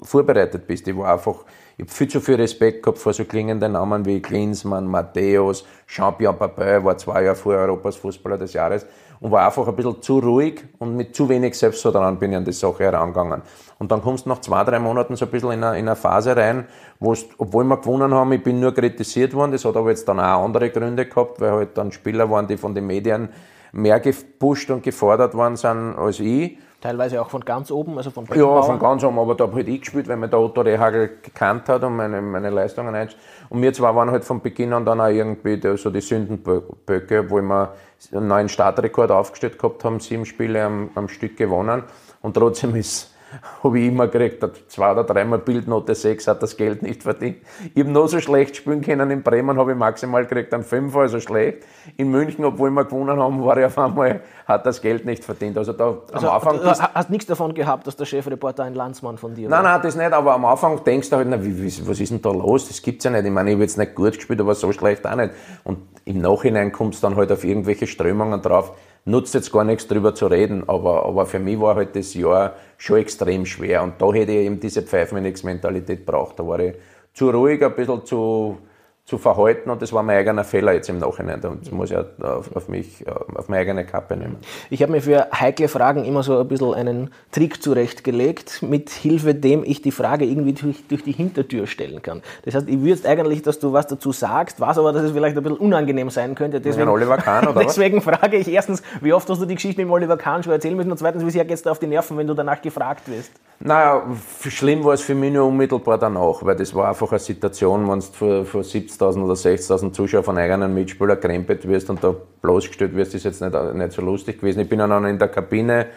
vorbereitet 0.02 0.68
bist. 0.68 0.88
Ich 0.88 0.96
war 0.96 1.12
einfach, 1.12 1.44
ich 1.76 1.84
habe 1.84 1.92
viel 1.92 2.08
zu 2.08 2.22
viel 2.22 2.36
Respekt 2.36 2.84
gehabt 2.84 2.98
vor 2.98 3.12
so 3.12 3.26
klingenden 3.26 3.74
Namen 3.74 4.06
wie 4.06 4.22
Klinsmann, 4.22 4.88
Matthäus, 4.88 5.66
Jean-Pierre 5.86 6.34
Papin, 6.34 6.86
war 6.86 6.98
zwei 6.98 7.24
Jahre 7.24 7.36
vor 7.36 7.56
Europas 7.56 7.98
Fußballer 7.98 8.38
des 8.38 8.54
Jahres 8.54 8.86
und 9.26 9.32
war 9.32 9.44
einfach 9.44 9.68
ein 9.68 9.76
bisschen 9.76 10.04
zu 10.04 10.20
ruhig 10.20 10.64
und 10.78 10.96
mit 10.96 11.16
zu 11.16 11.28
wenig 11.28 11.58
Selbstvertrauen 11.58 12.20
bin 12.20 12.30
ich 12.32 12.38
an 12.38 12.46
die 12.46 12.52
Sache 12.52 12.84
herangegangen. 12.84 13.42
Und 13.80 13.92
dann 13.92 14.04
kommst 14.04 14.28
du 14.28 14.30
nach 14.30 14.40
zwei, 14.40 14.64
drei 14.64 14.78
Monaten 14.78 15.16
so 15.16 15.26
ein 15.26 15.32
bisschen 15.32 15.52
in 15.52 15.64
eine, 15.64 15.80
in 15.80 15.88
eine 15.88 15.96
Phase 15.96 16.38
rein, 16.38 16.66
wo 17.00 17.14
es, 17.14 17.26
obwohl 17.40 17.64
wir 17.64 17.78
gewonnen 17.78 18.14
haben, 18.14 18.32
ich 18.34 18.44
bin 18.44 18.60
nur 18.60 18.72
kritisiert 18.72 19.34
worden, 19.34 19.52
das 19.52 19.66
hat 19.66 19.76
aber 19.78 19.90
jetzt 19.90 20.08
dann 20.08 20.20
auch 20.20 20.44
andere 20.44 20.70
Gründe 20.70 21.08
gehabt, 21.08 21.42
weil 21.42 21.54
halt 21.54 21.76
dann 21.76 21.92
Spieler 21.92 22.30
waren, 22.30 22.46
die 22.46 22.56
von 22.56 22.76
den 22.76 22.86
Medien 22.86 23.30
mehr 23.72 24.00
gepusht 24.00 24.70
und 24.70 24.84
gefordert 24.84 25.34
worden 25.34 25.56
sind 25.56 25.96
als 25.98 26.20
ich. 26.20 26.60
Teilweise 26.86 27.20
auch 27.20 27.32
von 27.32 27.44
ganz 27.44 27.72
oben, 27.72 27.98
also 27.98 28.12
von 28.12 28.28
Ja, 28.36 28.62
von 28.62 28.78
ganz 28.78 29.04
oben, 29.04 29.18
aber 29.18 29.34
da 29.34 29.46
habe 29.46 29.56
halt 29.56 29.68
ich 29.68 29.82
gespielt, 29.82 30.08
weil 30.08 30.18
mir 30.18 30.30
der 30.30 30.38
Otto 30.38 30.62
Rehagel 30.62 31.18
gekannt 31.24 31.68
hat 31.68 31.84
und 31.84 31.96
meine, 31.96 32.22
meine 32.22 32.52
Leistungen 32.52 32.94
einschätzt. 32.94 33.20
Und 33.50 33.60
wir 33.64 33.74
zwei 33.74 33.96
waren 33.96 34.12
halt 34.12 34.24
von 34.24 34.40
Beginn 34.40 34.72
an 34.72 34.86
dann 34.86 35.02
auch 35.02 35.08
irgendwie 35.08 35.60
so 35.78 35.90
die 35.90 36.02
Sündenböcke, 36.02 37.28
wo 37.28 37.42
wir 37.42 37.74
einen 38.14 38.28
neuen 38.28 38.50
Startrekord 38.50 39.10
aufgestellt 39.10 39.58
gehabt 39.58 39.84
haben, 39.84 40.00
sieben 40.00 40.28
Spiele 40.28 40.64
am, 40.64 40.92
am 40.94 41.08
Stück 41.08 41.38
gewonnen. 41.38 41.82
Und 42.22 42.36
trotzdem 42.36 42.76
ist 42.76 43.15
habe 43.64 43.80
ich 43.80 43.88
immer 43.88 44.08
gekriegt, 44.08 44.44
zwei 44.68 44.92
oder 44.92 45.04
dreimal 45.04 45.40
Bildnote 45.40 45.96
6, 45.96 46.28
hat 46.28 46.44
das 46.44 46.58
Geld 46.58 46.82
nicht 46.82 47.04
verdient. 47.04 47.38
Ich 47.74 47.82
habe 47.82 47.92
noch 47.92 48.08
so 48.08 48.20
schlecht 48.20 48.56
spielen 48.56 48.82
können. 48.82 49.12
In 49.12 49.24
Bremen 49.24 49.58
habe 49.58 49.72
ich 49.72 49.78
maximal 49.78 50.26
gekriegt, 50.26 50.54
einen 50.54 50.64
Fünfer, 50.64 51.02
also 51.02 51.20
schlecht. 51.20 51.64
In 51.98 52.10
München, 52.12 52.46
obwohl 52.46 52.70
wir 52.72 52.86
gewonnen 52.86 53.20
haben, 53.20 53.44
war 53.44 53.58
ich 53.58 53.66
auf 53.66 53.78
einmal, 53.78 54.22
hat 54.48 54.66
das 54.66 54.82
Geld 54.82 55.06
nicht 55.06 55.24
verdient. 55.24 55.58
Also 55.58 55.74
da 55.74 55.98
also, 56.12 56.30
am 56.30 56.36
Anfang. 56.36 56.58
Du 56.60 56.70
hast 56.70 57.10
nichts 57.10 57.26
davon 57.26 57.54
gehabt, 57.54 57.88
dass 57.88 57.96
der 57.96 58.06
Chefreporter 58.06 58.64
ein 58.64 58.74
Landsmann 58.74 59.18
von 59.18 59.34
dir 59.34 59.50
war? 59.50 59.62
Nein, 59.62 59.72
nein, 59.72 59.82
das 59.82 59.96
nicht, 59.96 60.14
aber 60.14 60.34
am 60.34 60.46
Anfang 60.46 60.84
denkst 60.84 61.10
du 61.10 61.16
halt, 61.18 61.28
na, 61.30 61.44
wie, 61.44 61.58
wie, 61.58 61.88
was 61.88 62.00
ist 62.00 62.12
denn 62.12 62.22
da 62.22 62.32
los? 62.32 62.68
Das 62.68 62.82
gibt's 62.82 63.04
ja 63.04 63.12
nicht. 63.12 63.26
Ich 63.26 63.32
meine, 63.32 63.50
ich 63.50 63.56
habe 63.56 63.64
jetzt 63.64 63.78
nicht 63.78 63.96
gut 63.96 64.14
gespielt, 64.14 64.40
aber 64.42 64.56
so 64.56 64.72
schlecht 64.72 65.06
auch 65.06 65.16
nicht. 65.16 65.32
Und 65.64 65.80
im 66.06 66.22
Nachhinein 66.22 66.72
kommst 66.72 67.02
du 67.02 67.08
dann 67.08 67.18
halt 67.18 67.32
auf 67.32 67.44
irgendwelche 67.44 67.88
Strömungen 67.88 68.42
drauf 68.42 68.74
nutzt 69.06 69.34
jetzt 69.36 69.52
gar 69.52 69.64
nichts 69.64 69.88
drüber 69.88 70.14
zu 70.16 70.28
reden, 70.28 70.68
aber, 70.68 71.06
aber 71.06 71.26
für 71.26 71.40
mich 71.40 71.60
war 71.60 71.76
halt 71.76 71.96
das 71.96 72.14
Jahr 72.16 72.56
schon 72.78 72.98
extrem 72.98 73.46
schwer 73.46 73.84
und 73.84 74.02
da 74.02 74.12
hätte 74.12 74.32
ich 74.32 74.46
eben 74.46 74.60
diese 74.60 74.82
Pfeifen-Mentalität 74.82 76.06
braucht. 76.06 76.40
Da 76.40 76.48
war 76.48 76.60
ich 76.60 76.76
zu 77.14 77.30
ruhig, 77.30 77.64
ein 77.64 77.76
bisschen 77.76 78.06
zu, 78.06 78.58
zu 79.06 79.20
verhalten 79.20 79.70
und 79.70 79.84
das 79.84 79.94
war 79.94 80.02
mein 80.02 80.18
eigener 80.18 80.44
Fehler 80.44 80.74
jetzt 80.74 80.90
im 80.90 80.98
Nachhinein. 80.98 81.40
Das 81.40 81.70
muss 81.70 81.92
ich 81.92 81.98
auf, 81.98 82.56
auf 82.56 82.68
mich, 82.68 83.06
auf 83.08 83.48
meine 83.50 83.62
eigene 83.62 83.86
Kappe 83.86 84.18
nehmen. 84.18 84.38
Ich 84.72 84.82
habe 84.82 84.92
mir 84.92 85.02
für 85.02 85.28
heikle 85.32 85.68
Fragen 85.68 86.06
immer 86.06 86.24
so 86.24 86.40
ein 86.40 86.48
bisschen 86.48 86.74
einen 86.74 87.12
Trick 87.32 87.62
zurechtgelegt, 87.62 88.64
mit 88.64 88.90
Hilfe 88.90 89.36
dem 89.36 89.64
ich 89.64 89.84
die 89.84 89.92
Frage 89.92 90.26
irgendwie 90.26 90.54
durch, 90.54 90.88
durch 90.88 91.04
die 91.04 91.12
Hintertür 91.12 91.68
stellen 91.68 92.02
kann. 92.02 92.24
Das 92.46 92.56
heißt, 92.56 92.68
ich 92.68 92.82
würde 92.82 93.08
eigentlich, 93.08 93.44
dass 93.44 93.60
du 93.60 93.74
was 93.74 93.86
dazu 93.86 94.12
sagst, 94.12 94.60
weiß 94.60 94.80
aber, 94.80 94.92
dass 94.92 95.04
es 95.04 95.12
vielleicht 95.12 95.38
ein 95.38 95.44
bisschen 95.44 95.60
unangenehm 95.60 96.10
sein 96.10 96.34
könnte. 96.34 96.60
Deswegen, 96.60 96.90
Oliver 96.90 97.18
Kahn, 97.18 97.48
oder 97.48 97.60
deswegen 97.64 98.02
frage 98.02 98.38
ich 98.38 98.48
erstens, 98.48 98.82
wie 99.02 99.14
oft 99.14 99.30
hast 99.30 99.40
du 99.40 99.46
die 99.46 99.54
Geschichte 99.54 99.84
mit 99.84 99.92
Oliver 99.92 100.18
Kahn 100.18 100.42
schon 100.42 100.52
erzählen 100.52 100.76
müssen 100.76 100.90
und 100.90 100.98
zweitens, 100.98 101.24
wie 101.24 101.30
sehr 101.30 101.46
geht 101.46 101.54
es 101.54 101.62
dir 101.62 101.70
auf 101.70 101.78
die 101.78 101.86
Nerven, 101.86 102.18
wenn 102.18 102.26
du 102.26 102.34
danach 102.34 102.60
gefragt 102.60 103.08
wirst? 103.08 103.32
Naja, 103.60 104.04
schlimm 104.48 104.84
war 104.84 104.94
es 104.94 105.02
für 105.02 105.16
mich 105.16 105.32
nur 105.32 105.46
unmittelbar 105.46 105.98
danach, 105.98 106.44
weil 106.44 106.56
das 106.56 106.76
war 106.76 106.90
einfach 106.90 107.10
eine 107.12 107.20
Situation, 107.20 107.90
wenn 107.90 108.00
du 108.00 108.06
vor, 108.06 108.46
vor 108.46 108.64
70.000 109.00 109.24
oder 109.24 109.34
60.000 109.34 109.94
Zuschauern 109.94 110.24
von 110.24 110.38
eigenen 110.38 110.74
Mitspielern 110.74 111.20
krempelt 111.20 111.68
wirst 111.68 111.90
und 111.90 112.04
da 112.04 112.16
bloßgestellt 112.42 112.96
wirst, 112.96 113.16
ist 113.16 113.26
jetzt 113.26 113.42
nicht, 113.42 113.74
nicht 113.76 113.92
so 113.92 114.02
lustig 114.02 114.40
gewesen. 114.40 114.62
Ich 114.62 114.70
bin 114.70 114.80
dann 114.80 115.06
in 115.06 115.20
der 115.20 115.28
Kabine 115.28 115.88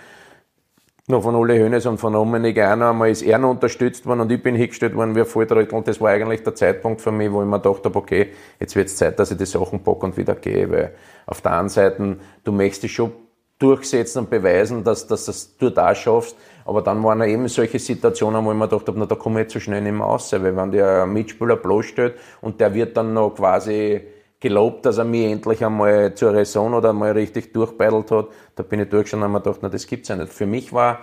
noch 1.08 1.22
von 1.22 1.34
Uli 1.34 1.58
Hoeneß 1.58 1.86
und 1.86 1.98
von 1.98 2.12
Dominik 2.12 2.58
Einer 2.58 2.90
einmal 2.90 3.10
ist 3.10 3.22
er 3.22 3.38
noch 3.38 3.50
unterstützt 3.50 4.04
worden 4.04 4.20
und 4.20 4.32
ich 4.32 4.42
bin 4.42 4.54
hingestellt 4.54 4.94
worden 4.94 5.14
wie 5.14 5.20
ein 5.20 5.26
Volltrottel 5.26 5.74
und 5.74 5.88
das 5.88 6.00
war 6.00 6.10
eigentlich 6.10 6.42
der 6.42 6.54
Zeitpunkt 6.54 7.00
für 7.00 7.12
mich, 7.12 7.32
wo 7.32 7.40
ich 7.40 7.48
mir 7.48 7.58
gedacht 7.60 7.84
habe, 7.84 7.98
okay, 7.98 8.28
jetzt 8.60 8.76
wird 8.76 8.88
es 8.88 8.96
Zeit, 8.96 9.18
dass 9.18 9.30
ich 9.30 9.38
die 9.38 9.46
Sachen 9.46 9.82
packe 9.82 10.04
und 10.04 10.16
wieder 10.18 10.34
gehe, 10.34 10.70
weil 10.70 10.94
auf 11.24 11.40
der 11.40 11.58
einen 11.58 11.70
Seite, 11.70 12.18
du 12.44 12.52
möchtest 12.52 12.82
dich 12.82 12.92
schon 12.92 13.12
durchsetzen 13.58 14.20
und 14.20 14.30
beweisen, 14.30 14.84
dass, 14.84 15.06
dass, 15.06 15.56
du 15.56 15.70
das 15.70 15.98
schaffst, 15.98 16.36
aber 16.68 16.82
dann 16.82 17.02
waren 17.02 17.22
eben 17.22 17.48
solche 17.48 17.78
Situationen, 17.78 18.44
wo 18.44 18.52
ich 18.52 18.58
mir 18.58 18.68
gedacht 18.68 18.86
habe, 18.88 18.98
na, 18.98 19.06
da 19.06 19.14
komme 19.14 19.40
ich 19.40 19.44
jetzt 19.44 19.54
so 19.54 19.60
schnell 19.60 19.80
nicht 19.80 19.94
mehr 19.94 20.06
raus, 20.06 20.30
weil 20.32 20.54
wenn 20.54 20.70
der 20.70 21.06
Mitspieler 21.06 21.56
bloßstellt 21.56 22.16
und 22.42 22.60
der 22.60 22.74
wird 22.74 22.94
dann 22.94 23.14
noch 23.14 23.30
quasi 23.30 24.02
gelobt, 24.38 24.84
dass 24.84 24.98
er 24.98 25.04
mich 25.04 25.32
endlich 25.32 25.64
einmal 25.64 26.12
zur 26.12 26.34
Raison 26.34 26.74
oder 26.74 26.90
einmal 26.90 27.12
richtig 27.12 27.54
durchbeidelt 27.54 28.10
hat, 28.10 28.26
da 28.54 28.62
bin 28.62 28.80
ich 28.80 28.90
durchgeschaut 28.90 29.16
und 29.16 29.24
habe 29.24 29.32
mir 29.32 29.40
gedacht, 29.40 29.60
na, 29.62 29.70
das 29.70 29.86
gibt's 29.86 30.10
ja 30.10 30.16
nicht. 30.16 30.30
Für 30.30 30.44
mich 30.44 30.70
war 30.70 30.98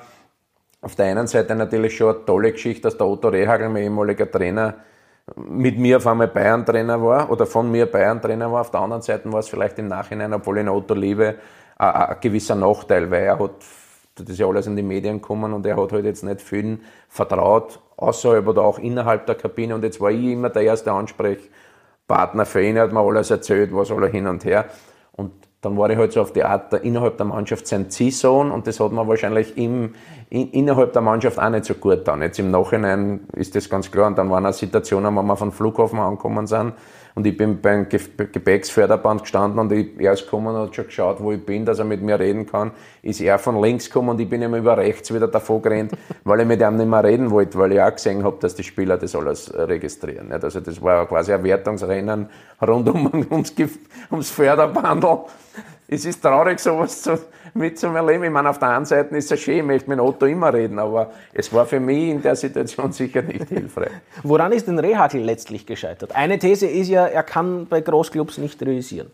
auf 0.81 0.93
der 0.93 1.07
einen 1.07 1.25
Seite 1.25 1.55
natürlich 1.55 1.97
schon 1.97 2.15
eine 2.15 2.25
tolle 2.25 2.51
Geschichte, 2.51 2.83
dass 2.83 2.95
der 2.95 3.07
Otto 3.07 3.29
Rehagel, 3.29 3.69
mein 3.69 3.85
ehemaliger 3.85 4.29
Trainer, 4.29 4.75
mit 5.35 5.79
mir 5.79 5.97
auf 5.97 6.05
einmal 6.05 6.27
Bayern-Trainer 6.27 7.01
war 7.01 7.31
oder 7.31 7.47
von 7.47 7.71
mir 7.71 7.87
Bayern-Trainer 7.87 8.51
war. 8.51 8.61
Auf 8.61 8.69
der 8.69 8.81
anderen 8.81 9.01
Seite 9.01 9.33
war 9.33 9.39
es 9.39 9.49
vielleicht 9.49 9.79
im 9.79 9.87
Nachhinein, 9.87 10.31
obwohl 10.31 10.59
ich 10.59 10.63
den 10.63 10.69
Otto 10.69 10.93
liebe, 10.93 11.37
ein, 11.79 11.89
ein 11.89 12.17
gewisser 12.21 12.53
Nachteil, 12.53 13.09
weil 13.09 13.23
er 13.23 13.39
hat 13.39 13.63
das 14.15 14.29
ist 14.29 14.39
ja 14.39 14.47
alles 14.47 14.65
in 14.67 14.75
die 14.75 14.83
Medien 14.83 15.21
gekommen 15.21 15.53
und 15.53 15.65
er 15.65 15.75
hat 15.77 15.91
halt 15.91 16.05
jetzt 16.05 16.23
nicht 16.23 16.41
vielen 16.41 16.81
vertraut, 17.09 17.81
außerhalb 17.97 18.47
oder 18.47 18.63
auch 18.63 18.79
innerhalb 18.79 19.25
der 19.25 19.35
Kabine. 19.35 19.75
Und 19.75 19.83
jetzt 19.83 19.99
war 19.99 20.11
ich 20.11 20.23
immer 20.23 20.49
der 20.49 20.63
erste 20.63 20.91
Ansprechpartner 20.91 22.45
für 22.45 22.63
ihn, 22.63 22.77
er 22.77 22.83
hat 22.83 22.93
mir 22.93 23.01
alles 23.01 23.29
erzählt, 23.29 23.73
was 23.73 23.91
alle 23.91 24.07
hin 24.07 24.27
und 24.27 24.45
her. 24.45 24.65
Und 25.11 25.31
dann 25.61 25.77
war 25.77 25.89
ich 25.89 25.97
halt 25.97 26.13
so 26.13 26.21
auf 26.21 26.31
die 26.31 26.43
Art 26.43 26.71
der, 26.71 26.83
innerhalb 26.83 27.17
der 27.17 27.25
Mannschaft 27.25 27.67
sein 27.67 27.89
Ziehsohn 27.89 28.51
und 28.51 28.67
das 28.67 28.79
hat 28.79 28.91
man 28.91 29.07
wahrscheinlich 29.07 29.57
im, 29.57 29.95
in, 30.29 30.51
innerhalb 30.51 30.93
der 30.93 31.01
Mannschaft 31.01 31.39
auch 31.39 31.49
nicht 31.49 31.65
so 31.65 31.73
gut 31.73 32.07
dann. 32.07 32.21
Jetzt 32.21 32.37
im 32.39 32.51
Nachhinein 32.51 33.21
ist 33.33 33.55
das 33.55 33.69
ganz 33.69 33.89
klar 33.89 34.07
und 34.07 34.17
dann 34.17 34.29
waren 34.29 34.45
auch 34.45 34.53
Situationen, 34.53 35.15
wo 35.15 35.23
wir 35.23 35.35
von 35.35 35.51
Flughafen 35.51 35.99
angekommen 35.99 36.45
sind, 36.47 36.73
und 37.15 37.25
ich 37.25 37.37
bin 37.37 37.61
beim 37.61 37.87
Gepäcksförderband 37.87 39.21
gestanden 39.21 39.59
und 39.59 39.71
er 39.71 40.13
ist 40.13 40.25
gekommen 40.25 40.47
und 40.47 40.67
hat 40.67 40.75
schon 40.75 40.85
geschaut, 40.85 41.21
wo 41.21 41.31
ich 41.31 41.43
bin, 41.43 41.65
dass 41.65 41.79
er 41.79 41.85
mit 41.85 42.01
mir 42.01 42.19
reden 42.19 42.45
kann. 42.45 42.71
Ist 43.01 43.21
er 43.21 43.39
von 43.39 43.61
links 43.61 43.85
gekommen 43.85 44.09
und 44.09 44.19
ich 44.19 44.29
bin 44.29 44.41
immer 44.41 44.57
über 44.57 44.77
rechts 44.77 45.13
wieder 45.13 45.29
davor 45.29 45.61
gerannt, 45.61 45.93
weil 46.25 46.41
ich 46.41 46.45
mit 46.45 46.61
ihm 46.61 46.75
nicht 46.75 46.89
mehr 46.89 47.03
reden 47.03 47.31
wollte, 47.31 47.57
weil 47.57 47.71
ich 47.71 47.81
auch 47.81 47.95
gesehen 47.95 48.23
habe, 48.25 48.37
dass 48.41 48.53
die 48.53 48.63
Spieler 48.63 48.97
das 48.97 49.15
alles 49.15 49.51
registrieren. 49.55 50.29
Also 50.33 50.59
das 50.59 50.81
war 50.81 51.07
quasi 51.07 51.31
ein 51.31 51.43
Wertungsrennen 51.43 52.27
rund 52.61 52.89
um, 52.89 53.25
ums, 53.31 53.53
ums 54.11 54.29
Förderbandel 54.29 55.19
es 55.87 56.05
ist 56.05 56.21
traurig, 56.21 56.59
sowas 56.59 57.01
zu, 57.01 57.19
mitzuerleben. 57.53 58.23
Ich 58.23 58.31
meine, 58.31 58.49
auf 58.49 58.59
der 58.59 58.69
einen 58.69 58.85
Seite 58.85 59.15
ist 59.15 59.31
es 59.31 59.39
schön, 59.39 59.57
ich 59.57 59.63
möchte 59.63 59.89
mit 59.89 59.99
Otto 59.99 60.25
immer 60.25 60.53
reden, 60.53 60.79
aber 60.79 61.11
es 61.33 61.51
war 61.53 61.65
für 61.65 61.79
mich 61.79 62.09
in 62.09 62.21
der 62.21 62.35
Situation 62.35 62.91
sicher 62.91 63.21
nicht 63.21 63.49
hilfreich. 63.49 63.91
Woran 64.23 64.51
ist 64.51 64.67
denn 64.67 64.79
Rehagel 64.79 65.21
letztlich 65.21 65.65
gescheitert? 65.65 66.15
Eine 66.15 66.39
These 66.39 66.67
ist 66.67 66.89
ja, 66.89 67.05
er 67.05 67.23
kann 67.23 67.67
bei 67.67 67.81
Großclubs 67.81 68.37
nicht 68.37 68.61
realisieren. 68.61 69.11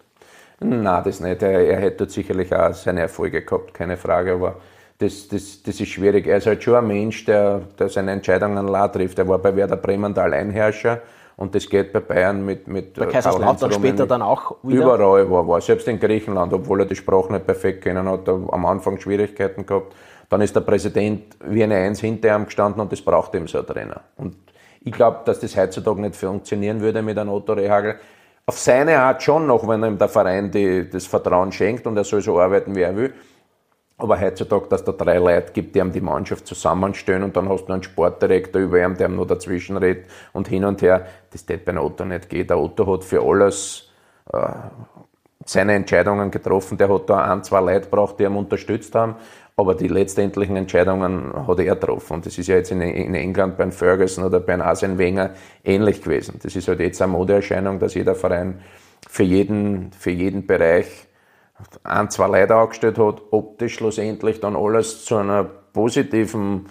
Nein, 0.59 1.03
das 1.03 1.19
nicht. 1.19 1.41
Er, 1.41 1.59
er 1.59 1.79
hätte 1.79 2.07
sicherlich 2.07 2.53
auch 2.53 2.73
seine 2.73 3.01
Erfolge 3.01 3.41
gehabt, 3.41 3.73
keine 3.73 3.97
Frage, 3.97 4.33
aber 4.33 4.57
das, 4.99 5.27
das, 5.27 5.63
das 5.63 5.79
ist 5.79 5.89
schwierig. 5.89 6.27
Er 6.27 6.37
ist 6.37 6.45
halt 6.45 6.63
schon 6.63 6.75
ein 6.75 6.87
Mensch, 6.87 7.25
der, 7.25 7.61
der 7.79 7.89
seine 7.89 8.11
Entscheidungen 8.11 8.67
la 8.67 8.87
trifft. 8.87 9.17
Er 9.17 9.27
war 9.27 9.39
bei 9.39 9.55
Werder 9.55 9.77
Bremen 9.77 10.13
der 10.13 10.25
Alleinherrscher 10.25 11.01
und 11.41 11.55
das 11.55 11.67
geht 11.67 11.91
bei 11.91 12.01
Bayern 12.01 12.45
mit, 12.45 12.67
mit 12.67 12.93
bei 12.93 13.07
Kaiserslautern 13.07 13.71
später 13.71 14.05
dann 14.05 14.21
auch 14.21 14.57
wieder? 14.61 14.83
Überall 14.83 15.27
war, 15.27 15.47
war. 15.47 15.59
Selbst 15.59 15.87
in 15.87 15.99
Griechenland, 15.99 16.53
obwohl 16.53 16.81
er 16.81 16.85
die 16.85 16.95
Sprache 16.95 17.33
nicht 17.33 17.47
perfekt 17.47 17.83
kennen 17.83 18.07
hat, 18.07 18.29
am 18.29 18.65
Anfang 18.65 18.99
Schwierigkeiten 18.99 19.65
gehabt. 19.65 19.95
Dann 20.29 20.41
ist 20.41 20.55
der 20.55 20.61
Präsident 20.61 21.35
wie 21.43 21.63
eine 21.63 21.77
Eins 21.77 21.99
hinter 21.99 22.35
ihm 22.35 22.45
gestanden 22.45 22.79
und 22.79 22.91
das 22.91 23.01
braucht 23.01 23.33
ihm 23.33 23.47
so 23.47 23.57
ein 23.57 23.65
Trainer. 23.65 24.01
Und 24.17 24.35
ich 24.81 24.91
glaube, 24.91 25.21
dass 25.25 25.39
das 25.39 25.57
heutzutage 25.57 26.01
nicht 26.01 26.15
funktionieren 26.15 26.79
würde 26.79 27.01
mit 27.01 27.17
einem 27.17 27.31
Otto 27.31 27.53
Rehagel. 27.53 27.95
Auf 28.45 28.59
seine 28.59 28.99
Art 28.99 29.23
schon 29.23 29.47
noch, 29.47 29.67
wenn 29.67 29.83
ihm 29.83 29.97
der 29.97 30.09
Verein 30.09 30.51
die, 30.51 30.87
das 30.87 31.07
Vertrauen 31.07 31.51
schenkt 31.51 31.87
und 31.87 31.97
er 31.97 32.03
soll 32.03 32.21
so 32.21 32.39
arbeiten, 32.39 32.75
wie 32.75 32.81
er 32.81 32.95
will. 32.95 33.13
Aber 34.01 34.19
heutzutage, 34.19 34.67
dass 34.67 34.83
da 34.83 34.93
drei 34.93 35.19
Leute 35.19 35.53
gibt, 35.53 35.75
die 35.75 35.79
ihm 35.79 35.91
die 35.91 36.01
Mannschaft 36.01 36.47
zusammenstellen 36.47 37.21
und 37.21 37.35
dann 37.37 37.47
hast 37.47 37.65
du 37.65 37.73
einen 37.73 37.83
Sportdirektor 37.83 38.59
über 38.59 38.83
ihm, 38.83 38.97
der 38.97 39.07
ihm 39.07 39.15
noch 39.15 39.27
dazwischen 39.27 39.77
redet 39.77 40.05
und 40.33 40.47
hin 40.47 40.65
und 40.65 40.81
her. 40.81 41.05
Das 41.29 41.45
geht 41.45 41.65
bei 41.65 41.79
Otto 41.79 42.03
nicht 42.03 42.27
gehen. 42.27 42.47
Der 42.47 42.57
Otto 42.57 42.91
hat 42.91 43.03
für 43.03 43.21
alles 43.21 43.91
äh, 44.33 44.39
seine 45.45 45.75
Entscheidungen 45.75 46.31
getroffen. 46.31 46.79
Der 46.79 46.89
hat 46.89 47.07
da 47.11 47.31
ein, 47.31 47.43
zwei 47.43 47.59
Leute 47.59 47.89
braucht, 47.89 48.19
die 48.19 48.23
ihm 48.23 48.37
unterstützt 48.37 48.95
haben. 48.95 49.17
Aber 49.55 49.75
die 49.75 49.87
letztendlichen 49.87 50.55
Entscheidungen 50.55 51.31
hat 51.45 51.59
er 51.59 51.75
getroffen. 51.75 52.13
Und 52.13 52.25
das 52.25 52.39
ist 52.39 52.47
ja 52.47 52.55
jetzt 52.55 52.71
in, 52.71 52.81
in 52.81 53.13
England 53.13 53.55
beim 53.55 53.71
Ferguson 53.71 54.23
oder 54.23 54.39
beim 54.39 54.61
Arsene 54.61 54.97
Wenger 54.97 55.35
ähnlich 55.63 56.01
gewesen. 56.01 56.39
Das 56.41 56.55
ist 56.55 56.67
halt 56.67 56.79
jetzt 56.79 57.03
eine 57.03 57.11
Modeerscheinung, 57.11 57.77
dass 57.77 57.93
jeder 57.93 58.15
Verein 58.15 58.61
für 59.07 59.21
jeden, 59.21 59.91
für 59.91 60.09
jeden 60.09 60.47
Bereich 60.47 61.05
ein, 61.83 62.09
zwei 62.09 62.27
Leute 62.27 62.55
angestellt 62.55 62.97
hat, 62.97 63.21
ob 63.31 63.57
das 63.59 63.71
schlussendlich 63.71 64.39
dann 64.39 64.55
alles 64.55 65.05
zu 65.05 65.17
einem 65.17 65.47
positiven 65.73 66.67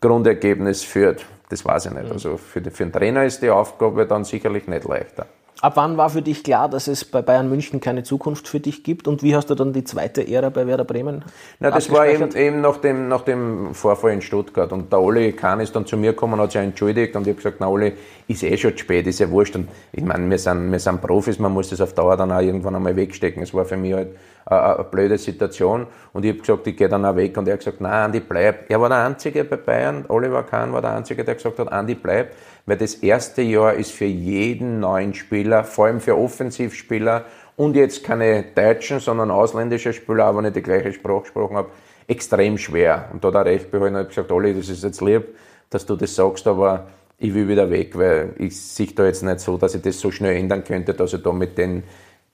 Grundergebnis 0.00 0.84
führt, 0.84 1.24
das 1.48 1.64
weiß 1.64 1.86
ich 1.86 1.92
nicht. 1.92 2.10
Also 2.10 2.36
für, 2.36 2.60
den, 2.60 2.72
für 2.72 2.84
den 2.84 2.92
Trainer 2.92 3.24
ist 3.24 3.42
die 3.42 3.50
Aufgabe 3.50 4.06
dann 4.06 4.24
sicherlich 4.24 4.66
nicht 4.66 4.84
leichter. 4.84 5.26
Ab 5.62 5.72
wann 5.76 5.96
war 5.96 6.10
für 6.10 6.20
dich 6.20 6.44
klar, 6.44 6.68
dass 6.68 6.86
es 6.86 7.04
bei 7.04 7.22
Bayern 7.22 7.48
München 7.48 7.80
keine 7.80 8.02
Zukunft 8.02 8.46
für 8.46 8.60
dich 8.60 8.84
gibt? 8.84 9.08
Und 9.08 9.22
wie 9.22 9.34
hast 9.34 9.48
du 9.48 9.54
dann 9.54 9.72
die 9.72 9.84
zweite 9.84 10.26
Ära 10.28 10.50
bei 10.50 10.66
Werder 10.66 10.84
Bremen? 10.84 11.24
Na, 11.60 11.70
das 11.70 11.90
war 11.90 12.06
eben, 12.06 12.30
eben 12.36 12.60
nach, 12.60 12.76
dem, 12.76 13.08
nach 13.08 13.22
dem 13.22 13.74
Vorfall 13.74 14.12
in 14.12 14.20
Stuttgart. 14.20 14.70
Und 14.70 14.92
der 14.92 15.00
Oli 15.00 15.32
Kahn 15.32 15.60
ist 15.60 15.74
dann 15.74 15.86
zu 15.86 15.96
mir 15.96 16.10
gekommen, 16.12 16.38
hat 16.40 16.52
sich 16.52 16.60
entschuldigt 16.60 17.16
und 17.16 17.22
ich 17.22 17.28
habe 17.28 17.36
gesagt, 17.36 17.56
na 17.60 17.68
Oli, 17.68 17.94
ist 18.28 18.42
eh 18.42 18.56
schon 18.58 18.72
zu 18.72 18.78
spät, 18.78 19.06
ist 19.06 19.18
ja 19.18 19.30
wurscht. 19.30 19.56
Und 19.56 19.68
ich 19.92 20.04
meine, 20.04 20.28
wir 20.28 20.38
sind, 20.38 20.70
wir 20.70 20.78
sind 20.78 21.00
Profis, 21.00 21.38
man 21.38 21.52
muss 21.52 21.70
das 21.70 21.80
auf 21.80 21.94
Dauer 21.94 22.18
dann 22.18 22.32
auch 22.32 22.40
irgendwann 22.40 22.76
einmal 22.76 22.94
wegstecken. 22.94 23.42
Es 23.42 23.54
war 23.54 23.64
für 23.64 23.78
mich 23.78 23.94
halt 23.94 24.08
eine, 24.46 24.84
blöde 24.84 25.18
Situation. 25.18 25.86
Und 26.12 26.24
ich 26.24 26.30
habe 26.30 26.40
gesagt, 26.40 26.66
ich 26.66 26.76
gehe 26.76 26.88
dann 26.88 27.04
auch 27.04 27.16
weg. 27.16 27.36
Und 27.36 27.46
er 27.46 27.54
hat 27.54 27.60
gesagt, 27.60 27.80
nein, 27.80 27.92
Andi, 27.92 28.20
bleib. 28.20 28.70
Er 28.70 28.80
war 28.80 28.88
der 28.88 29.04
Einzige 29.04 29.44
bei 29.44 29.56
Bayern, 29.56 30.04
Oliver 30.08 30.42
Kahn 30.44 30.72
war 30.72 30.80
der 30.80 30.94
Einzige, 30.94 31.24
der 31.24 31.34
gesagt 31.34 31.58
hat, 31.58 31.70
Andi, 31.70 31.94
bleib 31.94 32.30
weil 32.66 32.76
das 32.76 32.94
erste 32.94 33.42
Jahr 33.42 33.74
ist 33.74 33.92
für 33.92 34.04
jeden 34.04 34.80
neuen 34.80 35.14
Spieler, 35.14 35.64
vor 35.64 35.86
allem 35.86 36.00
für 36.00 36.18
Offensivspieler 36.18 37.24
und 37.54 37.76
jetzt 37.76 38.04
keine 38.04 38.44
deutschen, 38.54 38.98
sondern 38.98 39.30
ausländische 39.30 39.92
Spieler, 39.92 40.36
wenn 40.36 40.44
ich 40.46 40.52
die 40.52 40.62
gleiche 40.62 40.92
Sprache 40.92 41.22
gesprochen 41.22 41.56
habe, 41.56 41.70
extrem 42.08 42.58
schwer. 42.58 43.08
Und 43.12 43.24
da 43.24 43.28
hat 43.28 43.34
er 43.36 43.44
recht 43.46 43.70
behalten 43.70 43.96
und 43.96 44.08
gesagt, 44.08 44.30
Olli, 44.32 44.52
das 44.52 44.68
ist 44.68 44.82
jetzt 44.82 45.00
lieb, 45.00 45.36
dass 45.70 45.86
du 45.86 45.96
das 45.96 46.14
sagst, 46.14 46.46
aber 46.46 46.88
ich 47.18 47.32
will 47.32 47.48
wieder 47.48 47.70
weg, 47.70 47.96
weil 47.96 48.34
ich 48.38 48.60
sehe 48.60 48.88
da 48.88 49.06
jetzt 49.06 49.22
nicht 49.22 49.40
so, 49.40 49.56
dass 49.56 49.74
ich 49.74 49.82
das 49.82 49.98
so 49.98 50.10
schnell 50.10 50.36
ändern 50.36 50.64
könnte, 50.64 50.92
dass 50.92 51.14
ich 51.14 51.22
da 51.22 51.32
mit 51.32 51.56
den 51.56 51.84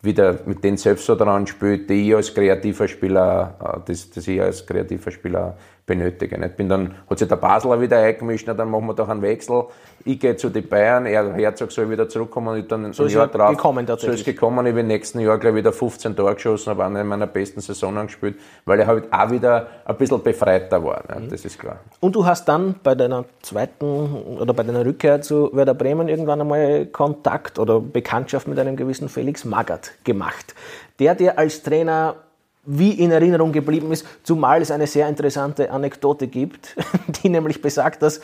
wieder 0.02 0.40
mit 0.46 0.64
den 0.64 0.76
selbst 0.76 1.06
so 1.06 1.14
dran 1.14 1.46
spiele, 1.46 1.78
die 1.78 2.08
ich 2.08 2.16
als 2.16 2.34
kreativer 2.34 2.88
Spieler, 2.88 3.54
äh, 3.60 3.80
das, 3.86 4.10
das 4.10 4.26
ich 4.26 4.40
als 4.40 4.66
kreativer 4.66 5.10
Spieler 5.10 5.56
benötigen. 5.86 6.42
Ich 6.44 6.52
bin 6.52 6.68
dann, 6.68 6.94
hat 7.10 7.18
sich 7.18 7.28
der 7.28 7.36
Basler 7.36 7.80
wieder 7.80 7.98
eingemischt, 7.98 8.46
dann 8.46 8.70
machen 8.70 8.86
wir 8.86 8.94
doch 8.94 9.08
einen 9.08 9.20
Wechsel. 9.20 9.64
Ich 10.04 10.18
gehe 10.18 10.36
zu 10.36 10.48
den 10.48 10.68
Bayern, 10.68 11.06
er, 11.06 11.34
Herzog 11.34 11.72
soll 11.72 11.90
wieder 11.90 12.08
zurückkommen 12.08 12.48
und 12.48 12.70
dann 12.70 12.92
so 12.92 13.04
ein 13.04 13.08
Jahr 13.08 13.26
drauf. 13.26 13.50
Gekommen, 13.50 13.86
so 13.86 14.08
ist 14.08 14.24
gekommen, 14.24 14.64
ich 14.66 14.74
bin 14.74 14.82
im 14.82 14.86
nächsten 14.88 15.20
Jahr 15.20 15.38
gleich 15.38 15.54
wieder 15.54 15.72
15 15.72 16.14
Tore 16.14 16.34
geschossen, 16.34 16.70
habe 16.70 16.84
eine 16.84 17.02
meiner 17.02 17.26
besten 17.26 17.60
Saisonen 17.60 18.06
gespielt, 18.06 18.36
weil 18.64 18.80
ich 18.80 18.86
halt 18.86 19.12
auch 19.12 19.30
wieder 19.30 19.66
ein 19.84 19.96
bisschen 19.96 20.22
befreiter 20.22 20.82
war, 20.84 21.02
ne? 21.08 21.26
das 21.28 21.44
ist 21.44 21.58
klar. 21.58 21.80
Und 22.00 22.14
du 22.14 22.24
hast 22.24 22.46
dann 22.46 22.76
bei 22.82 22.94
deiner 22.94 23.24
zweiten 23.42 24.36
oder 24.38 24.54
bei 24.54 24.62
deiner 24.62 24.84
Rückkehr 24.84 25.20
zu 25.20 25.50
Werder 25.52 25.74
Bremen 25.74 26.08
irgendwann 26.08 26.40
einmal 26.40 26.86
Kontakt 26.86 27.58
oder 27.58 27.80
Bekanntschaft 27.80 28.46
mit 28.46 28.58
einem 28.58 28.76
gewissen 28.76 29.08
Felix 29.08 29.44
Magath 29.44 29.92
gemacht, 30.04 30.54
der 31.00 31.14
dir 31.16 31.38
als 31.38 31.62
Trainer 31.62 32.16
wie 32.64 32.92
in 32.92 33.10
Erinnerung 33.10 33.52
geblieben 33.52 33.90
ist, 33.92 34.06
zumal 34.22 34.62
es 34.62 34.70
eine 34.70 34.86
sehr 34.86 35.08
interessante 35.08 35.70
Anekdote 35.70 36.28
gibt, 36.28 36.76
die 37.22 37.28
nämlich 37.28 37.60
besagt, 37.60 38.02
dass 38.02 38.20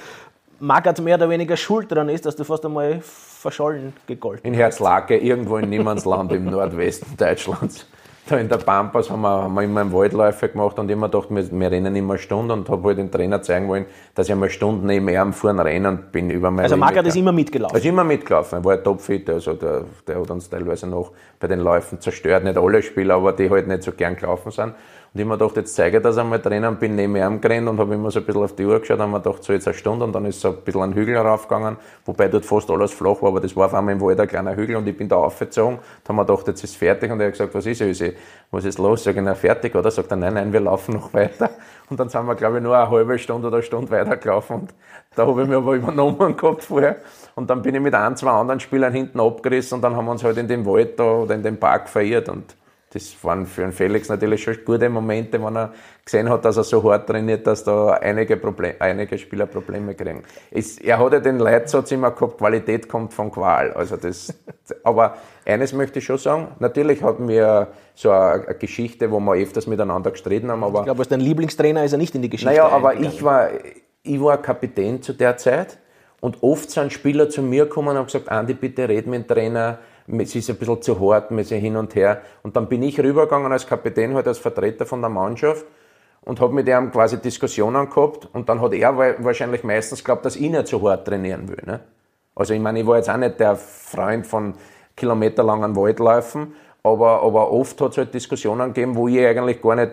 Magath 0.60 1.00
mehr 1.00 1.16
oder 1.16 1.28
weniger 1.28 1.56
schuld 1.56 1.90
daran 1.90 2.08
ist, 2.08 2.26
dass 2.26 2.36
du 2.36 2.44
fast 2.44 2.64
einmal 2.64 3.00
verschollen 3.02 3.92
gegolten 4.06 4.46
In 4.46 4.54
Herzlake, 4.54 5.16
irgendwo 5.16 5.58
in 5.58 5.68
Niemandsland 5.68 6.32
im 6.32 6.46
Nordwesten 6.46 7.16
Deutschlands 7.16 7.86
da 8.30 8.38
in 8.38 8.48
der 8.48 8.58
Pampas 8.58 9.10
haben 9.10 9.22
wir, 9.22 9.42
haben 9.42 9.54
wir 9.54 9.62
immer 9.62 9.80
einen 9.80 9.92
Waldläufe 9.92 10.48
gemacht 10.48 10.78
und 10.78 10.90
immer 10.90 11.08
gedacht, 11.08 11.28
wir, 11.30 11.50
wir 11.50 11.70
rennen 11.70 11.94
immer 11.96 12.14
eine 12.14 12.18
Stunde 12.18 12.54
und 12.54 12.68
habe 12.68 12.88
halt 12.88 12.98
den 12.98 13.10
Trainer 13.10 13.42
zeigen 13.42 13.68
wollen, 13.68 13.86
dass 14.14 14.26
ich 14.26 14.32
einmal 14.32 14.48
eine 14.48 14.54
Stunde 14.54 14.86
neben 14.86 15.08
ihm 15.08 15.32
vorne 15.32 15.64
rennen 15.64 16.04
bin 16.12 16.30
über 16.30 16.50
meine 16.50 16.64
Also 16.64 16.76
Margaret 16.76 17.06
ist 17.06 17.16
immer 17.16 17.32
mitgelaufen? 17.32 17.74
Er 17.74 17.78
ist 17.78 17.86
immer 17.86 18.04
mitgelaufen, 18.04 18.58
er 18.58 18.64
war 18.64 18.82
topfit, 18.82 19.28
also 19.30 19.54
der, 19.54 19.84
der 20.06 20.20
hat 20.20 20.30
uns 20.30 20.48
teilweise 20.48 20.86
noch 20.86 21.12
bei 21.40 21.48
den 21.48 21.60
Läufen 21.60 22.00
zerstört, 22.00 22.44
nicht 22.44 22.58
alle 22.58 22.82
Spieler, 22.82 23.16
aber 23.16 23.32
die 23.32 23.48
halt 23.50 23.68
nicht 23.68 23.82
so 23.82 23.92
gern 23.92 24.16
gelaufen 24.16 24.50
sind. 24.50 24.74
Und 25.14 25.20
ich 25.20 25.26
mir 25.26 25.38
gedacht, 25.38 25.56
jetzt 25.56 25.74
zeige 25.74 25.96
ich 25.96 26.02
das 26.02 26.18
einmal 26.18 26.38
drinnen, 26.38 26.76
bin 26.76 26.94
neben 26.94 27.16
ihm 27.16 27.40
gerannt 27.40 27.66
und 27.66 27.78
habe 27.78 27.94
immer 27.94 28.10
so 28.10 28.20
ein 28.20 28.26
bisschen 28.26 28.42
auf 28.42 28.54
die 28.54 28.66
Uhr 28.66 28.78
geschaut 28.78 29.00
und 29.00 29.10
mir 29.10 29.20
gedacht, 29.20 29.42
so 29.42 29.54
jetzt 29.54 29.66
eine 29.66 29.74
Stunde 29.74 30.04
und 30.04 30.12
dann 30.12 30.26
ist 30.26 30.40
so 30.40 30.48
ein 30.48 30.56
bisschen 30.56 30.82
ein 30.82 30.94
Hügel 30.94 31.16
raufgegangen, 31.16 31.78
wobei 32.04 32.28
dort 32.28 32.44
fast 32.44 32.70
alles 32.70 32.92
flach 32.92 33.22
war, 33.22 33.30
aber 33.30 33.40
das 33.40 33.56
war 33.56 33.66
auf 33.66 33.74
einmal 33.74 33.94
im 33.94 34.00
Wald 34.02 34.20
ein 34.20 34.28
kleiner 34.28 34.54
Hügel 34.54 34.76
und 34.76 34.86
ich 34.86 34.96
bin 34.96 35.08
da 35.08 35.16
aufgezogen. 35.16 35.78
Da 36.04 36.08
haben 36.10 36.16
wir 36.16 36.26
gedacht, 36.26 36.46
jetzt 36.48 36.62
ist 36.62 36.76
fertig 36.76 37.10
und 37.10 37.20
er 37.20 37.26
hat 37.26 37.32
gesagt, 37.32 37.54
was 37.54 37.64
ist 37.64 37.80
Ösi? 37.80 38.14
Was 38.50 38.64
ist 38.66 38.78
los? 38.78 39.02
Sag 39.02 39.16
ich, 39.16 39.38
fertig, 39.38 39.74
oder? 39.74 39.90
Sagt 39.90 40.10
er, 40.10 40.16
nein, 40.16 40.34
nein, 40.34 40.52
wir 40.52 40.60
laufen 40.60 40.94
noch 40.94 41.12
weiter. 41.14 41.50
Und 41.88 41.98
dann 41.98 42.10
sind 42.10 42.26
wir, 42.26 42.34
glaube 42.34 42.58
ich, 42.58 42.62
nur 42.62 42.76
eine 42.76 42.90
halbe 42.90 43.18
Stunde 43.18 43.48
oder 43.48 43.56
eine 43.56 43.64
Stunde 43.64 43.90
weitergelaufen 43.90 44.56
und 44.56 44.74
da 45.16 45.26
habe 45.26 45.42
ich 45.42 45.48
mich 45.48 45.56
aber 45.56 45.74
übernommen 45.74 46.36
gehabt 46.36 46.64
vorher. 46.64 46.96
Und 47.34 47.48
dann 47.48 47.62
bin 47.62 47.74
ich 47.74 47.80
mit 47.80 47.94
ein, 47.94 48.14
zwei 48.16 48.30
anderen 48.30 48.60
Spielern 48.60 48.92
hinten 48.92 49.20
abgerissen 49.20 49.76
und 49.76 49.82
dann 49.82 49.96
haben 49.96 50.04
wir 50.04 50.12
uns 50.12 50.22
halt 50.22 50.36
in 50.36 50.48
dem 50.48 50.66
Wald 50.66 50.98
da 50.98 51.04
oder 51.04 51.34
in 51.34 51.42
dem 51.42 51.58
Park 51.58 51.88
verirrt 51.88 52.28
und 52.28 52.54
das 52.90 53.22
waren 53.22 53.44
für 53.44 53.62
den 53.62 53.72
Felix 53.72 54.08
natürlich 54.08 54.42
schon 54.42 54.56
gute 54.64 54.88
Momente, 54.88 55.42
wenn 55.42 55.56
er 55.56 55.72
gesehen 56.04 56.28
hat, 56.30 56.44
dass 56.44 56.56
er 56.56 56.64
so 56.64 56.82
hart 56.90 57.06
trainiert, 57.06 57.46
dass 57.46 57.62
da 57.62 57.90
einige, 57.90 58.38
Problem, 58.38 58.74
einige 58.78 59.18
Spieler 59.18 59.46
Probleme 59.46 59.94
kriegen. 59.94 60.22
Es, 60.50 60.78
er 60.78 60.98
hat 60.98 61.12
ja 61.12 61.20
den 61.20 61.38
Leitsatz 61.38 61.92
immer 61.92 62.12
gehabt, 62.12 62.38
Qualität 62.38 62.88
kommt 62.88 63.12
von 63.12 63.30
Qual. 63.30 63.72
Also 63.74 63.96
das, 63.96 64.34
aber 64.84 65.16
eines 65.44 65.74
möchte 65.74 65.98
ich 65.98 66.06
schon 66.06 66.16
sagen, 66.16 66.48
natürlich 66.60 67.02
hatten 67.02 67.28
wir 67.28 67.68
so 67.94 68.10
eine, 68.10 68.54
Geschichte, 68.58 69.10
wo 69.10 69.20
wir 69.20 69.34
öfters 69.34 69.66
miteinander 69.66 70.10
gestritten 70.10 70.50
haben. 70.50 70.64
Aber 70.64 70.80
ich 70.80 70.84
glaube, 70.86 71.00
als 71.00 71.08
dein 71.08 71.20
Lieblingstrainer 71.20 71.84
ist 71.84 71.92
er 71.92 71.98
nicht 71.98 72.14
in 72.14 72.22
die 72.22 72.30
Geschichte 72.30 72.54
Naja, 72.54 72.68
aber 72.68 72.94
ich 72.94 73.22
war, 73.22 73.50
ich 74.02 74.20
war 74.20 74.40
Kapitän 74.40 75.02
zu 75.02 75.12
der 75.12 75.36
Zeit 75.36 75.78
und 76.20 76.42
oft 76.42 76.70
sind 76.70 76.90
Spieler 76.92 77.28
zu 77.28 77.42
mir 77.42 77.64
gekommen 77.64 77.88
und 77.88 77.96
haben 77.96 78.06
gesagt, 78.06 78.30
Andi, 78.30 78.54
bitte 78.54 78.88
red 78.88 79.06
mit 79.06 79.28
dem 79.28 79.34
Trainer, 79.34 79.78
es 80.18 80.34
ist 80.34 80.50
ein 80.50 80.56
bisschen 80.56 80.82
zu 80.82 81.00
hart, 81.00 81.30
wir 81.30 81.44
sind 81.44 81.60
hin 81.60 81.76
und 81.76 81.94
her. 81.94 82.22
Und 82.42 82.56
dann 82.56 82.68
bin 82.68 82.82
ich 82.82 82.98
rübergegangen 82.98 83.52
als 83.52 83.66
Kapitän, 83.66 84.14
halt 84.14 84.26
als 84.26 84.38
Vertreter 84.38 84.86
von 84.86 85.00
der 85.00 85.10
Mannschaft 85.10 85.66
und 86.22 86.40
habe 86.40 86.54
mit 86.54 86.68
ihm 86.68 86.90
quasi 86.90 87.18
Diskussionen 87.18 87.88
gehabt. 87.88 88.28
Und 88.32 88.48
dann 88.48 88.60
hat 88.60 88.72
er 88.72 88.96
wahrscheinlich 89.24 89.64
meistens 89.64 90.00
geglaubt, 90.00 90.24
dass 90.24 90.36
ich 90.36 90.50
nicht 90.50 90.68
so 90.68 90.88
hart 90.88 91.06
trainieren 91.06 91.48
will. 91.48 91.62
Ne? 91.66 91.80
Also 92.34 92.54
ich 92.54 92.60
meine, 92.60 92.80
ich 92.80 92.86
war 92.86 92.96
jetzt 92.96 93.10
auch 93.10 93.16
nicht 93.16 93.38
der 93.40 93.56
Freund 93.56 94.26
von 94.26 94.54
kilometerlangen 94.96 95.76
Waldläufen, 95.76 96.54
aber, 96.92 97.22
aber 97.22 97.52
oft 97.52 97.80
hat 97.80 97.92
es 97.92 97.98
halt 97.98 98.14
Diskussionen 98.14 98.72
gegeben, 98.72 98.96
wo 98.96 99.08
ich 99.08 99.18
eigentlich 99.18 99.60
gar 99.60 99.74
nicht 99.76 99.92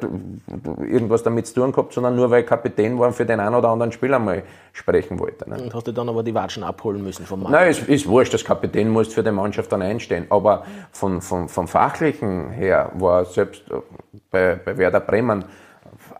irgendwas 0.79 1.23
damit 1.23 1.47
zu 1.47 1.55
tun 1.55 1.71
gehabt, 1.71 1.93
sondern 1.93 2.15
nur 2.15 2.29
weil 2.31 2.41
ich 2.41 2.47
Kapitän 2.47 2.97
war 2.97 3.07
und 3.07 3.13
für 3.13 3.25
den 3.25 3.39
einen 3.39 3.55
oder 3.55 3.69
anderen 3.69 3.91
Spieler 3.91 4.19
mal 4.19 4.43
sprechen 4.73 5.19
wollte. 5.19 5.49
Ne? 5.49 5.57
Und 5.61 5.73
hast 5.73 5.87
du 5.87 5.91
dann 5.91 6.09
aber 6.09 6.23
die 6.23 6.33
Watschen 6.33 6.63
abholen 6.63 7.03
müssen 7.03 7.25
vom 7.25 7.43
Mann? 7.43 7.51
Nein, 7.51 7.69
es 7.69 7.79
ist 7.79 8.07
wurscht, 8.07 8.33
das 8.33 8.43
Kapitän 8.43 8.89
muss 8.89 9.13
für 9.13 9.23
die 9.23 9.31
Mannschaft 9.31 9.71
dann 9.71 9.81
einstehen. 9.81 10.25
Aber 10.29 10.63
von, 10.91 11.21
von, 11.21 11.47
vom 11.47 11.67
Fachlichen 11.67 12.49
her 12.51 12.91
war 12.95 13.25
selbst 13.25 13.63
bei, 14.31 14.55
bei 14.55 14.77
Werder 14.77 14.99
Bremen 14.99 15.45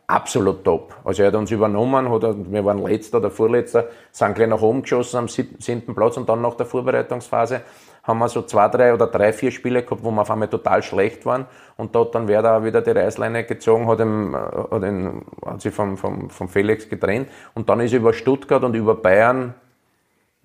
absolut 0.08 0.64
top. 0.64 0.94
Also 1.04 1.24
er 1.24 1.28
hat 1.30 1.36
uns 1.36 1.52
übernommen, 1.52 2.10
hat, 2.10 2.24
wir 2.52 2.66
waren 2.66 2.84
letzter 2.84 3.18
oder 3.18 3.32
vorletzter, 3.32 3.88
sind 4.12 4.36
gleich 4.36 4.50
nach 4.50 4.62
oben 4.62 4.82
geschossen 4.82 5.18
am 5.18 5.28
siebten 5.28 5.96
Platz 5.96 6.18
und 6.18 6.30
dann 6.30 6.42
nach 6.42 6.56
der 6.56 6.66
Vorbereitungsphase 6.66 7.62
haben 8.06 8.20
wir 8.20 8.30
so 8.30 8.44
zwei, 8.44 8.68
drei 8.68 8.94
oder 8.94 9.08
drei, 9.08 9.34
vier 9.34 9.52
Spiele 9.52 9.84
gehabt, 9.84 10.04
wo 10.04 10.12
wir 10.12 10.22
auf 10.22 10.30
einmal 10.30 10.48
total 10.48 10.84
schlecht 10.84 11.26
waren. 11.26 11.48
Und 11.76 11.96
da 11.96 12.02
hat 12.02 12.14
dann 12.14 12.28
Werder 12.28 12.64
wieder 12.64 12.82
die 12.82 12.92
Reißleine 12.92 13.46
gezogen, 13.46 13.88
hat, 13.88 14.00
ihm, 14.00 14.36
hat, 14.36 14.84
ihn, 14.84 15.24
hat 15.44 15.62
sich 15.62 15.74
vom, 15.74 15.98
vom, 15.98 16.30
vom 16.30 16.48
Felix 16.48 16.88
getrennt. 16.88 17.30
Und 17.56 17.68
dann 17.68 17.80
ist 17.80 17.94
er 17.94 18.00
über 18.00 18.14
Stuttgart 18.14 18.64
und 18.64 18.76
über 18.76 18.96
Bayern, 18.96 19.56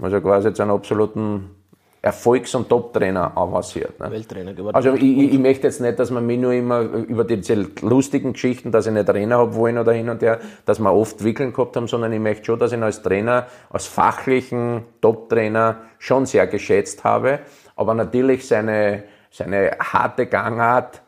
also 0.00 0.20
quasi 0.22 0.54
zu 0.54 0.62
einem 0.62 0.72
absoluten 0.72 1.59
Erfolgs- 2.02 2.54
und 2.54 2.68
Top-Trainer 2.68 3.36
avanciert. 3.36 4.00
Ne? 4.00 4.10
Welttrainer 4.10 4.54
geworden. 4.54 4.74
Also 4.74 4.94
ich, 4.94 5.02
ich, 5.02 5.38
möchte 5.38 5.66
jetzt 5.66 5.82
nicht, 5.82 5.98
dass 5.98 6.10
man 6.10 6.24
mich 6.24 6.38
nur 6.38 6.52
immer 6.52 6.80
über 6.80 7.24
diese 7.24 7.66
lustigen 7.82 8.32
Geschichten, 8.32 8.72
dass 8.72 8.86
ich 8.86 8.92
nicht 8.92 9.06
Trainer 9.06 9.36
habe 9.36 9.54
wollen 9.54 9.76
oder 9.76 9.92
hin 9.92 10.08
und 10.08 10.22
her, 10.22 10.40
dass 10.64 10.78
wir 10.78 10.92
oft 10.92 11.22
Wickeln 11.22 11.52
gehabt 11.52 11.76
haben, 11.76 11.88
sondern 11.88 12.12
ich 12.14 12.20
möchte 12.20 12.46
schon, 12.46 12.58
dass 12.58 12.72
ich 12.72 12.78
ihn 12.78 12.84
als 12.84 13.02
Trainer, 13.02 13.46
als 13.68 13.86
fachlichen 13.86 14.84
Top-Trainer 15.02 15.76
schon 15.98 16.24
sehr 16.24 16.46
geschätzt 16.46 17.04
habe. 17.04 17.40
Aber 17.76 17.92
natürlich 17.92 18.48
seine, 18.48 19.04
seine 19.30 19.72
harte 19.78 20.24
Gangart, 20.24 21.02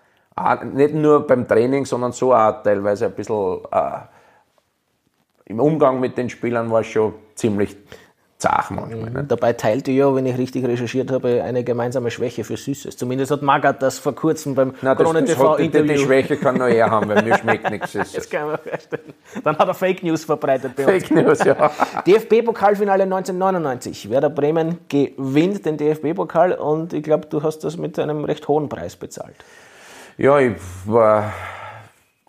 nicht 0.74 0.94
nur 0.94 1.26
beim 1.26 1.48
Training, 1.48 1.86
sondern 1.86 2.12
so 2.12 2.34
auch 2.34 2.62
teilweise 2.62 3.06
ein 3.06 3.12
bisschen 3.12 3.60
äh, 3.70 4.00
im 5.46 5.60
Umgang 5.60 6.00
mit 6.00 6.18
den 6.18 6.28
Spielern 6.28 6.70
war 6.70 6.84
schon 6.84 7.14
ziemlich 7.34 7.76
zart 8.42 8.72
manchmal. 8.72 9.22
Mhm. 9.22 9.28
Dabei 9.28 9.52
teilt 9.52 9.86
ihr 9.86 9.94
ja, 9.94 10.14
wenn 10.14 10.26
ich 10.26 10.36
richtig 10.36 10.66
recherchiert 10.66 11.12
habe, 11.12 11.42
eine 11.44 11.62
gemeinsame 11.62 12.10
Schwäche 12.10 12.42
für 12.42 12.56
Süßes. 12.56 12.96
Zumindest 12.96 13.30
hat 13.30 13.42
Magath 13.42 13.80
das 13.80 14.00
vor 14.00 14.14
kurzem 14.14 14.56
beim 14.56 14.74
Krone 14.74 15.24
TV 15.24 15.56
Interview. 15.56 15.86
Die, 15.86 15.94
die, 15.94 15.98
Schwäche 15.98 16.36
kann 16.36 16.58
nur 16.58 16.68
er 16.68 16.90
haben, 16.90 17.08
weil 17.08 17.22
mir 17.22 17.38
schmeckt 17.38 17.70
nichts 17.70 17.92
Süßes. 17.92 18.12
Das 18.12 18.30
kann 18.30 18.48
man 18.48 18.58
feststellen. 18.58 19.14
Dann 19.44 19.56
hat 19.56 19.68
er 19.68 19.74
Fake 19.74 20.02
News 20.02 20.24
verbreitet 20.24 20.74
bei 20.76 20.84
uns. 20.84 21.04
Fake 21.04 21.10
News, 21.12 21.44
ja. 21.44 21.54
DFB-Pokalfinale 22.06 23.04
1999. 23.04 24.10
Werder 24.10 24.30
Bremen 24.30 24.78
gewinnt 24.88 25.64
den 25.64 25.76
DFB-Pokal 25.76 26.52
und 26.54 26.92
ich 26.92 27.04
glaube, 27.04 27.28
du 27.28 27.42
hast 27.42 27.60
das 27.60 27.76
mit 27.76 27.98
einem 27.98 28.24
recht 28.24 28.48
hohen 28.48 28.68
Preis 28.68 28.96
bezahlt. 28.96 29.36
Ja, 30.18 30.38
ich 30.40 30.54
war, 30.84 31.32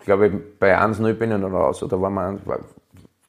glaube 0.04 0.28
ich, 0.28 0.32
bei 0.60 0.78
1-0 0.78 1.12
bin 1.14 1.32
ich 1.32 1.38
noch 1.38 1.52
raus. 1.52 1.82
Oder 1.82 2.00
war 2.00 2.10
man, 2.10 2.40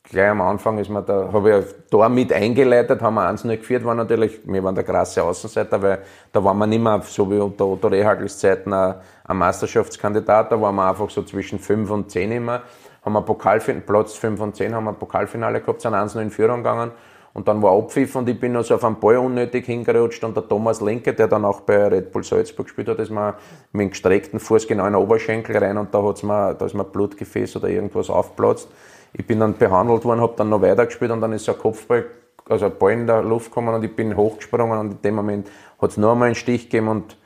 gleich 0.09 0.29
am 0.29 0.41
Anfang 0.41 0.77
ist 0.77 0.89
man 0.89 1.05
da, 1.05 1.29
habe 1.31 1.59
ich 1.59 1.65
da 1.89 2.09
mit 2.09 2.31
eingeleitet, 2.31 3.01
haben 3.01 3.15
wir 3.15 3.27
eins 3.27 3.43
nicht 3.43 3.61
geführt, 3.61 3.83
war 3.83 3.95
natürlich, 3.95 4.39
wir 4.45 4.63
waren 4.63 4.75
der 4.75 4.83
krasse 4.83 5.23
Außenseiter, 5.23 5.81
weil 5.81 5.99
da 6.31 6.43
waren 6.43 6.57
wir 6.57 6.67
nicht 6.67 6.81
mehr, 6.81 7.01
so 7.03 7.29
wie 7.29 7.39
unter 7.39 7.65
Otto 7.65 7.87
Rehagels 7.87 8.39
Zeiten, 8.39 8.73
ein, 8.73 8.95
ein 9.23 9.37
Meisterschaftskandidat, 9.37 10.51
da 10.51 10.61
waren 10.61 10.75
wir 10.75 10.87
einfach 10.87 11.09
so 11.09 11.23
zwischen 11.23 11.59
5 11.59 11.89
und 11.89 12.11
10 12.11 12.31
immer, 12.31 12.61
haben 13.03 13.13
wir 13.13 13.21
Pokalfinale, 13.21 13.83
Platz 13.85 14.13
5 14.13 14.39
und 14.39 14.55
10 14.55 14.73
haben 14.73 14.85
wir 14.85 14.93
Pokalfinale 14.93 15.61
gehabt, 15.61 15.81
sind 15.81 15.93
eins 15.93 16.15
noch 16.15 16.21
in 16.21 16.31
Führung 16.31 16.57
gegangen 16.57 16.91
und 17.35 17.49
dann 17.49 17.61
war 17.61 17.77
Abpfiff 17.77 18.15
und 18.15 18.29
ich 18.29 18.39
bin 18.39 18.53
noch 18.53 18.63
so 18.63 18.75
auf 18.75 18.85
einen 18.85 18.97
Ball 18.97 19.17
unnötig 19.17 19.65
hingerutscht 19.65 20.23
und 20.23 20.37
der 20.37 20.47
Thomas 20.47 20.79
Lenke, 20.79 21.13
der 21.13 21.27
dann 21.27 21.43
auch 21.43 21.59
bei 21.61 21.87
Red 21.87 22.13
Bull 22.13 22.23
Salzburg 22.23 22.67
gespielt 22.67 22.87
hat, 22.87 22.99
ist 22.99 23.11
mir 23.11 23.35
mit 23.73 23.81
dem 23.81 23.89
gestreckten 23.89 24.39
Fuß 24.39 24.65
genau 24.67 24.85
in 24.85 24.93
den 24.93 25.01
Oberschenkel 25.01 25.57
rein 25.57 25.77
und 25.77 25.93
da, 25.93 26.01
hat's 26.01 26.23
mir, 26.23 26.53
da 26.53 26.65
ist 26.65 26.73
mir 26.73 26.85
Blutgefäß 26.85 27.57
oder 27.57 27.67
irgendwas 27.67 28.09
aufgeplatzt. 28.09 28.69
Ich 29.17 29.25
bin 29.25 29.39
dann 29.39 29.57
behandelt 29.57 30.03
worden, 30.03 30.19
habe 30.19 30.33
dann 30.35 30.49
noch 30.49 30.61
weitergespielt 30.61 31.11
und 31.11 31.21
dann 31.21 31.31
ist 31.31 31.47
ein 31.47 31.57
Kopfball, 31.57 32.05
also 32.49 32.65
ein 32.65 32.77
Ball 32.77 32.91
in 32.91 33.07
der 33.07 33.23
Luft 33.23 33.49
gekommen 33.49 33.73
und 33.73 33.83
ich 33.83 33.95
bin 33.95 34.15
hochgesprungen 34.15 34.77
und 34.77 34.91
in 34.91 35.01
dem 35.01 35.15
Moment 35.15 35.49
hat 35.81 35.91
es 35.91 35.97
noch 35.97 36.11
einmal 36.11 36.27
einen 36.27 36.35
Stich 36.35 36.69
gegeben 36.69 36.89
und 36.89 37.17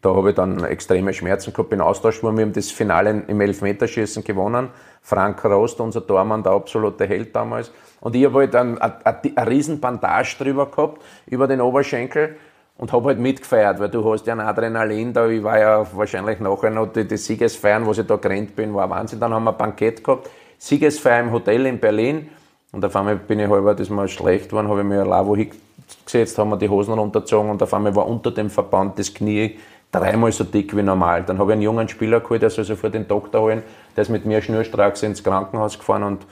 da 0.00 0.14
habe 0.14 0.30
ich 0.30 0.36
dann 0.36 0.62
extreme 0.64 1.12
Schmerzen 1.12 1.52
gehabt, 1.52 1.70
bin 1.70 1.80
austauscht 1.80 2.22
worden. 2.22 2.38
Wir 2.38 2.44
haben 2.44 2.52
das 2.52 2.70
Finale 2.70 3.24
im 3.26 3.40
Elfmeterschießen 3.40 4.22
gewonnen. 4.22 4.68
Frank 5.02 5.44
Rost, 5.44 5.80
unser 5.80 6.06
Tormann, 6.06 6.42
der 6.42 6.52
absolute 6.52 7.04
Held 7.04 7.34
damals. 7.34 7.72
Und 8.00 8.14
ich 8.14 8.24
habe 8.24 8.38
halt 8.38 8.54
eine, 8.54 8.80
eine 8.80 9.50
riesen 9.50 9.80
Bandage 9.80 10.36
drüber 10.38 10.66
gehabt, 10.66 11.02
über 11.26 11.48
den 11.48 11.60
Oberschenkel 11.60 12.36
und 12.76 12.92
habe 12.92 13.08
halt 13.08 13.18
mitgefeiert, 13.18 13.80
weil 13.80 13.88
du 13.88 14.10
hast 14.10 14.26
ja 14.26 14.34
ein 14.34 14.40
Adrenalin 14.40 15.12
da. 15.12 15.26
Ich 15.26 15.42
war 15.42 15.58
ja 15.58 15.86
wahrscheinlich 15.92 16.38
nachher 16.38 16.70
noch 16.70 16.92
die, 16.92 17.06
die 17.06 17.16
Siegesfeiern, 17.16 17.84
wo 17.84 17.90
ich 17.90 18.06
da 18.06 18.16
gerannt 18.16 18.54
bin, 18.54 18.72
war 18.74 18.88
Wahnsinn. 18.88 19.18
Dann 19.18 19.34
haben 19.34 19.44
wir 19.44 19.50
ein 19.50 19.58
Bankett 19.58 20.04
gehabt. 20.04 20.30
Siegesfeier 20.58 21.20
im 21.20 21.32
Hotel 21.32 21.66
in 21.66 21.78
Berlin. 21.78 22.28
Und 22.72 22.84
auf 22.84 22.94
einmal 22.96 23.16
bin 23.16 23.40
ich 23.40 23.48
halber, 23.48 23.74
das 23.74 23.88
mal 23.88 24.08
schlecht 24.08 24.50
geworden, 24.50 24.68
habe 24.68 24.80
ich 24.80 24.86
mir 24.86 25.00
ein 25.00 25.08
Lavo 25.08 25.34
hingesetzt, 25.34 26.36
haben 26.36 26.50
wir 26.50 26.58
die 26.58 26.68
Hosen 26.68 26.92
runtergezogen 26.94 27.50
und 27.50 27.62
auf 27.62 27.72
einmal 27.72 27.94
war 27.96 28.06
unter 28.06 28.30
dem 28.30 28.50
Verband 28.50 28.98
das 28.98 29.14
Knie 29.14 29.58
dreimal 29.90 30.32
so 30.32 30.44
dick 30.44 30.76
wie 30.76 30.82
normal. 30.82 31.22
Dann 31.24 31.38
habe 31.38 31.52
ich 31.52 31.54
einen 31.54 31.62
jungen 31.62 31.88
Spieler 31.88 32.20
geholt, 32.20 32.42
der 32.42 32.50
soll 32.50 32.64
sofort 32.64 32.92
den 32.92 33.08
Doktor 33.08 33.40
holen, 33.40 33.62
der 33.96 34.02
ist 34.02 34.10
mit 34.10 34.26
mir 34.26 34.42
schnurstracks 34.42 35.02
ins 35.02 35.24
Krankenhaus 35.24 35.78
gefahren 35.78 36.02
und 36.02 36.26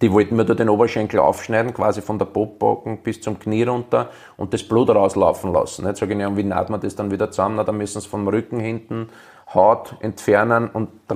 die 0.00 0.10
wollten 0.10 0.36
mir 0.36 0.44
da 0.44 0.54
den 0.54 0.68
Oberschenkel 0.68 1.20
aufschneiden, 1.20 1.74
quasi 1.74 2.00
von 2.00 2.18
der 2.18 2.24
Popbacken 2.24 2.98
bis 3.02 3.20
zum 3.20 3.38
Knie 3.38 3.62
runter 3.64 4.08
und 4.36 4.52
das 4.54 4.62
Blut 4.62 4.88
rauslaufen 4.90 5.52
lassen. 5.52 5.86
Jetzt 5.86 6.00
sage 6.00 6.14
ich, 6.14 6.18
ja, 6.18 6.34
wie 6.36 6.42
naht 6.42 6.70
man 6.70 6.80
das 6.80 6.96
dann 6.96 7.10
wieder 7.10 7.30
zusammen? 7.30 7.56
Na, 7.56 7.64
dann 7.64 7.76
müssen 7.76 8.00
sie 8.00 8.08
vom 8.08 8.26
Rücken 8.26 8.58
hinten 8.58 9.10
Haut 9.54 9.94
entfernen 10.00 10.70
und 10.72 10.88
äh, 11.10 11.14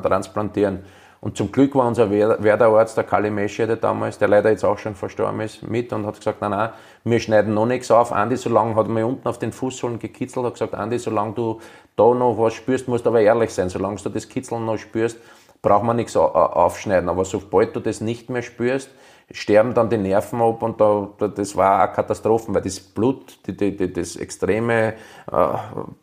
transplantieren. 0.00 0.80
Und 1.26 1.36
zum 1.36 1.50
Glück 1.50 1.74
war 1.74 1.88
unser 1.88 2.08
Werderarzt, 2.08 2.96
der 2.96 3.02
Kali 3.02 3.30
Meschede 3.30 3.76
damals, 3.76 4.16
der 4.16 4.28
leider 4.28 4.48
jetzt 4.50 4.64
auch 4.64 4.78
schon 4.78 4.94
verstorben 4.94 5.40
ist, 5.40 5.60
mit 5.60 5.92
und 5.92 6.06
hat 6.06 6.18
gesagt, 6.18 6.40
nein, 6.40 6.52
nein, 6.52 6.70
wir 7.02 7.18
schneiden 7.18 7.52
noch 7.52 7.66
nichts 7.66 7.90
auf. 7.90 8.12
Andi, 8.12 8.36
solange 8.36 8.76
hat 8.76 8.86
mir 8.86 9.04
unten 9.04 9.26
auf 9.26 9.40
den 9.40 9.50
Fußsohlen 9.50 9.98
gekitzelt, 9.98 10.46
hat 10.46 10.52
gesagt, 10.52 10.76
Andi, 10.76 11.00
solange 11.00 11.32
du 11.32 11.60
da 11.96 12.14
noch 12.14 12.38
was 12.38 12.54
spürst, 12.54 12.86
musst 12.86 13.06
du 13.06 13.10
aber 13.10 13.22
ehrlich 13.22 13.52
sein. 13.52 13.68
Solange 13.68 13.96
du 13.96 14.08
das 14.08 14.28
Kitzeln 14.28 14.64
noch 14.66 14.78
spürst, 14.78 15.18
braucht 15.62 15.82
man 15.82 15.96
nichts 15.96 16.16
aufschneiden. 16.16 17.08
Aber 17.08 17.24
sobald 17.24 17.74
du 17.74 17.80
das 17.80 18.00
nicht 18.00 18.30
mehr 18.30 18.42
spürst, 18.42 18.88
sterben 19.32 19.74
dann 19.74 19.90
die 19.90 19.98
Nerven 19.98 20.40
ab 20.40 20.62
und 20.62 20.80
da, 20.80 21.08
das 21.18 21.56
war 21.56 21.82
eine 21.82 21.92
Katastrophe, 21.92 22.54
weil 22.54 22.62
das 22.62 22.78
Blut, 22.78 23.44
die, 23.48 23.56
die, 23.56 23.76
die, 23.76 23.92
das 23.92 24.14
extreme 24.14 24.94
äh, 25.32 25.46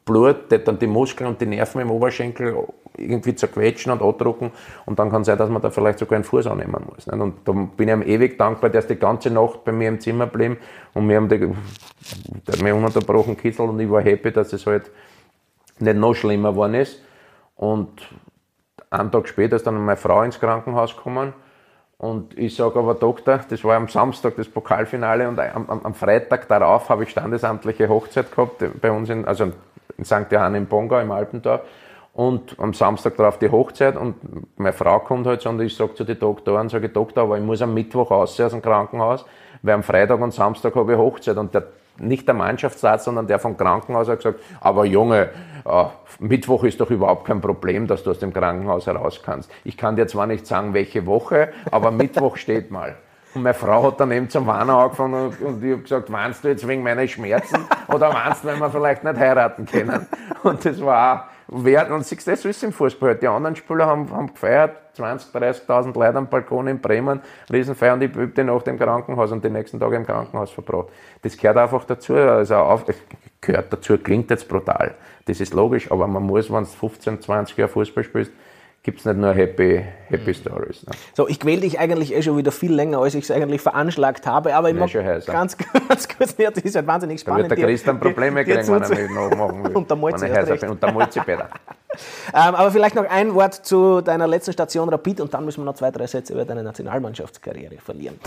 Blut, 0.04 0.52
das 0.52 0.66
dann 0.66 0.80
die 0.80 0.88
Muskeln 0.88 1.30
und 1.30 1.40
die 1.40 1.46
Nerven 1.46 1.80
im 1.80 1.92
Oberschenkel 1.92 2.68
irgendwie 2.98 3.36
zerquetschen 3.36 3.92
und 3.92 4.02
andrucken 4.02 4.52
und 4.86 5.00
dann 5.00 5.10
kann 5.10 5.24
sein, 5.24 5.38
dass 5.38 5.50
man 5.50 5.62
da 5.62 5.70
vielleicht 5.70 6.00
sogar 6.00 6.16
einen 6.16 6.24
Fuß 6.24 6.48
annehmen 6.48 6.84
muss. 6.90 7.08
Nicht? 7.08 7.20
Und 7.20 7.36
da 7.46 7.52
bin 7.52 7.88
ich 7.88 7.94
ihm 7.94 8.02
ewig 8.02 8.38
dankbar, 8.38 8.70
der 8.70 8.80
ist 8.80 8.90
die 8.90 8.96
ganze 8.96 9.30
Nacht 9.32 9.64
bei 9.64 9.72
mir 9.72 9.90
im 9.90 10.00
Zimmer 10.00 10.26
geblieben 10.26 10.58
und 10.94 11.10
wir 11.10 11.18
haben 11.18 11.30
die, 11.30 11.40
der 11.40 12.54
hat 12.54 12.62
mich 12.62 12.74
ununterbrochen 12.74 13.38
kitzelt 13.38 13.70
und 13.70 13.80
ich 13.80 13.90
war 13.90 14.02
happy, 14.02 14.32
dass 14.32 14.54
es 14.54 14.66
halt 14.66 14.92
nicht 15.80 15.98
noch 15.98 16.14
schlimmer 16.14 16.52
geworden 16.52 16.76
ist. 16.76 17.02
Und 17.56 17.90
einen 18.90 19.12
Tag 19.12 19.28
später 19.28 19.56
ist 19.56 19.66
dann 19.66 19.84
meine 19.84 19.98
Frau 19.98 20.22
ins 20.24 20.40
Krankenhaus 20.40 20.96
gekommen 20.96 21.34
und 21.98 22.38
ich 22.38 22.56
sage 22.56 22.78
aber, 22.80 22.96
Doktor, 22.96 23.40
das 23.50 23.64
war 23.64 23.78
am 23.78 23.88
Samstag 23.88 24.36
das 24.36 24.50
Pokalfinale 24.50 25.28
und 25.28 25.40
am, 25.40 25.70
am 25.70 25.94
Freitag 25.94 26.48
darauf 26.48 26.90
habe 26.90 27.04
ich 27.04 27.10
standesamtliche 27.10 27.88
Hochzeit 27.88 28.30
gehabt, 28.30 28.64
bei 28.82 28.92
uns 28.92 29.10
in, 29.10 29.26
also 29.26 29.52
in 29.98 30.04
St. 30.06 30.30
Johann 30.30 30.56
im 30.56 30.66
Bongau 30.66 31.00
im 31.00 31.12
Alpentor 31.12 31.62
und 32.14 32.56
am 32.60 32.74
Samstag 32.74 33.18
darauf 33.18 33.40
die 33.40 33.50
Hochzeit 33.50 33.98
und 33.98 34.16
meine 34.58 34.74
Frau 34.74 35.00
kommt 35.00 35.26
halt 35.26 35.42
so 35.42 35.50
und 35.50 35.60
ich 35.62 35.76
sage 35.76 35.96
zu 35.96 36.04
den 36.04 36.20
Doktoren, 36.20 36.70
sage 36.70 36.90
Doktor, 36.90 37.24
aber 37.24 37.38
ich 37.38 37.44
muss 37.44 37.62
am 37.62 37.74
Mittwoch 37.74 38.12
raus 38.12 38.40
aus 38.40 38.52
dem 38.52 38.62
Krankenhaus, 38.62 39.26
weil 39.64 39.74
am 39.74 39.84
Freitag 39.84 40.22
und 40.22 40.34
Samstag 40.34 40.76
habe 40.76 40.94
ich 40.94 40.98
Hochzeit 40.98 41.38
und 41.38 41.54
der 41.54 41.64
nicht 41.98 42.28
der 42.28 42.34
Mannschaftsarzt, 42.34 43.06
sondern 43.06 43.28
der 43.28 43.40
vom 43.40 43.56
Krankenhaus 43.56 44.10
hat 44.10 44.18
gesagt, 44.18 44.40
aber 44.62 44.86
Junge, 44.86 45.30
äh, 45.66 45.86
Mittwoch 46.20 46.64
ist 46.64 46.80
doch 46.82 46.90
überhaupt 46.90 47.26
kein 47.26 47.42
Problem, 47.42 47.88
dass 47.88 48.04
du 48.04 48.12
aus 48.12 48.20
dem 48.20 48.34
Krankenhaus 48.34 48.88
heraus 48.88 49.22
kannst. 49.24 49.52
Ich 49.64 49.78
kann 49.78 49.96
dir 49.96 50.08
zwar 50.08 50.26
nicht 50.26 50.48
sagen, 50.48 50.74
welche 50.74 51.06
Woche, 51.06 51.50
aber 51.72 51.92
Mittwoch 51.92 52.38
steht 52.38 52.72
mal. 52.72 52.96
Und 53.36 53.44
meine 53.44 53.54
Frau 53.56 53.84
hat 53.84 54.00
dann 54.00 54.12
eben 54.12 54.30
zum 54.30 54.46
Warnen 54.46 54.70
angefangen 54.70 55.36
und, 55.40 55.64
ich 55.64 55.72
habe 55.72 55.82
gesagt, 55.82 56.12
warnst 56.12 56.44
du 56.44 56.50
jetzt 56.50 56.68
wegen 56.68 56.84
meiner 56.84 57.08
Schmerzen 57.08 57.58
oder 57.88 58.14
warnst 58.14 58.44
du, 58.44 58.48
weil 58.48 58.60
wir 58.60 58.70
vielleicht 58.70 59.04
nicht 59.04 59.18
heiraten 59.18 59.66
können? 59.66 60.06
Und 60.44 60.64
das 60.64 60.80
war 60.82 61.30
Wer, 61.56 61.94
und 61.94 62.04
siehst 62.04 62.28
das 62.28 62.44
ist 62.46 62.64
im 62.64 62.72
Fußball. 62.72 63.16
Die 63.16 63.28
anderen 63.28 63.56
Spieler 63.56 63.86
haben, 63.86 64.10
haben 64.10 64.34
gefeiert, 64.34 64.76
20.000, 64.98 65.68
30.000 65.68 65.94
Leute 65.94 66.18
am 66.18 66.28
Balkon 66.28 66.66
in 66.68 66.80
Bremen, 66.82 67.22
Riesenfeier. 67.52 67.94
Und 67.94 68.02
ich 68.02 68.16
übte 68.16 68.44
nach 68.44 68.64
dem 68.64 68.80
Krankenhaus 68.80 69.32
und 69.32 69.44
die 69.44 69.52
nächsten 69.52 69.80
Tage 69.80 69.96
im 69.96 70.06
Krankenhaus 70.06 70.50
verbracht. 70.50 70.88
Das 71.22 71.38
gehört 71.38 71.58
einfach 71.58 71.84
dazu, 71.86 72.16
also 72.16 72.56
auf, 72.56 72.86
gehört 73.40 73.72
dazu, 73.72 74.00
klingt 74.00 74.32
jetzt 74.32 74.50
brutal. 74.50 74.96
Das 75.26 75.40
ist 75.40 75.54
logisch, 75.54 75.92
aber 75.92 76.08
man 76.08 76.24
muss, 76.24 76.52
wenn 76.52 76.64
du 76.64 76.70
15, 76.70 77.22
20 77.22 77.56
Jahre 77.56 77.70
Fußball 77.70 78.04
spielst, 78.04 78.32
gibt 78.84 79.00
es 79.00 79.06
nicht 79.06 79.18
nur 79.18 79.34
Happy, 79.34 79.84
happy 80.10 80.30
mhm. 80.30 80.34
Stories. 80.34 80.86
Ne? 80.86 80.92
So, 81.14 81.28
ich 81.28 81.40
quäle 81.40 81.62
dich 81.62 81.80
eigentlich 81.80 82.14
eh 82.14 82.22
schon 82.22 82.38
wieder 82.38 82.52
viel 82.52 82.74
länger, 82.74 83.00
als 83.00 83.16
ich 83.16 83.24
es 83.24 83.32
eigentlich 83.32 83.62
veranschlagt 83.62 84.28
habe, 84.28 84.54
aber 84.56 84.70
ich 84.70 84.76
mag 84.76 84.92
ganz, 85.26 85.58
ganz 85.88 86.08
kurz, 86.10 86.36
ja, 86.38 86.52
das 86.52 86.64
ist 86.64 86.76
halt 86.76 86.86
wahnsinnig 86.86 87.22
spannend. 87.22 87.46
Da 87.46 87.50
wird 87.52 87.60
der 87.62 87.68
Christian 87.68 88.00
Probleme 88.00 88.44
kriegen, 88.44 88.68
wenn 88.68 88.82
er 88.84 88.90
mich 88.90 89.10
noch 89.10 89.36
machen 89.36 89.64
will. 89.64 89.76
und 89.76 89.90
der 89.90 89.98
Molzi 89.98 90.26
Und 90.68 90.84
der 90.84 90.92
Molzi 90.92 91.20
ähm, 92.34 92.56
aber 92.56 92.72
vielleicht 92.72 92.96
noch 92.96 93.08
ein 93.08 93.36
Wort 93.36 93.54
zu 93.54 94.02
deiner 94.02 94.28
letzten 94.28 94.52
Station 94.52 94.90
Rapid 94.90 95.22
und 95.22 95.34
dann 95.34 95.46
müssen 95.46 95.62
wir 95.62 95.66
noch 95.66 95.76
zwei, 95.76 95.92
drei 95.92 96.08
Sätze 96.08 96.34
über 96.34 96.44
deine 96.44 96.64
Nationalmannschaftskarriere 96.64 97.78
verlieren. 97.78 98.20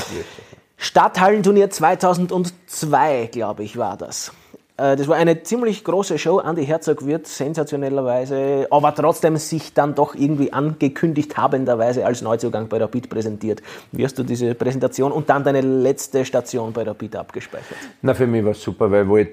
Stadthallenturnier 0.77 1.69
2002, 1.69 3.31
glaube 3.33 3.65
ich, 3.65 3.77
war 3.77 3.97
das. 3.97 4.33
Äh, 4.77 4.97
das 4.97 5.09
war 5.09 5.17
eine 5.17 5.43
ziemlich 5.43 5.85
große 5.85 6.19
Show. 6.19 6.41
Andy 6.41 6.67
Herzog 6.67 7.07
wird 7.07 7.27
sensationellerweise, 7.27 8.67
aber 8.71 8.95
trotzdem 8.95 9.37
sich 9.37 9.73
dann 9.73 9.95
doch 9.95 10.15
irgendwie 10.15 10.53
angekündigt 10.53 11.37
habenderweise 11.37 12.05
als 12.05 12.23
Neuzugang 12.23 12.69
bei 12.69 12.79
Rapid 12.79 13.09
präsentiert. 13.09 13.63
Wie 13.93 14.05
hast 14.05 14.19
du 14.19 14.23
diese 14.23 14.55
Präsentation 14.55 15.13
und 15.13 15.29
dann 15.29 15.45
deine 15.45 15.61
letzte 15.61 16.25
Station 16.25 16.73
bei 16.73 16.83
Rapid 16.83 17.17
abgespeichert? 17.17 17.79
Na, 18.03 18.15
für 18.15 18.27
mich 18.27 18.45
war 18.45 18.53
es 18.53 18.63
super, 18.63 18.91
weil 18.91 19.21
ich 19.21 19.29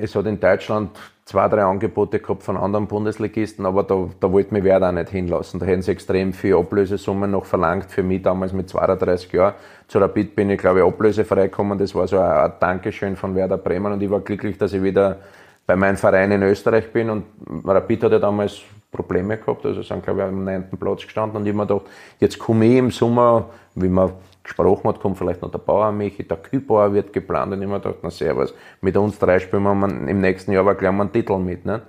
es 0.00 0.14
hat 0.14 0.26
in 0.26 0.40
Deutschland 0.40 0.90
zwei, 1.28 1.46
drei 1.46 1.62
Angebote 1.62 2.20
gehabt 2.20 2.42
von 2.42 2.56
anderen 2.56 2.86
Bundesligisten, 2.86 3.66
aber 3.66 3.82
da, 3.82 4.08
da 4.18 4.32
wollte 4.32 4.54
mich 4.54 4.64
wer 4.64 4.82
auch 4.82 4.92
nicht 4.92 5.10
hinlassen. 5.10 5.60
Da 5.60 5.66
hätten 5.66 5.82
sie 5.82 5.90
extrem 5.90 6.32
viel 6.32 6.56
Ablösesummen 6.56 7.30
noch 7.30 7.44
verlangt 7.44 7.90
für 7.90 8.02
mich 8.02 8.22
damals 8.22 8.54
mit 8.54 8.70
32 8.70 9.30
Jahren. 9.32 9.52
Zu 9.88 9.98
Rapid 9.98 10.34
bin 10.34 10.48
ich, 10.48 10.58
glaube 10.58 10.78
ich, 10.78 10.86
ablösefrei 10.86 11.48
gekommen. 11.48 11.78
Das 11.78 11.94
war 11.94 12.08
so 12.08 12.18
ein, 12.18 12.30
ein 12.30 12.52
Dankeschön 12.58 13.14
von 13.14 13.34
Werder 13.34 13.58
Bremen 13.58 13.92
und 13.92 14.02
ich 14.02 14.08
war 14.08 14.20
glücklich, 14.20 14.56
dass 14.56 14.72
ich 14.72 14.82
wieder 14.82 15.18
bei 15.66 15.76
meinem 15.76 15.98
Verein 15.98 16.32
in 16.32 16.42
Österreich 16.42 16.90
bin 16.90 17.10
und 17.10 17.24
Rapid 17.62 18.04
hat 18.04 18.12
ja 18.12 18.18
damals 18.18 18.62
Probleme 18.90 19.36
gehabt, 19.36 19.66
also 19.66 19.82
sind 19.82 20.02
glaube 20.02 20.20
ich 20.20 20.26
am 20.28 20.44
neunten 20.44 20.78
Platz 20.78 21.02
gestanden 21.02 21.36
und 21.36 21.46
ich 21.46 21.52
mir 21.52 21.66
gedacht, 21.66 21.84
jetzt 22.20 22.38
komme 22.38 22.64
ich 22.64 22.76
im 22.76 22.90
Sommer, 22.90 23.50
wie 23.74 23.88
man 23.88 24.12
gesprochen 24.48 24.88
hat, 24.88 25.00
kommt 25.00 25.18
vielleicht 25.18 25.42
noch 25.42 25.50
der 25.50 25.58
Bauer 25.58 25.92
Michi, 25.92 26.26
der 26.26 26.38
Kühlbauer 26.38 26.92
wird 26.92 27.12
geplant 27.12 27.52
und 27.52 27.62
ich 27.62 27.68
mir 27.68 27.80
gedacht, 27.80 27.98
na 28.02 28.10
servus, 28.10 28.54
mit 28.80 28.96
uns 28.96 29.18
drei 29.18 29.38
spielen 29.38 29.62
wir 29.62 30.08
im 30.08 30.20
nächsten 30.20 30.52
Jahr 30.52 30.62
aber 30.62 30.74
gleich 30.74 30.92
mal 30.92 31.04
einen 31.04 31.12
Titel 31.12 31.38
mit. 31.38 31.64
Ne? 31.64 31.82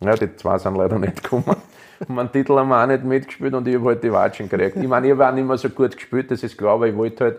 Ja, 0.00 0.14
die 0.14 0.34
zwei 0.36 0.58
sind 0.58 0.76
leider 0.76 0.98
nicht 0.98 1.22
gekommen. 1.22 1.44
Und 2.00 2.14
meinen 2.14 2.32
Titel 2.32 2.56
haben 2.56 2.68
wir 2.68 2.82
auch 2.82 2.86
nicht 2.86 3.04
mitgespielt 3.04 3.52
und 3.52 3.68
ich 3.68 3.74
habe 3.74 3.88
halt 3.88 4.02
die 4.02 4.10
Watschen 4.10 4.48
gekriegt. 4.48 4.74
Ich 4.76 4.88
meine, 4.88 5.06
ich 5.06 5.12
habe 5.12 5.28
auch 5.28 5.34
nicht 5.34 5.46
mehr 5.46 5.58
so 5.58 5.68
gut 5.68 5.94
gespielt, 5.94 6.30
das 6.30 6.42
ist 6.42 6.56
klar, 6.56 6.72
aber 6.72 6.88
ich 6.88 6.96
wollte 6.96 7.24
halt, 7.24 7.38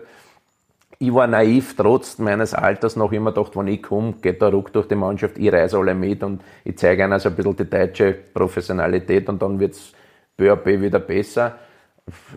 ich 1.00 1.12
war 1.12 1.26
naiv, 1.26 1.74
trotz 1.76 2.18
meines 2.18 2.54
Alters 2.54 2.94
noch 2.94 3.10
immer 3.10 3.32
gedacht, 3.32 3.56
wenn 3.56 3.66
ich 3.66 3.82
komme, 3.82 4.12
geht 4.22 4.40
der 4.40 4.50
Ruck 4.50 4.72
durch 4.72 4.86
die 4.86 4.94
Mannschaft, 4.94 5.36
ich 5.36 5.52
reise 5.52 5.78
alle 5.78 5.96
mit 5.96 6.22
und 6.22 6.42
ich 6.62 6.78
zeige 6.78 7.02
ihnen 7.02 7.18
so 7.18 7.30
ein 7.30 7.34
bisschen 7.34 7.56
die 7.56 7.68
deutsche 7.68 8.12
Professionalität 8.12 9.28
und 9.28 9.42
dann 9.42 9.58
wird 9.58 9.72
es 9.72 9.92
peu 10.36 10.52
à 10.52 10.54
peu 10.54 10.80
wieder 10.80 11.00
besser. 11.00 11.56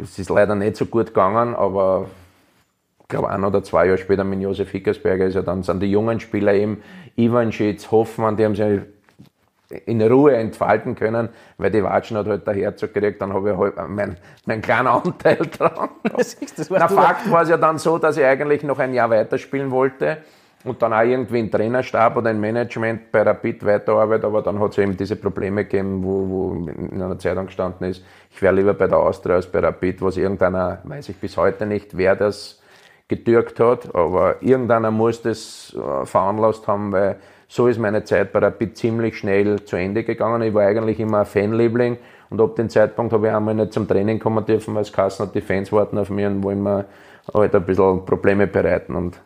Es 0.01 0.17
ist 0.17 0.29
leider 0.31 0.55
nicht 0.55 0.77
so 0.77 0.87
gut 0.87 1.07
gegangen, 1.07 1.53
aber 1.53 2.07
glaube, 3.07 3.29
ein 3.29 3.43
oder 3.43 3.63
zwei 3.63 3.85
Jahre 3.85 3.97
später 3.97 4.23
mit 4.23 4.41
Josef 4.41 4.71
Hickersberger 4.71 5.25
ist 5.25 5.35
ja 5.35 5.41
dann, 5.41 5.63
sind 5.63 5.81
die 5.81 5.91
jungen 5.91 6.19
Spieler 6.19 6.53
eben, 6.53 6.81
Ivan 7.15 7.51
Schitz, 7.51 7.91
Hoffmann, 7.91 8.37
die 8.37 8.45
haben 8.45 8.55
sich 8.55 8.81
in 9.85 10.01
Ruhe 10.01 10.35
entfalten 10.35 10.95
können, 10.95 11.29
weil 11.57 11.71
die 11.71 11.83
Watschen 11.83 12.17
hat 12.17 12.27
halt 12.27 12.45
der 12.45 12.53
Herzog 12.53 12.93
gekriegt, 12.93 13.21
dann 13.21 13.33
habe 13.33 13.51
ich 13.51 13.57
halt 13.57 13.89
meinen 13.89 14.17
mein 14.45 14.61
kleinen 14.61 14.87
Anteil 14.87 15.37
dran. 15.57 15.89
Das 16.03 16.37
das 16.55 16.69
Na, 16.69 16.87
Fakt 16.87 17.29
war 17.31 17.41
es 17.41 17.49
ja 17.49 17.57
dann 17.57 17.77
so, 17.77 17.97
dass 17.97 18.17
ich 18.17 18.23
eigentlich 18.23 18.63
noch 18.63 18.79
ein 18.79 18.93
Jahr 18.93 19.09
weiterspielen 19.09 19.71
wollte 19.71 20.17
und 20.63 20.81
dann 20.81 20.93
auch 20.93 21.01
irgendwie 21.01 21.39
einen 21.39 21.51
Trainerstab 21.51 22.17
oder 22.17 22.29
ein 22.29 22.39
Management 22.39 23.11
bei 23.11 23.23
Rapid 23.23 23.65
weiterarbeitet, 23.65 24.25
aber 24.25 24.41
dann 24.41 24.59
hat 24.59 24.71
es 24.71 24.77
eben 24.77 24.95
diese 24.95 25.15
Probleme 25.15 25.63
gegeben, 25.63 26.03
wo, 26.03 26.29
wo 26.29 26.69
in 26.69 27.01
einer 27.01 27.17
Zeitung 27.17 27.47
gestanden 27.47 27.89
ist, 27.89 28.03
ich 28.31 28.41
wäre 28.41 28.53
lieber 28.53 28.73
bei 28.73 28.87
der 28.87 28.97
Austria 28.97 29.35
als 29.35 29.47
bei 29.47 29.59
Rapid, 29.59 30.01
was 30.01 30.17
irgendeiner, 30.17 30.79
weiß 30.83 31.09
ich 31.09 31.17
bis 31.17 31.37
heute 31.37 31.65
nicht, 31.65 31.97
wer 31.97 32.15
das 32.15 32.61
getürkt 33.07 33.59
hat, 33.59 33.93
aber 33.93 34.41
irgendeiner 34.41 34.91
muss 34.91 35.21
das 35.21 35.75
äh, 35.77 36.05
veranlasst 36.05 36.67
haben, 36.67 36.91
weil 36.91 37.17
so 37.47 37.67
ist 37.67 37.79
meine 37.79 38.03
Zeit 38.03 38.33
bei 38.33 38.39
Rapid 38.39 38.75
ziemlich 38.75 39.17
schnell 39.17 39.63
zu 39.63 39.75
Ende 39.75 40.03
gegangen. 40.03 40.41
Ich 40.41 40.53
war 40.53 40.63
eigentlich 40.63 40.99
immer 40.99 41.19
ein 41.19 41.25
Fanliebling 41.25 41.97
und 42.29 42.41
ab 42.41 42.55
dem 42.55 42.69
Zeitpunkt 42.69 43.13
habe 43.13 43.27
ich 43.27 43.33
einmal 43.33 43.53
nicht 43.53 43.73
zum 43.73 43.87
Training 43.87 44.19
kommen 44.19 44.43
dürfen, 44.45 44.73
weil 44.73 44.81
es 44.81 44.91
Kassen 44.91 45.27
hat, 45.27 45.35
die 45.35 45.41
Fans 45.41 45.71
warten 45.71 45.97
auf 45.97 46.09
mich 46.09 46.25
und 46.25 46.43
wollen 46.43 46.63
mir 46.63 46.85
halt 47.33 47.55
ein 47.55 47.65
bisschen 47.65 48.05
Probleme 48.05 48.47
bereiten. 48.47 48.95
Und 48.95 49.19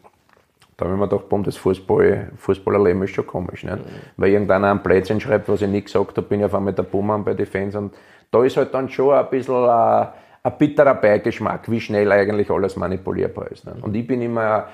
da 0.75 0.86
habe 0.86 0.95
ich 0.95 0.99
mir 0.99 1.07
gedacht, 1.07 1.30
boom, 1.30 1.43
das 1.43 1.57
Fußball, 1.57 2.32
Fußballerleben 2.38 3.03
ist 3.03 3.11
schon 3.11 3.27
komisch. 3.27 3.63
Nicht? 3.63 3.77
Mhm. 3.77 3.89
Weil 4.17 4.30
irgendeiner 4.32 4.71
ein 4.71 4.84
Plätzchen 4.84 5.19
schreibt, 5.19 5.47
was 5.49 5.61
ich 5.61 5.69
nicht 5.69 5.86
gesagt 5.86 6.17
habe, 6.17 6.27
bin 6.27 6.39
ich 6.39 6.45
auf 6.45 6.55
einmal 6.55 6.73
der 6.73 6.84
Buhmann 6.84 7.23
bei 7.23 7.34
den 7.34 7.45
Fans. 7.45 7.75
Und 7.75 7.93
da 8.32 8.43
ist 8.43 8.57
halt 8.57 8.73
dann 8.73 8.89
schon 8.89 9.13
ein 9.13 9.30
bisschen 9.30 9.55
ein, 9.55 10.07
ein 10.44 10.58
bitterer 10.58 10.96
Beigeschmack, 10.96 11.70
wie 11.70 11.82
schnell 11.82 12.12
eigentlich 12.12 12.50
alles 12.50 12.76
manipulierbar 12.76 13.52
ist. 13.52 13.66
Nicht? 13.66 13.84
Und 13.84 13.96
ich 13.96 14.08
bin 14.08 14.22
immer 14.22 14.68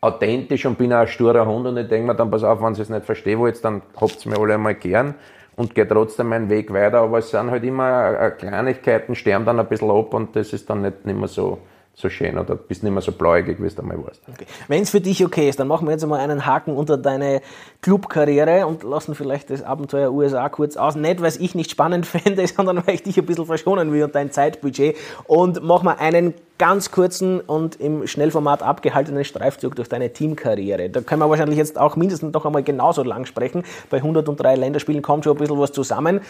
authentisch 0.00 0.64
und 0.66 0.78
bin 0.78 0.92
auch 0.92 1.00
ein 1.00 1.08
sturer 1.08 1.46
Hund 1.46 1.66
und 1.66 1.76
ich 1.76 1.88
denke 1.88 2.06
mir 2.06 2.14
dann, 2.14 2.30
pass 2.30 2.44
auf, 2.44 2.62
wenn 2.62 2.74
ihr 2.74 2.80
es 2.80 2.88
nicht 2.88 3.04
verstehen 3.04 3.38
wollt, 3.38 3.62
dann 3.64 3.82
habt 4.00 4.24
mir 4.26 4.38
alle 4.38 4.54
einmal 4.54 4.74
gern 4.74 5.14
und 5.56 5.74
gehe 5.74 5.86
trotzdem 5.86 6.28
meinen 6.28 6.48
Weg 6.48 6.72
weiter. 6.72 7.00
Aber 7.00 7.18
es 7.18 7.30
sind 7.30 7.50
halt 7.50 7.64
immer 7.64 8.18
äh, 8.18 8.30
Kleinigkeiten, 8.30 9.14
sterben 9.14 9.44
dann 9.44 9.60
ein 9.60 9.66
bisschen 9.66 9.90
ab 9.90 10.14
und 10.14 10.34
das 10.34 10.52
ist 10.52 10.70
dann 10.70 10.82
nicht, 10.82 11.04
nicht 11.04 11.18
mehr 11.18 11.28
so, 11.28 11.58
so 11.94 12.08
schön 12.08 12.38
oder 12.38 12.56
bist 12.56 12.82
nicht 12.82 12.92
mehr 12.92 13.02
so 13.02 13.12
bläugig, 13.12 13.60
wie 13.60 13.66
es 13.66 13.78
einmal 13.78 14.02
warst. 14.02 14.22
Okay. 14.26 14.46
Wenn 14.68 14.82
es 14.82 14.90
für 14.90 15.00
dich 15.00 15.24
okay 15.24 15.48
ist, 15.48 15.60
dann 15.60 15.68
machen 15.68 15.86
wir 15.86 15.92
jetzt 15.92 16.02
einmal 16.02 16.20
einen 16.20 16.46
Haken 16.46 16.74
unter 16.74 16.96
deine 16.96 17.42
Clubkarriere 17.82 18.66
und 18.66 18.82
lassen 18.82 19.14
vielleicht 19.14 19.50
das 19.50 19.62
Abenteuer 19.62 20.10
USA 20.12 20.48
kurz 20.48 20.76
aus. 20.76 20.96
Nicht, 20.96 21.20
weil 21.20 21.32
ich 21.38 21.54
nicht 21.54 21.70
spannend 21.70 22.06
fände, 22.06 22.46
sondern 22.46 22.86
weil 22.86 22.94
ich 22.94 23.02
dich 23.02 23.18
ein 23.18 23.26
bisschen 23.26 23.46
verschonen 23.46 23.92
will 23.92 24.04
und 24.04 24.14
dein 24.14 24.30
Zeitbudget. 24.32 24.96
Und 25.26 25.62
machen 25.62 25.86
wir 25.86 25.98
einen 25.98 26.34
ganz 26.58 26.90
kurzen 26.90 27.40
und 27.40 27.76
im 27.76 28.06
Schnellformat 28.06 28.62
abgehaltenen 28.62 29.24
Streifzug 29.24 29.76
durch 29.76 29.88
deine 29.88 30.12
Teamkarriere. 30.12 30.90
Da 30.90 31.00
können 31.00 31.20
wir 31.20 31.28
wahrscheinlich 31.28 31.58
jetzt 31.58 31.78
auch 31.78 31.96
mindestens 31.96 32.32
noch 32.32 32.46
einmal 32.46 32.62
genauso 32.62 33.02
lang 33.02 33.26
sprechen. 33.26 33.64
Bei 33.90 33.98
103 33.98 34.56
Länderspielen 34.56 35.02
kommt 35.02 35.24
schon 35.24 35.36
ein 35.36 35.38
bisschen 35.38 35.58
was 35.58 35.72
zusammen. 35.72 36.20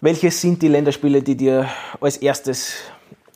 Welche 0.00 0.32
sind 0.32 0.62
die 0.62 0.68
Länderspiele, 0.68 1.22
die 1.22 1.36
dir 1.36 1.68
als 2.00 2.16
erstes 2.16 2.74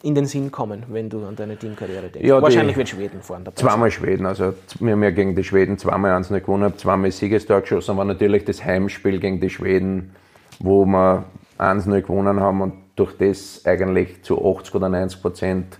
in 0.06 0.14
den 0.14 0.26
Sinn 0.26 0.52
kommen, 0.52 0.84
wenn 0.88 1.10
du 1.10 1.26
an 1.26 1.34
deine 1.34 1.56
Teamkarriere 1.56 2.08
denkst? 2.08 2.28
Ja, 2.28 2.40
Wahrscheinlich 2.40 2.76
wird 2.76 2.88
Schweden 2.88 3.22
fahren. 3.22 3.44
Zweimal 3.56 3.90
Schweden, 3.90 4.24
also 4.24 4.54
wir 4.78 4.92
haben 4.92 5.02
ja 5.02 5.10
gegen 5.10 5.34
die 5.34 5.42
Schweden 5.42 5.78
zweimal 5.78 6.12
eins 6.12 6.30
nicht 6.30 6.46
gewonnen, 6.46 6.72
zweimal 6.76 7.10
Siegestor 7.10 7.60
geschossen, 7.60 7.96
war 7.96 8.04
natürlich 8.04 8.44
das 8.44 8.64
Heimspiel 8.64 9.18
gegen 9.18 9.40
die 9.40 9.50
Schweden, 9.50 10.14
wo 10.60 10.86
wir 10.86 11.24
eins 11.58 11.86
nicht 11.86 12.06
gewonnen 12.06 12.38
haben 12.38 12.60
und 12.60 12.74
durch 12.94 13.18
das 13.18 13.62
eigentlich 13.66 14.22
zu 14.22 14.38
80 14.46 14.76
oder 14.76 14.88
90 14.88 15.20
Prozent 15.20 15.78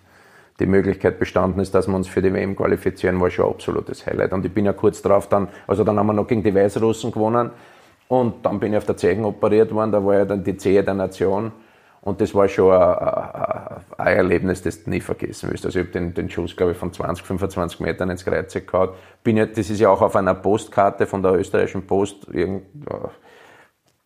die 0.59 0.67
Möglichkeit 0.67 1.21
bestanden 1.21 1.61
ist, 1.61 1.73
dass 1.73 1.87
wir 1.87 1.95
uns 1.95 2.09
für 2.09 2.21
die 2.21 2.33
WM 2.33 2.57
qualifizieren, 2.57 3.21
war 3.21 3.31
schon 3.31 3.45
ein 3.45 3.53
absolutes 3.53 4.07
Highlight. 4.07 4.33
Und 4.33 4.45
ich 4.45 4.53
bin 4.53 4.65
ja 4.65 4.73
kurz 4.73 5.03
drauf 5.03 5.29
dann, 5.29 5.49
also 5.69 5.85
dann 5.85 5.99
haben 5.99 6.07
wir 6.07 6.15
noch 6.15 6.27
gegen 6.27 6.43
die 6.43 6.55
Weißrussen 6.55 7.13
gewonnen 7.13 7.51
und 8.09 8.45
dann 8.45 8.59
bin 8.59 8.73
ich 8.73 8.79
auf 8.79 8.87
der 8.87 8.97
Zeichen 8.97 9.25
operiert 9.25 9.73
worden, 9.73 9.93
da 9.93 10.05
war 10.05 10.15
ja 10.15 10.25
dann 10.25 10.43
die 10.43 10.57
Zehe 10.57 10.83
der 10.83 10.95
Nation 10.95 11.53
und 12.07 12.21
das 12.21 12.33
war 12.37 12.47
schon 12.47 12.71
ein, 12.71 13.83
ein, 13.99 14.17
Erlebnis, 14.17 14.63
das 14.63 14.85
du 14.85 14.91
nie 14.91 15.01
vergessen 15.01 15.51
wirst. 15.51 15.67
Also 15.67 15.81
ich 15.81 15.87
habe 15.87 15.93
den, 15.93 16.15
den 16.15 16.31
Schuss, 16.31 16.55
glaube 16.55 16.71
ich, 16.71 16.79
von 16.79 16.93
20, 16.93 17.27
25 17.27 17.81
Metern 17.81 18.11
ins 18.11 18.25
Kreuz 18.25 18.55
gehauen. 18.55 18.91
Bin 19.25 19.37
ja, 19.37 19.45
das 19.45 19.71
ist 19.71 19.81
ja 19.81 19.89
auch 19.89 20.01
auf 20.01 20.15
einer 20.15 20.35
Postkarte 20.35 21.05
von 21.07 21.21
der 21.21 21.33
österreichischen 21.33 21.85
Post 21.85 22.29
irgend, 22.33 22.63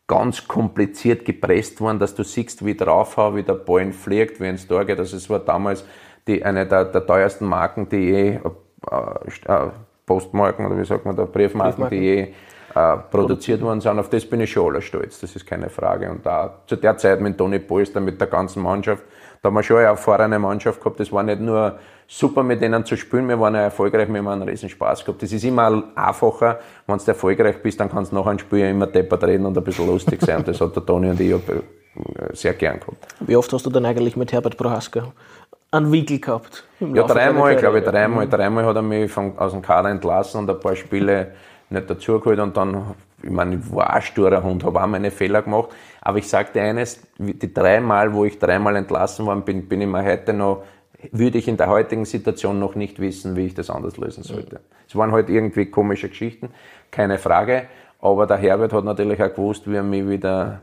ganz 0.07 0.49
kompliziert 0.49 1.27
gepresst 1.27 1.79
worden, 1.83 1.99
dass 1.99 2.15
du 2.15 2.25
siehst, 2.25 2.65
wie 2.65 2.75
draufhau, 2.75 3.37
wie 3.37 3.43
der 3.43 3.53
Ball 3.53 3.93
fliegt, 3.93 4.41
wie 4.41 4.49
ins 4.49 4.67
Tor 4.67 4.87
geht. 4.87 4.99
Also 4.99 5.19
es 5.19 5.29
war 5.29 5.41
damals 5.41 5.85
die, 6.27 6.43
eine 6.43 6.65
der, 6.67 6.87
der 6.87 7.07
teuersten 7.07 7.45
Marken, 7.45 7.87
die 7.91 7.97
je, 7.99 8.29
äh, 8.31 9.53
äh, 9.53 9.69
Postmarken 10.07 10.65
oder 10.65 10.79
wie 10.79 10.87
sagt 10.87 11.05
man 11.05 11.17
da, 11.17 11.27
Briefmarken, 11.27 11.87
Briefmarken. 11.87 12.01
die 12.01 12.05
je 12.07 12.29
äh, 12.75 12.97
produziert 13.11 13.63
worden 13.63 13.81
sind. 13.81 13.99
Auf 13.99 14.11
das 14.11 14.25
bin 14.25 14.41
ich 14.41 14.53
schon 14.53 14.71
aller 14.71 14.81
stolz, 14.81 15.21
das 15.21 15.35
ist 15.35 15.47
keine 15.47 15.69
Frage. 15.69 16.11
Und 16.11 16.25
da 16.25 16.59
zu 16.67 16.77
der 16.77 16.97
Zeit 16.97 17.21
mit 17.21 17.37
Toni 17.37 17.59
Polster, 17.59 18.01
mit 18.01 18.21
der 18.21 18.29
ganzen 18.29 18.63
Mannschaft, 18.63 19.03
da 19.43 19.49
haben 19.49 19.55
wir 19.55 19.63
schon 19.63 19.79
eine 19.79 19.87
erfahrene 19.87 20.39
Mannschaft 20.39 20.81
gehabt. 20.81 21.01
Das 21.01 21.11
war 21.11 21.23
nicht 21.23 21.41
nur 21.41 21.79
super 22.07 22.43
mit 22.43 22.61
denen 22.61 22.85
zu 22.85 22.97
spielen, 22.97 23.29
wir 23.29 23.41
waren 23.41 23.55
ja 23.55 23.63
erfolgreich, 23.63 24.09
wir 24.09 24.19
haben 24.19 24.29
einen 24.29 24.43
riesen 24.43 24.69
Spaß 24.69 25.05
gehabt. 25.05 25.23
Das 25.23 25.33
ist 25.33 25.45
immer 25.45 25.85
einfacher, 25.95 26.59
wenn 26.87 26.99
du 26.99 27.05
erfolgreich 27.07 27.63
bist, 27.63 27.81
dann 27.81 27.91
kannst 27.91 28.13
du 28.13 28.17
nach 28.17 28.27
einem 28.27 28.39
Spiel 28.39 28.67
immer 28.67 28.87
deppert 28.87 29.25
reden 29.25 29.47
und 29.47 29.57
ein 29.57 29.65
bisschen 29.65 29.87
lustig 29.87 30.21
sein. 30.23 30.45
Das 30.45 30.61
hat 30.61 30.75
der 30.75 30.85
Toni 30.85 31.11
und 31.11 31.21
ich 31.21 31.35
sehr 32.33 32.55
gern 32.55 32.79
gehabt. 32.81 33.07
Wie 33.21 33.37
oft 33.37 33.53
hast 33.53 33.67
du 33.67 33.71
dann 33.71 33.85
eigentlich 33.85 34.17
mit 34.17 34.33
Herbert 34.33 34.57
Prohaska 34.57 35.13
einen 35.71 35.93
Wickel 35.93 36.21
gehabt? 36.21 36.65
Ja, 36.81 37.05
dreimal, 37.05 37.57
glaube 37.57 37.79
ich, 37.79 37.85
dreimal. 37.85 38.29
Dreimal 38.29 38.65
hat 38.65 38.77
er 38.77 38.83
mich 38.83 39.11
von, 39.11 39.37
aus 39.39 39.53
dem 39.53 39.63
Kader 39.63 39.91
entlassen 39.91 40.41
und 40.41 40.51
ein 40.51 40.61
paar 40.61 40.77
Spiele 40.77 41.33
nicht 41.71 41.89
dazugeholt 41.89 42.39
und 42.41 42.57
dann, 42.57 42.95
ich 43.23 43.31
meine, 43.31 43.57
ich 43.57 43.75
war 43.75 43.93
ein 43.93 44.03
sturer 44.03 44.43
Hund, 44.43 44.65
habe 44.65 44.83
auch 44.83 44.87
meine 44.87 45.11
Fehler 45.11 45.43
gemacht, 45.43 45.71
aber 46.01 46.19
ich 46.19 46.29
sagte 46.29 46.61
eines, 46.61 47.03
die 47.19 47.53
dreimal, 47.53 48.13
wo 48.13 48.25
ich 48.25 48.39
dreimal 48.39 48.77
entlassen 48.77 49.27
worden 49.27 49.45
bin, 49.45 49.69
bin 49.69 49.81
ich 49.81 49.89
mir 49.89 50.05
heute 50.05 50.33
noch, 50.33 50.65
würde 51.13 51.39
ich 51.39 51.49
in 51.49 51.57
der 51.57 51.69
heutigen 51.69 52.05
Situation 52.05 52.59
noch 52.59 52.75
nicht 52.75 52.99
wissen, 52.99 53.37
wie 53.37 53.47
ich 53.47 53.55
das 53.55 53.71
anders 53.71 53.97
lösen 53.97 54.23
sollte. 54.23 54.57
Mhm. 54.57 54.61
Es 54.89 54.97
waren 54.97 55.13
halt 55.13 55.31
irgendwie 55.31 55.67
komische 55.67 56.09
Geschichten, 56.09 56.51
keine 56.91 57.19
Frage, 57.19 57.65
aber 58.01 58.27
der 58.27 58.39
Herbert 58.39 58.73
hat 58.73 58.85
natürlich 58.85 59.23
auch 59.23 59.35
gewusst, 59.35 59.71
wie 59.71 59.77
er 59.77 59.83
mich 59.83 60.09
wieder 60.09 60.61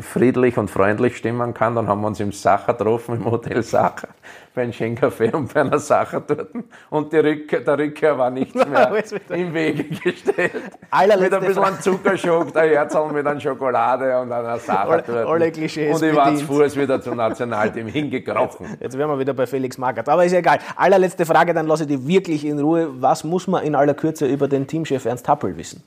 friedlich 0.00 0.56
und 0.56 0.70
freundlich 0.70 1.16
stimmen 1.16 1.52
kann. 1.52 1.74
Dann 1.74 1.86
haben 1.86 2.00
wir 2.00 2.06
uns 2.06 2.20
im 2.20 2.32
Sacher 2.32 2.72
getroffen, 2.72 3.16
im 3.16 3.30
Hotel 3.30 3.62
Sacher, 3.62 4.08
bei 4.54 4.62
einem 4.62 4.72
schönen 4.72 4.96
Café 4.96 5.34
und 5.34 5.52
bei 5.52 5.60
einer 5.60 5.78
Sacher 5.78 6.20
dort. 6.20 6.48
Und 6.88 7.12
die 7.12 7.18
Rückkehr, 7.18 7.60
der 7.60 7.78
Rückkehr 7.78 8.16
war 8.16 8.30
nichts 8.30 8.54
mehr 8.66 8.90
im 9.28 9.52
Wege 9.52 9.84
gestellt. 9.84 10.52
Allerletzte 10.90 11.24
mit 11.24 11.34
ein 11.34 11.46
bisschen 11.48 11.64
einem 11.64 11.80
Zuckerschock, 11.80 12.52
der 12.54 12.70
Herzl 12.70 13.12
mit 13.12 13.26
einer 13.26 13.38
Schokolade 13.38 14.18
und 14.18 14.32
einer 14.32 14.58
Sacher 14.58 15.02
dort. 15.02 15.28
Alle 15.28 15.52
Klischees 15.52 16.00
Und 16.00 16.08
ich 16.08 16.16
war 16.16 16.34
zu 16.34 16.44
Fuß 16.46 16.76
wieder 16.76 17.00
zum 17.02 17.16
Nationalteam 17.16 17.88
hingekrochen. 17.88 18.66
Jetzt, 18.70 18.82
jetzt 18.82 18.98
wären 18.98 19.10
wir 19.10 19.18
wieder 19.18 19.34
bei 19.34 19.46
Felix 19.46 19.76
Magath. 19.76 20.08
Aber 20.08 20.24
ist 20.24 20.32
ja 20.32 20.38
egal. 20.38 20.58
Allerletzte 20.76 21.26
Frage, 21.26 21.52
dann 21.52 21.66
lasse 21.66 21.82
ich 21.82 21.90
dich 21.90 22.06
wirklich 22.06 22.46
in 22.46 22.58
Ruhe. 22.58 22.88
Was 23.02 23.24
muss 23.24 23.46
man 23.46 23.62
in 23.62 23.74
aller 23.74 23.94
Kürze 23.94 24.26
über 24.26 24.48
den 24.48 24.66
Teamchef 24.66 25.04
Ernst 25.04 25.28
Happel 25.28 25.54
wissen? 25.58 25.82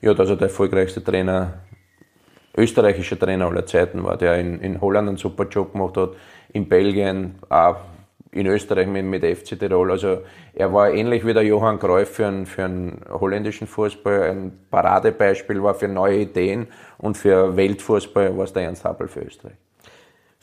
Ja, 0.00 0.14
dass 0.14 0.28
er 0.28 0.36
der 0.36 0.48
erfolgreichste 0.48 1.02
Trainer 1.02 1.54
österreichischer 2.56 3.18
Trainer 3.18 3.46
aller 3.46 3.66
Zeiten 3.66 4.02
war, 4.04 4.16
der 4.16 4.38
in, 4.38 4.60
in 4.60 4.80
Holland 4.80 5.08
einen 5.08 5.16
super 5.16 5.46
Job 5.48 5.72
gemacht 5.72 5.96
hat, 5.96 6.10
in 6.52 6.68
Belgien, 6.68 7.36
auch 7.48 7.76
in 8.30 8.46
Österreich 8.46 8.88
mit, 8.88 9.04
mit 9.04 9.24
FC 9.24 9.58
Tirol. 9.58 9.92
Also 9.92 10.18
er 10.54 10.72
war 10.72 10.90
ähnlich 10.90 11.24
wie 11.24 11.32
der 11.32 11.44
Johann 11.44 11.78
Cruyff 11.78 12.10
für 12.10 12.26
einen, 12.26 12.46
für 12.46 12.64
einen 12.64 13.00
holländischen 13.08 13.66
Fußball. 13.66 14.22
Ein 14.22 14.52
Paradebeispiel 14.70 15.62
war 15.62 15.74
für 15.74 15.88
neue 15.88 16.22
Ideen 16.22 16.66
und 16.98 17.16
für 17.16 17.56
Weltfußball 17.56 18.36
war 18.36 18.44
es 18.44 18.52
der 18.52 18.64
Ernst 18.64 18.84
Happel 18.84 19.08
für 19.08 19.20
Österreich. 19.20 19.63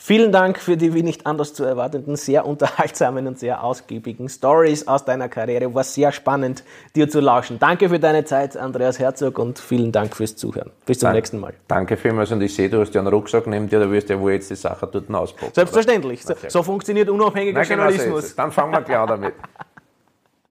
Vielen 0.03 0.31
Dank 0.31 0.57
für 0.57 0.77
die 0.77 0.95
wie 0.95 1.03
nicht 1.03 1.27
anders 1.27 1.53
zu 1.53 1.63
erwartenden, 1.63 2.15
sehr 2.15 2.47
unterhaltsamen 2.47 3.27
und 3.27 3.37
sehr 3.37 3.63
ausgiebigen 3.63 4.29
Stories 4.29 4.87
aus 4.87 5.05
deiner 5.05 5.29
Karriere. 5.29 5.75
War 5.75 5.83
sehr 5.83 6.11
spannend, 6.11 6.63
dir 6.95 7.07
zu 7.07 7.19
lauschen. 7.19 7.59
Danke 7.59 7.87
für 7.87 7.99
deine 7.99 8.25
Zeit, 8.25 8.57
Andreas 8.57 8.97
Herzog, 8.97 9.37
und 9.37 9.59
vielen 9.59 9.91
Dank 9.91 10.15
fürs 10.15 10.35
Zuhören. 10.35 10.71
Bis 10.87 10.97
zum 10.97 11.05
Dank, 11.05 11.17
nächsten 11.17 11.39
Mal. 11.39 11.53
Danke 11.67 11.97
vielmals 11.97 12.31
und 12.31 12.41
ich 12.41 12.55
sehe, 12.55 12.67
du 12.67 12.81
hast 12.81 12.95
ja 12.95 13.01
einen 13.01 13.13
Rucksack 13.13 13.45
neben 13.45 13.69
dir, 13.69 13.79
da 13.79 13.91
wirst 13.91 14.09
du 14.09 14.13
ja 14.15 14.19
wohl 14.19 14.31
jetzt 14.31 14.49
die 14.49 14.55
Sache 14.55 14.89
dort 14.91 15.07
auspacken. 15.13 15.51
Selbstverständlich. 15.53 16.25
So, 16.25 16.33
so, 16.47 16.63
funktioniert 16.63 17.07
unabhängiger 17.07 17.59
Nein, 17.59 17.69
genau 17.69 17.83
Journalismus. 17.83 18.29
So 18.31 18.35
Dann 18.37 18.51
fangen 18.51 18.71
wir 18.73 18.81
klar 18.81 19.05
damit. 19.05 19.35